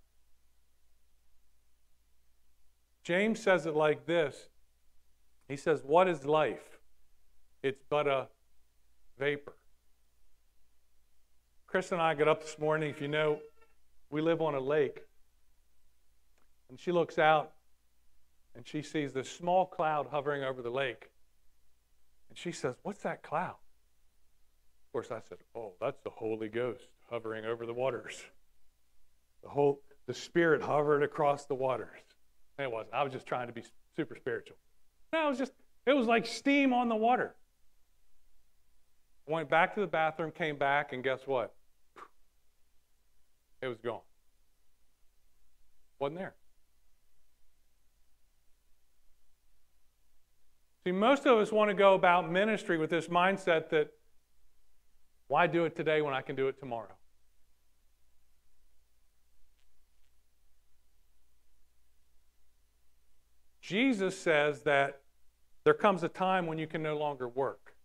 James 3.04 3.40
says 3.40 3.68
it 3.68 3.76
like 3.76 4.08
this 4.08 4.49
he 5.50 5.58
says, 5.58 5.82
What 5.84 6.08
is 6.08 6.26
life? 6.26 6.80
It's 7.62 7.84
but 7.89 8.08
a 8.08 8.28
vapor. 9.18 9.54
Chris 11.68 11.91
and 11.91 12.02
I 12.02 12.14
got 12.14 12.28
up 12.28 12.41
this 12.41 12.58
morning. 12.58 12.89
If 12.89 13.02
you 13.02 13.10
know, 13.10 13.39
we 14.10 14.22
live 14.22 14.41
on 14.41 14.56
a 14.56 14.60
lake. 14.60 15.02
And 16.70 16.80
she 16.80 16.91
looks 16.91 17.18
out 17.18 17.52
and 18.56 18.66
she 18.66 18.82
sees 18.82 19.12
this 19.12 19.30
small 19.30 19.66
cloud 19.66 20.08
hovering 20.12 20.43
over 20.43 20.62
the 20.62 20.70
lake. 20.70 21.10
And 22.30 22.38
she 22.38 22.52
says, 22.52 22.76
What's 22.84 23.02
that 23.02 23.24
cloud? 23.24 23.56
Of 24.88 24.93
course, 24.93 25.12
I 25.12 25.20
said, 25.28 25.39
Oh, 25.56 25.74
that's 25.82 26.00
the 26.04 26.12
Holy 26.12 26.47
Ghost 26.47 26.88
hovering 27.10 27.45
over 27.45 27.66
the 27.66 27.74
waters. 27.74 28.24
The 29.43 29.50
whole 29.50 29.82
the 30.06 30.14
Spirit 30.14 30.62
hovered 30.62 31.04
across 31.04 31.45
the 31.45 31.56
waters. 31.56 32.00
And 32.58 32.66
it 32.66 32.72
wasn't. 32.72 32.93
I 32.93 33.04
was 33.04 33.14
just 33.14 33.26
trying 33.26 33.47
to 33.47 33.54
be 33.54 33.64
super 33.95 34.16
spiritual. 34.16 34.58
No, 35.12 35.26
it 35.26 35.30
was 35.30 35.38
just, 35.38 35.53
it 35.86 35.93
was 35.93 36.07
like 36.07 36.26
steam 36.26 36.74
on 36.74 36.89
the 36.89 36.95
water. 36.95 37.36
Went 39.28 39.49
back 39.49 39.76
to 39.76 39.80
the 39.80 39.88
bathroom, 39.88 40.32
came 40.32 40.57
back, 40.57 40.93
and 40.93 41.03
guess 41.03 41.22
what? 41.26 41.53
It 43.62 43.68
was 43.68 43.78
gone. 43.84 44.01
Wasn't 45.99 46.18
there. 46.18 46.36
See, 50.86 50.91
most 50.91 51.26
of 51.26 51.38
us 51.38 51.51
want 51.51 51.70
to 51.70 51.76
go 51.76 51.93
about 51.93 52.32
ministry 52.32 52.78
with 52.78 52.89
this 52.89 53.07
mindset 53.07 53.70
that 53.70 53.89
why 55.28 55.45
do 55.45 55.66
it 55.66 55.76
today 55.76 56.01
when 56.01 56.14
I 56.14 56.22
can 56.22 56.36
do 56.36 56.47
it 56.47 56.60
tomorrow? 56.60 56.95
Jesus 63.70 64.18
says 64.18 64.62
that 64.62 65.02
there 65.64 65.76
comes 65.76 66.02
a 66.02 66.10
time 66.10 66.48
when 66.48 66.58
you 66.58 66.66
can 66.66 66.82
no 66.82 66.98
longer 66.98 67.28
work. 67.28 67.76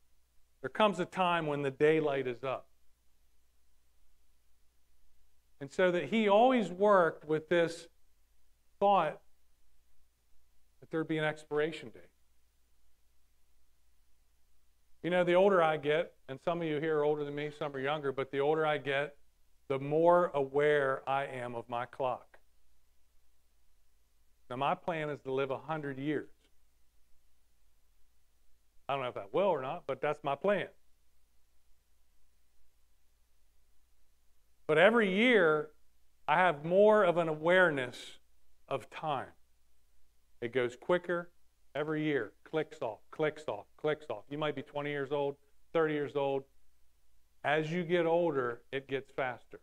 There 0.62 0.70
comes 0.70 0.98
a 0.98 1.04
time 1.04 1.46
when 1.46 1.60
the 1.60 1.70
daylight 1.70 2.26
is 2.26 2.42
up. 2.42 2.68
And 5.60 5.70
so 5.70 5.90
that 5.90 6.04
he 6.04 6.26
always 6.26 6.70
worked 6.70 7.28
with 7.28 7.50
this 7.50 7.86
thought 8.80 9.20
that 10.80 10.90
there'd 10.90 11.06
be 11.06 11.18
an 11.18 11.24
expiration 11.24 11.90
date. 11.90 12.08
You 15.02 15.10
know, 15.10 15.22
the 15.22 15.34
older 15.34 15.62
I 15.62 15.76
get, 15.76 16.14
and 16.30 16.40
some 16.46 16.62
of 16.62 16.66
you 16.66 16.80
here 16.80 17.00
are 17.00 17.04
older 17.04 17.26
than 17.26 17.34
me, 17.34 17.50
some 17.58 17.76
are 17.76 17.78
younger, 17.78 18.10
but 18.10 18.30
the 18.30 18.40
older 18.40 18.64
I 18.64 18.78
get, 18.78 19.16
the 19.68 19.78
more 19.78 20.30
aware 20.32 21.02
I 21.06 21.26
am 21.26 21.54
of 21.54 21.68
my 21.68 21.84
clock. 21.84 22.33
Now, 24.54 24.58
my 24.58 24.76
plan 24.76 25.10
is 25.10 25.18
to 25.22 25.32
live 25.32 25.50
100 25.50 25.98
years. 25.98 26.28
I 28.88 28.92
don't 28.92 29.02
know 29.02 29.08
if 29.08 29.16
I 29.16 29.24
will 29.32 29.48
or 29.48 29.60
not, 29.60 29.82
but 29.88 30.00
that's 30.00 30.22
my 30.22 30.36
plan. 30.36 30.68
But 34.68 34.78
every 34.78 35.12
year, 35.12 35.70
I 36.28 36.36
have 36.36 36.64
more 36.64 37.02
of 37.02 37.16
an 37.16 37.26
awareness 37.26 38.18
of 38.68 38.88
time. 38.90 39.32
It 40.40 40.52
goes 40.52 40.76
quicker 40.76 41.30
every 41.74 42.04
year, 42.04 42.30
clicks 42.48 42.80
off, 42.80 43.00
clicks 43.10 43.42
off, 43.48 43.66
clicks 43.76 44.06
off. 44.08 44.22
You 44.30 44.38
might 44.38 44.54
be 44.54 44.62
20 44.62 44.88
years 44.88 45.10
old, 45.10 45.34
30 45.72 45.94
years 45.94 46.14
old. 46.14 46.44
As 47.42 47.72
you 47.72 47.82
get 47.82 48.06
older, 48.06 48.60
it 48.70 48.86
gets 48.86 49.10
faster. 49.10 49.58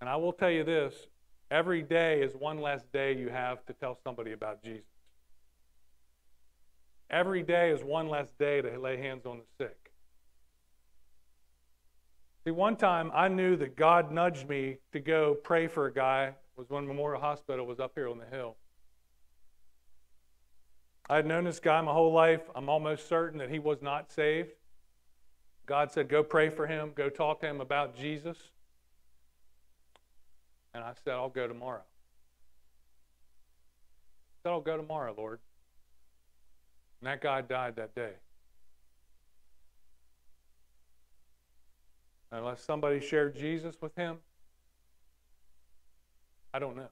And 0.00 0.08
I 0.08 0.14
will 0.14 0.32
tell 0.32 0.50
you 0.50 0.62
this 0.62 0.94
every 1.54 1.82
day 1.82 2.20
is 2.20 2.34
one 2.34 2.60
less 2.60 2.82
day 2.92 3.16
you 3.16 3.28
have 3.28 3.64
to 3.64 3.72
tell 3.74 3.96
somebody 4.02 4.32
about 4.32 4.60
Jesus. 4.64 4.82
Every 7.08 7.44
day 7.44 7.70
is 7.70 7.84
one 7.84 8.08
less 8.08 8.26
day 8.40 8.60
to 8.60 8.76
lay 8.76 8.96
hands 8.96 9.24
on 9.24 9.38
the 9.38 9.64
sick. 9.64 9.92
See, 12.44 12.50
one 12.50 12.74
time 12.74 13.12
I 13.14 13.28
knew 13.28 13.54
that 13.56 13.76
God 13.76 14.10
nudged 14.10 14.48
me 14.48 14.78
to 14.92 14.98
go 14.98 15.34
pray 15.34 15.68
for 15.68 15.86
a 15.86 15.92
guy. 15.92 16.34
was 16.56 16.68
when 16.70 16.88
Memorial 16.88 17.20
Hospital 17.20 17.64
was 17.66 17.78
up 17.78 17.92
here 17.94 18.08
on 18.08 18.18
the 18.18 18.36
hill. 18.36 18.56
I 21.08 21.16
had 21.16 21.26
known 21.26 21.44
this 21.44 21.60
guy 21.60 21.80
my 21.82 21.92
whole 21.92 22.12
life. 22.12 22.42
I'm 22.56 22.68
almost 22.68 23.08
certain 23.08 23.38
that 23.38 23.50
he 23.50 23.60
was 23.60 23.80
not 23.80 24.10
saved. 24.10 24.50
God 25.66 25.92
said, 25.92 26.08
Go 26.08 26.24
pray 26.24 26.48
for 26.48 26.66
him, 26.66 26.92
go 26.96 27.08
talk 27.08 27.40
to 27.42 27.46
him 27.46 27.60
about 27.60 27.96
Jesus. 27.96 28.38
And 30.74 30.82
I 30.82 30.92
said, 31.04 31.14
I'll 31.14 31.28
go 31.28 31.46
tomorrow. 31.46 31.82
I 34.44 34.48
said, 34.48 34.52
I'll 34.52 34.60
go 34.60 34.76
tomorrow, 34.76 35.14
Lord. 35.16 35.38
And 37.00 37.06
that 37.06 37.20
guy 37.20 37.40
died 37.40 37.76
that 37.76 37.94
day. 37.94 38.12
Unless 42.32 42.64
somebody 42.64 42.98
shared 43.00 43.36
Jesus 43.36 43.76
with 43.80 43.94
him, 43.94 44.16
I 46.52 46.58
don't 46.58 46.76
know. 46.76 46.90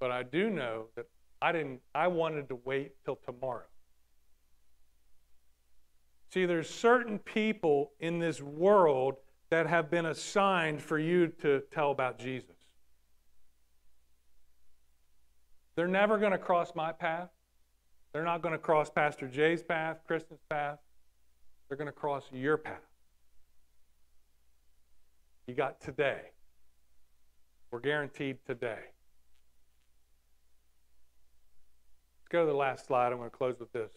But 0.00 0.10
I 0.10 0.24
do 0.24 0.50
know 0.50 0.86
that 0.96 1.06
I 1.40 1.52
didn't 1.52 1.80
I 1.94 2.08
wanted 2.08 2.48
to 2.48 2.58
wait 2.64 2.92
till 3.04 3.16
tomorrow. 3.16 3.66
See, 6.32 6.46
there's 6.46 6.68
certain 6.68 7.18
people 7.18 7.92
in 8.00 8.18
this 8.18 8.40
world 8.40 9.16
that 9.52 9.66
have 9.66 9.90
been 9.90 10.06
assigned 10.06 10.80
for 10.80 10.98
you 10.98 11.26
to 11.26 11.62
tell 11.70 11.90
about 11.90 12.18
Jesus. 12.18 12.56
They're 15.76 15.86
never 15.86 16.16
going 16.16 16.32
to 16.32 16.38
cross 16.38 16.72
my 16.74 16.90
path. 16.90 17.28
They're 18.14 18.24
not 18.24 18.40
going 18.40 18.54
to 18.54 18.58
cross 18.58 18.88
Pastor 18.88 19.28
Jay's 19.28 19.62
path, 19.62 19.98
Kristen's 20.06 20.40
path. 20.48 20.78
They're 21.68 21.76
going 21.76 21.84
to 21.84 21.92
cross 21.92 22.24
your 22.32 22.56
path. 22.56 22.80
You 25.46 25.52
got 25.52 25.82
today. 25.82 26.30
We're 27.70 27.80
guaranteed 27.80 28.38
today. 28.46 28.78
Let's 32.20 32.28
go 32.30 32.46
to 32.46 32.50
the 32.50 32.56
last 32.56 32.86
slide. 32.86 33.12
I'm 33.12 33.18
going 33.18 33.28
to 33.28 33.36
close 33.36 33.60
with 33.60 33.72
this. 33.74 33.92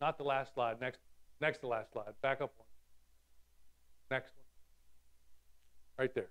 Not 0.00 0.16
the 0.16 0.22
last 0.22 0.54
slide. 0.54 0.80
Next, 0.80 1.00
next 1.40 1.58
to 1.58 1.66
last 1.66 1.92
slide. 1.92 2.12
Back 2.22 2.40
up 2.40 2.52
one. 2.56 2.67
Next 4.10 4.32
one. 4.36 4.44
Right 5.98 6.14
there. 6.14 6.30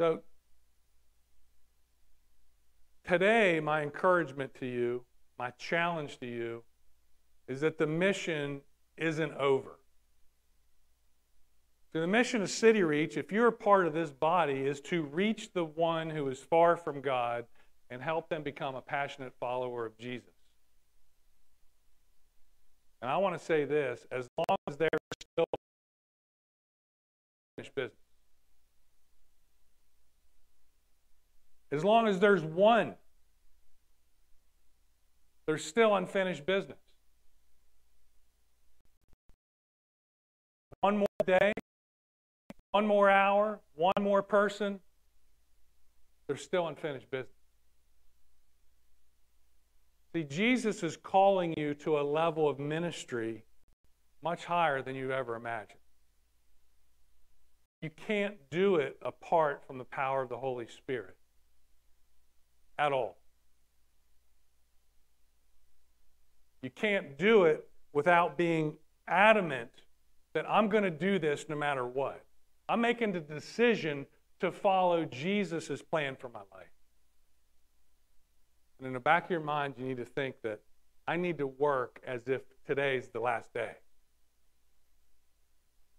So, 0.00 0.20
today, 3.06 3.60
my 3.60 3.82
encouragement 3.82 4.54
to 4.56 4.66
you, 4.66 5.04
my 5.38 5.50
challenge 5.52 6.18
to 6.18 6.26
you, 6.26 6.64
is 7.46 7.60
that 7.60 7.78
the 7.78 7.86
mission 7.86 8.60
isn't 8.96 9.32
over. 9.34 9.78
So, 11.92 12.00
the 12.00 12.08
mission 12.08 12.42
of 12.42 12.50
City 12.50 12.82
Reach, 12.82 13.16
if 13.16 13.30
you're 13.30 13.46
a 13.46 13.52
part 13.52 13.86
of 13.86 13.94
this 13.94 14.10
body, 14.10 14.66
is 14.66 14.80
to 14.82 15.02
reach 15.02 15.52
the 15.52 15.64
one 15.64 16.10
who 16.10 16.28
is 16.28 16.40
far 16.40 16.76
from 16.76 17.00
God 17.00 17.44
and 17.88 18.02
help 18.02 18.28
them 18.28 18.42
become 18.42 18.74
a 18.74 18.82
passionate 18.82 19.32
follower 19.38 19.86
of 19.86 19.96
Jesus. 19.96 20.33
And 23.04 23.10
I 23.12 23.18
want 23.18 23.38
to 23.38 23.44
say 23.44 23.66
this 23.66 24.06
as 24.10 24.26
long 24.38 24.56
as 24.66 24.78
they're 24.78 24.88
still 25.20 25.44
finished 27.54 27.74
business, 27.74 27.98
as 31.70 31.84
long 31.84 32.08
as 32.08 32.18
there's 32.18 32.42
one, 32.42 32.94
there's 35.44 35.62
still 35.62 35.94
unfinished 35.94 36.46
business. 36.46 36.78
One 40.80 40.96
more 40.96 41.06
day, 41.26 41.52
one 42.70 42.86
more 42.86 43.10
hour, 43.10 43.60
one 43.74 43.92
more 44.00 44.22
person, 44.22 44.80
there's 46.26 46.42
still 46.42 46.68
unfinished 46.68 47.10
business. 47.10 47.43
See, 50.14 50.22
Jesus 50.22 50.84
is 50.84 50.96
calling 50.96 51.54
you 51.56 51.74
to 51.74 51.98
a 51.98 52.02
level 52.02 52.48
of 52.48 52.60
ministry 52.60 53.42
much 54.22 54.44
higher 54.44 54.80
than 54.80 54.94
you 54.94 55.10
ever 55.10 55.34
imagined. 55.34 55.80
You 57.82 57.90
can't 57.90 58.36
do 58.50 58.76
it 58.76 58.96
apart 59.02 59.64
from 59.66 59.76
the 59.76 59.84
power 59.84 60.22
of 60.22 60.28
the 60.28 60.36
Holy 60.36 60.68
Spirit 60.68 61.16
at 62.78 62.92
all. 62.92 63.18
You 66.62 66.70
can't 66.70 67.18
do 67.18 67.44
it 67.44 67.68
without 67.92 68.38
being 68.38 68.76
adamant 69.08 69.70
that 70.32 70.48
I'm 70.48 70.68
going 70.68 70.84
to 70.84 70.90
do 70.90 71.18
this 71.18 71.46
no 71.48 71.56
matter 71.56 71.84
what. 71.84 72.24
I'm 72.68 72.80
making 72.80 73.12
the 73.12 73.20
decision 73.20 74.06
to 74.40 74.52
follow 74.52 75.04
Jesus' 75.04 75.82
plan 75.82 76.16
for 76.16 76.28
my 76.28 76.40
life. 76.52 76.73
And 78.78 78.86
in 78.86 78.92
the 78.92 79.00
back 79.00 79.24
of 79.24 79.30
your 79.30 79.40
mind, 79.40 79.74
you 79.78 79.86
need 79.86 79.96
to 79.98 80.04
think 80.04 80.36
that 80.42 80.60
I 81.06 81.16
need 81.16 81.38
to 81.38 81.46
work 81.46 82.00
as 82.06 82.28
if 82.28 82.42
today's 82.66 83.08
the 83.08 83.20
last 83.20 83.52
day. 83.52 83.72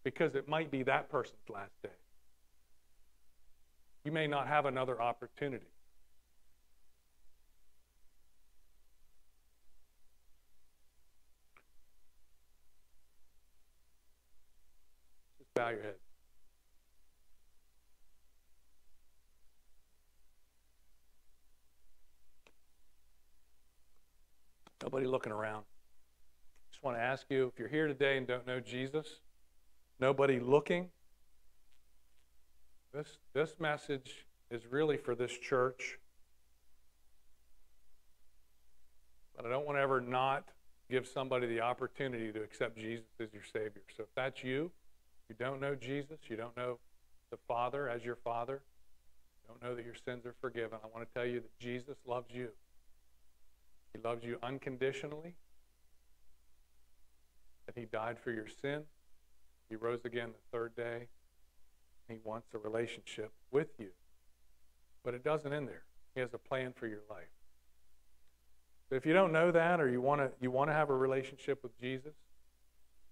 Because 0.03 0.35
it 0.35 0.47
might 0.47 0.71
be 0.71 0.83
that 0.83 1.09
person's 1.09 1.49
last 1.49 1.81
day. 1.81 1.89
You 4.03 4.11
may 4.11 4.27
not 4.27 4.47
have 4.47 4.65
another 4.65 5.01
opportunity. 5.01 5.65
Just 15.39 15.53
bow 15.55 15.69
your 15.69 15.81
head. 15.81 15.95
Nobody 24.85 25.07
looking 25.07 25.31
around. 25.31 25.63
Just 26.71 26.83
want 26.83 26.95
to 26.95 27.01
ask 27.01 27.25
you 27.29 27.51
if 27.51 27.57
you're 27.57 27.67
here 27.67 27.87
today 27.87 28.17
and 28.17 28.27
don't 28.27 28.45
know 28.45 28.59
Jesus, 28.59 29.07
nobody 29.99 30.39
looking. 30.39 30.89
This, 32.93 33.17
this 33.33 33.55
message 33.59 34.27
is 34.51 34.61
really 34.69 34.95
for 34.95 35.15
this 35.15 35.35
church. 35.39 35.97
But 39.35 39.47
I 39.47 39.49
don't 39.49 39.65
want 39.65 39.79
to 39.79 39.81
ever 39.81 39.99
not 39.99 40.49
give 40.87 41.07
somebody 41.07 41.47
the 41.47 41.61
opportunity 41.61 42.31
to 42.31 42.43
accept 42.43 42.77
Jesus 42.77 43.07
as 43.19 43.29
your 43.33 43.41
Savior. 43.41 43.81
So 43.97 44.03
if 44.03 44.09
that's 44.15 44.43
you, 44.43 44.69
you 45.29 45.35
don't 45.39 45.59
know 45.59 45.73
Jesus, 45.73 46.19
you 46.27 46.35
don't 46.35 46.55
know 46.55 46.77
the 47.31 47.37
Father 47.47 47.89
as 47.89 48.05
your 48.05 48.17
Father, 48.17 48.61
don't 49.47 49.63
know 49.63 49.73
that 49.73 49.83
your 49.83 49.95
sins 50.05 50.27
are 50.27 50.35
forgiven, 50.39 50.77
I 50.83 50.87
want 50.95 51.07
to 51.07 51.19
tell 51.19 51.27
you 51.27 51.39
that 51.39 51.59
Jesus 51.59 51.97
loves 52.05 52.27
you. 52.31 52.49
He 53.95 54.07
loves 54.07 54.23
you 54.23 54.37
unconditionally. 54.43 55.35
That 57.65 57.77
He 57.77 57.85
died 57.85 58.17
for 58.19 58.31
your 58.31 58.47
sin. 58.47 58.83
He 59.69 59.75
rose 59.75 60.01
again 60.05 60.29
the 60.31 60.57
third 60.57 60.75
day. 60.75 61.07
He 62.07 62.17
wants 62.23 62.47
a 62.53 62.57
relationship 62.57 63.31
with 63.51 63.69
you. 63.79 63.89
But 65.03 65.13
it 65.13 65.23
doesn't 65.23 65.51
end 65.51 65.67
there. 65.67 65.83
He 66.13 66.21
has 66.21 66.33
a 66.33 66.37
plan 66.37 66.73
for 66.75 66.87
your 66.87 67.01
life. 67.09 67.23
So 68.89 68.95
if 68.95 69.05
you 69.05 69.13
don't 69.13 69.31
know 69.31 69.51
that 69.51 69.79
or 69.81 69.89
you 69.89 70.01
want 70.01 70.21
to 70.21 70.31
you 70.39 70.51
want 70.51 70.69
to 70.69 70.73
have 70.73 70.89
a 70.89 70.95
relationship 70.95 71.63
with 71.63 71.79
Jesus, 71.79 72.13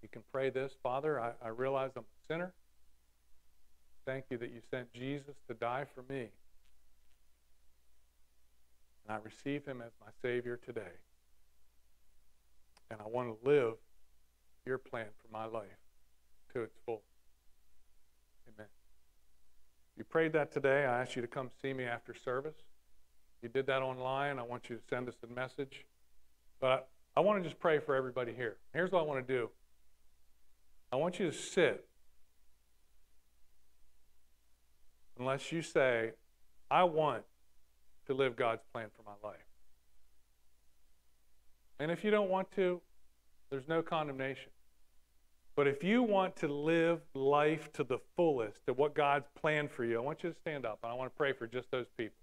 you 0.01 0.09
can 0.09 0.21
pray 0.31 0.49
this, 0.49 0.73
Father, 0.83 1.19
I, 1.19 1.31
I 1.43 1.47
realize 1.47 1.91
I'm 1.95 2.03
a 2.03 2.27
sinner. 2.27 2.53
Thank 4.05 4.25
you 4.29 4.37
that 4.37 4.51
you 4.51 4.61
sent 4.69 4.93
Jesus 4.93 5.35
to 5.47 5.53
die 5.53 5.85
for 5.95 6.03
me. 6.13 6.27
And 9.05 9.17
I 9.17 9.19
receive 9.23 9.65
him 9.65 9.81
as 9.81 9.91
my 9.99 10.11
Savior 10.21 10.57
today. 10.57 10.99
And 12.89 12.99
I 13.01 13.07
want 13.07 13.29
to 13.29 13.49
live 13.49 13.73
your 14.65 14.77
plan 14.77 15.07
for 15.21 15.31
my 15.31 15.45
life 15.45 15.79
to 16.53 16.61
its 16.61 16.75
full. 16.85 17.01
Amen. 18.47 18.67
If 19.91 19.97
you 19.97 20.03
prayed 20.03 20.33
that 20.33 20.51
today, 20.51 20.85
I 20.85 21.01
ask 21.01 21.15
you 21.15 21.21
to 21.21 21.27
come 21.27 21.49
see 21.61 21.73
me 21.73 21.83
after 21.83 22.13
service. 22.13 22.55
If 23.37 23.43
you 23.43 23.49
did 23.49 23.67
that 23.67 23.81
online, 23.81 24.39
I 24.39 24.43
want 24.43 24.69
you 24.69 24.77
to 24.77 24.81
send 24.89 25.09
us 25.09 25.15
a 25.23 25.33
message. 25.33 25.85
But 26.61 26.87
I 27.15 27.19
want 27.19 27.43
to 27.43 27.49
just 27.49 27.59
pray 27.59 27.79
for 27.79 27.95
everybody 27.95 28.33
here. 28.33 28.57
Here's 28.73 28.91
what 28.91 28.99
I 28.99 29.03
want 29.03 29.27
to 29.27 29.33
do 29.33 29.49
I 30.91 30.95
want 30.95 31.19
you 31.19 31.29
to 31.29 31.35
sit 31.35 31.87
unless 35.19 35.51
you 35.51 35.61
say, 35.61 36.11
I 36.71 36.83
want 36.83 37.23
to 38.07 38.13
live 38.13 38.35
God's 38.35 38.61
plan 38.73 38.87
for 38.95 39.03
my 39.03 39.27
life. 39.27 39.37
And 41.79 41.91
if 41.91 42.03
you 42.03 42.11
don't 42.11 42.29
want 42.29 42.51
to, 42.55 42.81
there's 43.49 43.67
no 43.67 43.81
condemnation. 43.81 44.51
But 45.55 45.67
if 45.67 45.83
you 45.83 46.01
want 46.01 46.35
to 46.37 46.47
live 46.47 47.01
life 47.13 47.71
to 47.73 47.83
the 47.83 47.99
fullest, 48.15 48.65
to 48.65 48.73
what 48.73 48.95
God's 48.95 49.27
planned 49.39 49.69
for 49.69 49.85
you, 49.85 49.97
I 49.97 50.01
want 50.01 50.23
you 50.23 50.29
to 50.31 50.35
stand 50.39 50.65
up. 50.65 50.79
And 50.83 50.91
I 50.91 50.95
want 50.95 51.11
to 51.11 51.17
pray 51.17 51.33
for 51.33 51.45
just 51.45 51.69
those 51.69 51.85
people. 51.97 52.17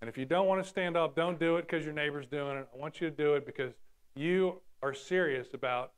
And 0.00 0.10
if 0.10 0.18
you 0.18 0.26
don't 0.26 0.46
want 0.46 0.62
to 0.62 0.68
stand 0.68 0.96
up, 0.96 1.16
don't 1.16 1.40
do 1.40 1.56
it 1.56 1.62
because 1.62 1.84
your 1.84 1.94
neighbor's 1.94 2.26
doing 2.26 2.58
it. 2.58 2.68
I 2.74 2.76
want 2.76 3.00
you 3.00 3.08
to 3.08 3.16
do 3.16 3.34
it 3.34 3.46
because 3.46 3.72
you 4.14 4.60
are 4.82 4.92
serious 4.92 5.54
about 5.54 5.92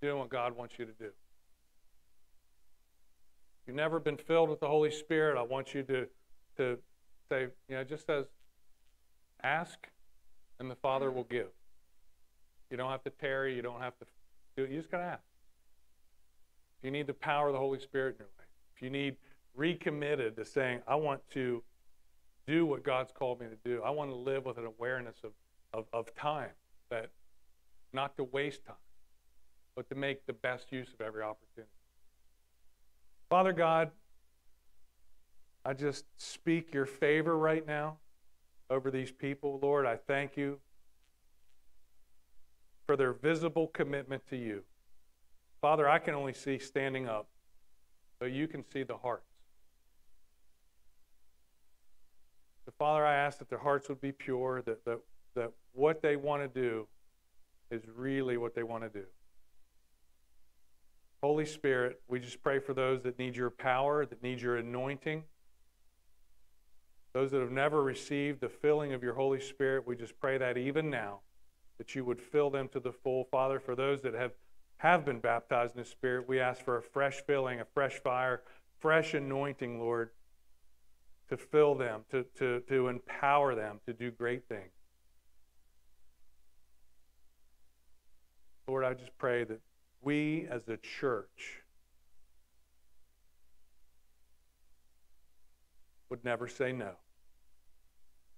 doing 0.00 0.18
what 0.18 0.28
God 0.28 0.56
wants 0.56 0.74
you 0.78 0.84
to 0.84 0.92
do. 0.92 1.10
You've 3.66 3.76
never 3.76 4.00
been 4.00 4.16
filled 4.16 4.50
with 4.50 4.58
the 4.58 4.66
Holy 4.66 4.90
Spirit, 4.90 5.38
I 5.38 5.42
want 5.42 5.72
you 5.72 5.84
to, 5.84 6.08
to 6.56 6.78
say, 7.28 7.48
you 7.68 7.74
know, 7.74 7.80
it 7.80 7.88
just 7.88 8.06
says, 8.06 8.26
ask 9.42 9.88
and 10.58 10.70
the 10.70 10.76
Father 10.76 11.10
will 11.10 11.24
give. 11.24 11.48
You 12.70 12.76
don't 12.76 12.90
have 12.90 13.02
to 13.04 13.10
tarry, 13.10 13.54
you 13.54 13.62
don't 13.62 13.80
have 13.80 13.98
to 13.98 14.06
do 14.56 14.64
it, 14.64 14.70
you 14.70 14.78
just 14.78 14.90
got 14.90 14.98
to 14.98 15.04
ask. 15.04 15.22
If 16.78 16.86
you 16.86 16.90
need 16.90 17.06
the 17.06 17.14
power 17.14 17.48
of 17.48 17.52
the 17.52 17.58
Holy 17.58 17.78
Spirit 17.78 18.16
in 18.16 18.20
your 18.20 18.28
life, 18.38 18.48
if 18.76 18.82
you 18.82 18.90
need 18.90 19.16
recommitted 19.54 20.36
to 20.36 20.44
saying, 20.44 20.80
I 20.86 20.94
want 20.94 21.20
to 21.30 21.62
do 22.46 22.66
what 22.66 22.82
God's 22.82 23.12
called 23.12 23.40
me 23.40 23.46
to 23.46 23.56
do, 23.68 23.82
I 23.82 23.90
want 23.90 24.10
to 24.10 24.16
live 24.16 24.44
with 24.44 24.58
an 24.58 24.66
awareness 24.66 25.16
of, 25.22 25.32
of, 25.72 25.86
of 25.92 26.14
time, 26.14 26.50
that 26.90 27.10
not 27.92 28.16
to 28.16 28.24
waste 28.24 28.64
time, 28.64 28.76
but 29.76 29.88
to 29.90 29.94
make 29.94 30.26
the 30.26 30.32
best 30.32 30.72
use 30.72 30.88
of 30.92 31.00
every 31.00 31.22
opportunity. 31.22 31.70
Father 33.28 33.52
God, 33.52 33.90
I 35.64 35.74
just 35.74 36.04
speak 36.16 36.74
your 36.74 36.86
favor 36.86 37.36
right 37.38 37.66
now 37.66 37.98
over 38.68 38.90
these 38.90 39.12
people. 39.12 39.60
Lord, 39.62 39.86
I 39.86 39.96
thank 39.96 40.36
you 40.36 40.58
for 42.86 42.96
their 42.96 43.12
visible 43.12 43.68
commitment 43.68 44.26
to 44.30 44.36
you. 44.36 44.64
Father, 45.60 45.88
I 45.88 46.00
can 46.00 46.14
only 46.14 46.32
see 46.32 46.58
standing 46.58 47.08
up, 47.08 47.28
but 48.18 48.32
you 48.32 48.48
can 48.48 48.64
see 48.72 48.82
the 48.82 48.96
hearts. 48.96 49.30
So, 52.64 52.72
Father, 52.78 53.06
I 53.06 53.14
ask 53.14 53.38
that 53.38 53.48
their 53.48 53.58
hearts 53.58 53.88
would 53.88 54.00
be 54.00 54.12
pure, 54.12 54.62
that, 54.66 54.84
that, 54.84 54.98
that 55.36 55.52
what 55.72 56.02
they 56.02 56.16
want 56.16 56.42
to 56.42 56.60
do 56.60 56.86
is 57.70 57.82
really 57.94 58.36
what 58.36 58.54
they 58.54 58.62
want 58.64 58.82
to 58.82 58.88
do. 58.88 59.06
Holy 61.22 61.46
Spirit, 61.46 62.00
we 62.08 62.18
just 62.18 62.42
pray 62.42 62.58
for 62.58 62.74
those 62.74 63.02
that 63.02 63.18
need 63.18 63.36
your 63.36 63.50
power, 63.50 64.04
that 64.04 64.22
need 64.22 64.40
your 64.40 64.56
anointing. 64.56 65.22
Those 67.12 67.30
that 67.32 67.40
have 67.40 67.50
never 67.50 67.82
received 67.82 68.40
the 68.40 68.48
filling 68.48 68.94
of 68.94 69.02
your 69.02 69.14
Holy 69.14 69.40
Spirit, 69.40 69.86
we 69.86 69.96
just 69.96 70.18
pray 70.18 70.38
that 70.38 70.56
even 70.56 70.88
now, 70.88 71.20
that 71.78 71.94
you 71.94 72.04
would 72.04 72.20
fill 72.20 72.48
them 72.48 72.68
to 72.68 72.80
the 72.80 72.92
full. 72.92 73.24
Father, 73.24 73.60
for 73.60 73.76
those 73.76 74.00
that 74.02 74.14
have, 74.14 74.32
have 74.78 75.04
been 75.04 75.20
baptized 75.20 75.76
in 75.76 75.82
the 75.82 75.88
Spirit, 75.88 76.26
we 76.26 76.40
ask 76.40 76.64
for 76.64 76.78
a 76.78 76.82
fresh 76.82 77.22
filling, 77.26 77.60
a 77.60 77.66
fresh 77.74 78.00
fire, 78.02 78.42
fresh 78.80 79.12
anointing, 79.12 79.78
Lord, 79.78 80.10
to 81.28 81.36
fill 81.36 81.74
them, 81.74 82.04
to, 82.10 82.24
to, 82.38 82.60
to 82.68 82.88
empower 82.88 83.54
them 83.54 83.80
to 83.86 83.92
do 83.92 84.10
great 84.10 84.48
things. 84.48 84.72
Lord, 88.66 88.84
I 88.84 88.94
just 88.94 89.16
pray 89.18 89.44
that 89.44 89.60
we 90.00 90.46
as 90.50 90.68
a 90.68 90.78
church 90.78 91.61
would 96.12 96.24
never 96.26 96.46
say 96.46 96.72
no. 96.72 96.90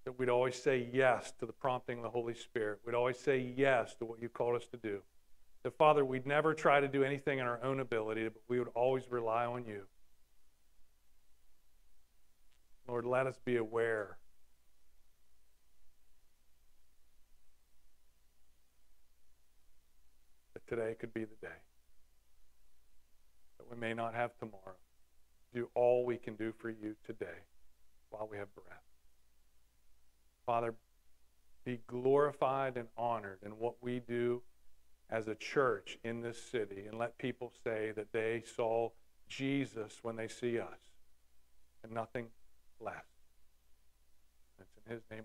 That 0.05 0.17
we'd 0.17 0.29
always 0.29 0.55
say 0.55 0.89
yes 0.93 1.33
to 1.41 1.47
the 1.47 1.53
prompting 1.53 1.99
of 1.99 2.05
the 2.05 2.09
Holy 2.09 2.35
Spirit. 2.35 2.79
We'd 2.87 2.95
always 2.95 3.19
say 3.19 3.53
yes 3.57 3.97
to 3.97 4.05
what 4.05 4.23
you 4.23 4.29
called 4.29 4.55
us 4.55 4.69
to 4.69 4.77
do. 4.77 5.01
That, 5.65 5.77
Father, 5.77 6.05
we'd 6.05 6.25
never 6.25 6.55
try 6.55 6.79
to 6.79 6.87
do 6.87 7.03
anything 7.03 7.41
in 7.41 7.47
our 7.47 7.61
own 7.65 7.81
ability, 7.81 8.29
but 8.29 8.43
we 8.47 8.61
would 8.61 8.69
always 8.77 9.11
rely 9.11 9.45
on 9.45 9.65
you. 9.67 9.87
Lord, 12.87 13.07
let 13.07 13.27
us 13.27 13.41
be 13.45 13.57
aware 13.57 14.19
that 20.53 20.65
today 20.69 20.95
could 21.01 21.13
be 21.13 21.25
the 21.25 21.35
day. 21.43 21.59
That 23.59 23.69
we 23.69 23.77
may 23.77 23.95
not 23.95 24.15
have 24.15 24.31
tomorrow. 24.39 24.77
Do 25.53 25.69
all 25.75 26.07
we 26.07 26.19
can 26.19 26.37
do 26.37 26.53
for 26.57 26.71
you 26.71 26.95
today 27.05 27.43
while 28.15 28.29
we 28.31 28.37
have 28.39 28.55
breath. 28.55 28.83
Father, 30.47 30.75
be 31.65 31.81
glorified 31.87 32.77
and 32.77 32.89
honored 32.97 33.39
in 33.45 33.53
what 33.53 33.75
we 33.81 34.01
do 34.01 34.43
as 35.11 35.29
a 35.29 35.35
church 35.35 35.99
in 36.05 36.21
this 36.21 36.41
city 36.41 36.85
and 36.87 36.99
let 36.99 37.19
people 37.19 37.53
say 37.65 37.93
that 37.97 38.13
they 38.13 38.43
saw 38.57 38.91
Jesus 39.29 39.99
when 40.03 40.17
they 40.17 40.29
see 40.29 40.59
us 40.59 40.79
and 41.83 41.93
nothing 41.93 42.27
less. 42.81 43.05
It's 44.61 44.71
in 44.87 44.93
his 44.93 45.03
name 45.11 45.25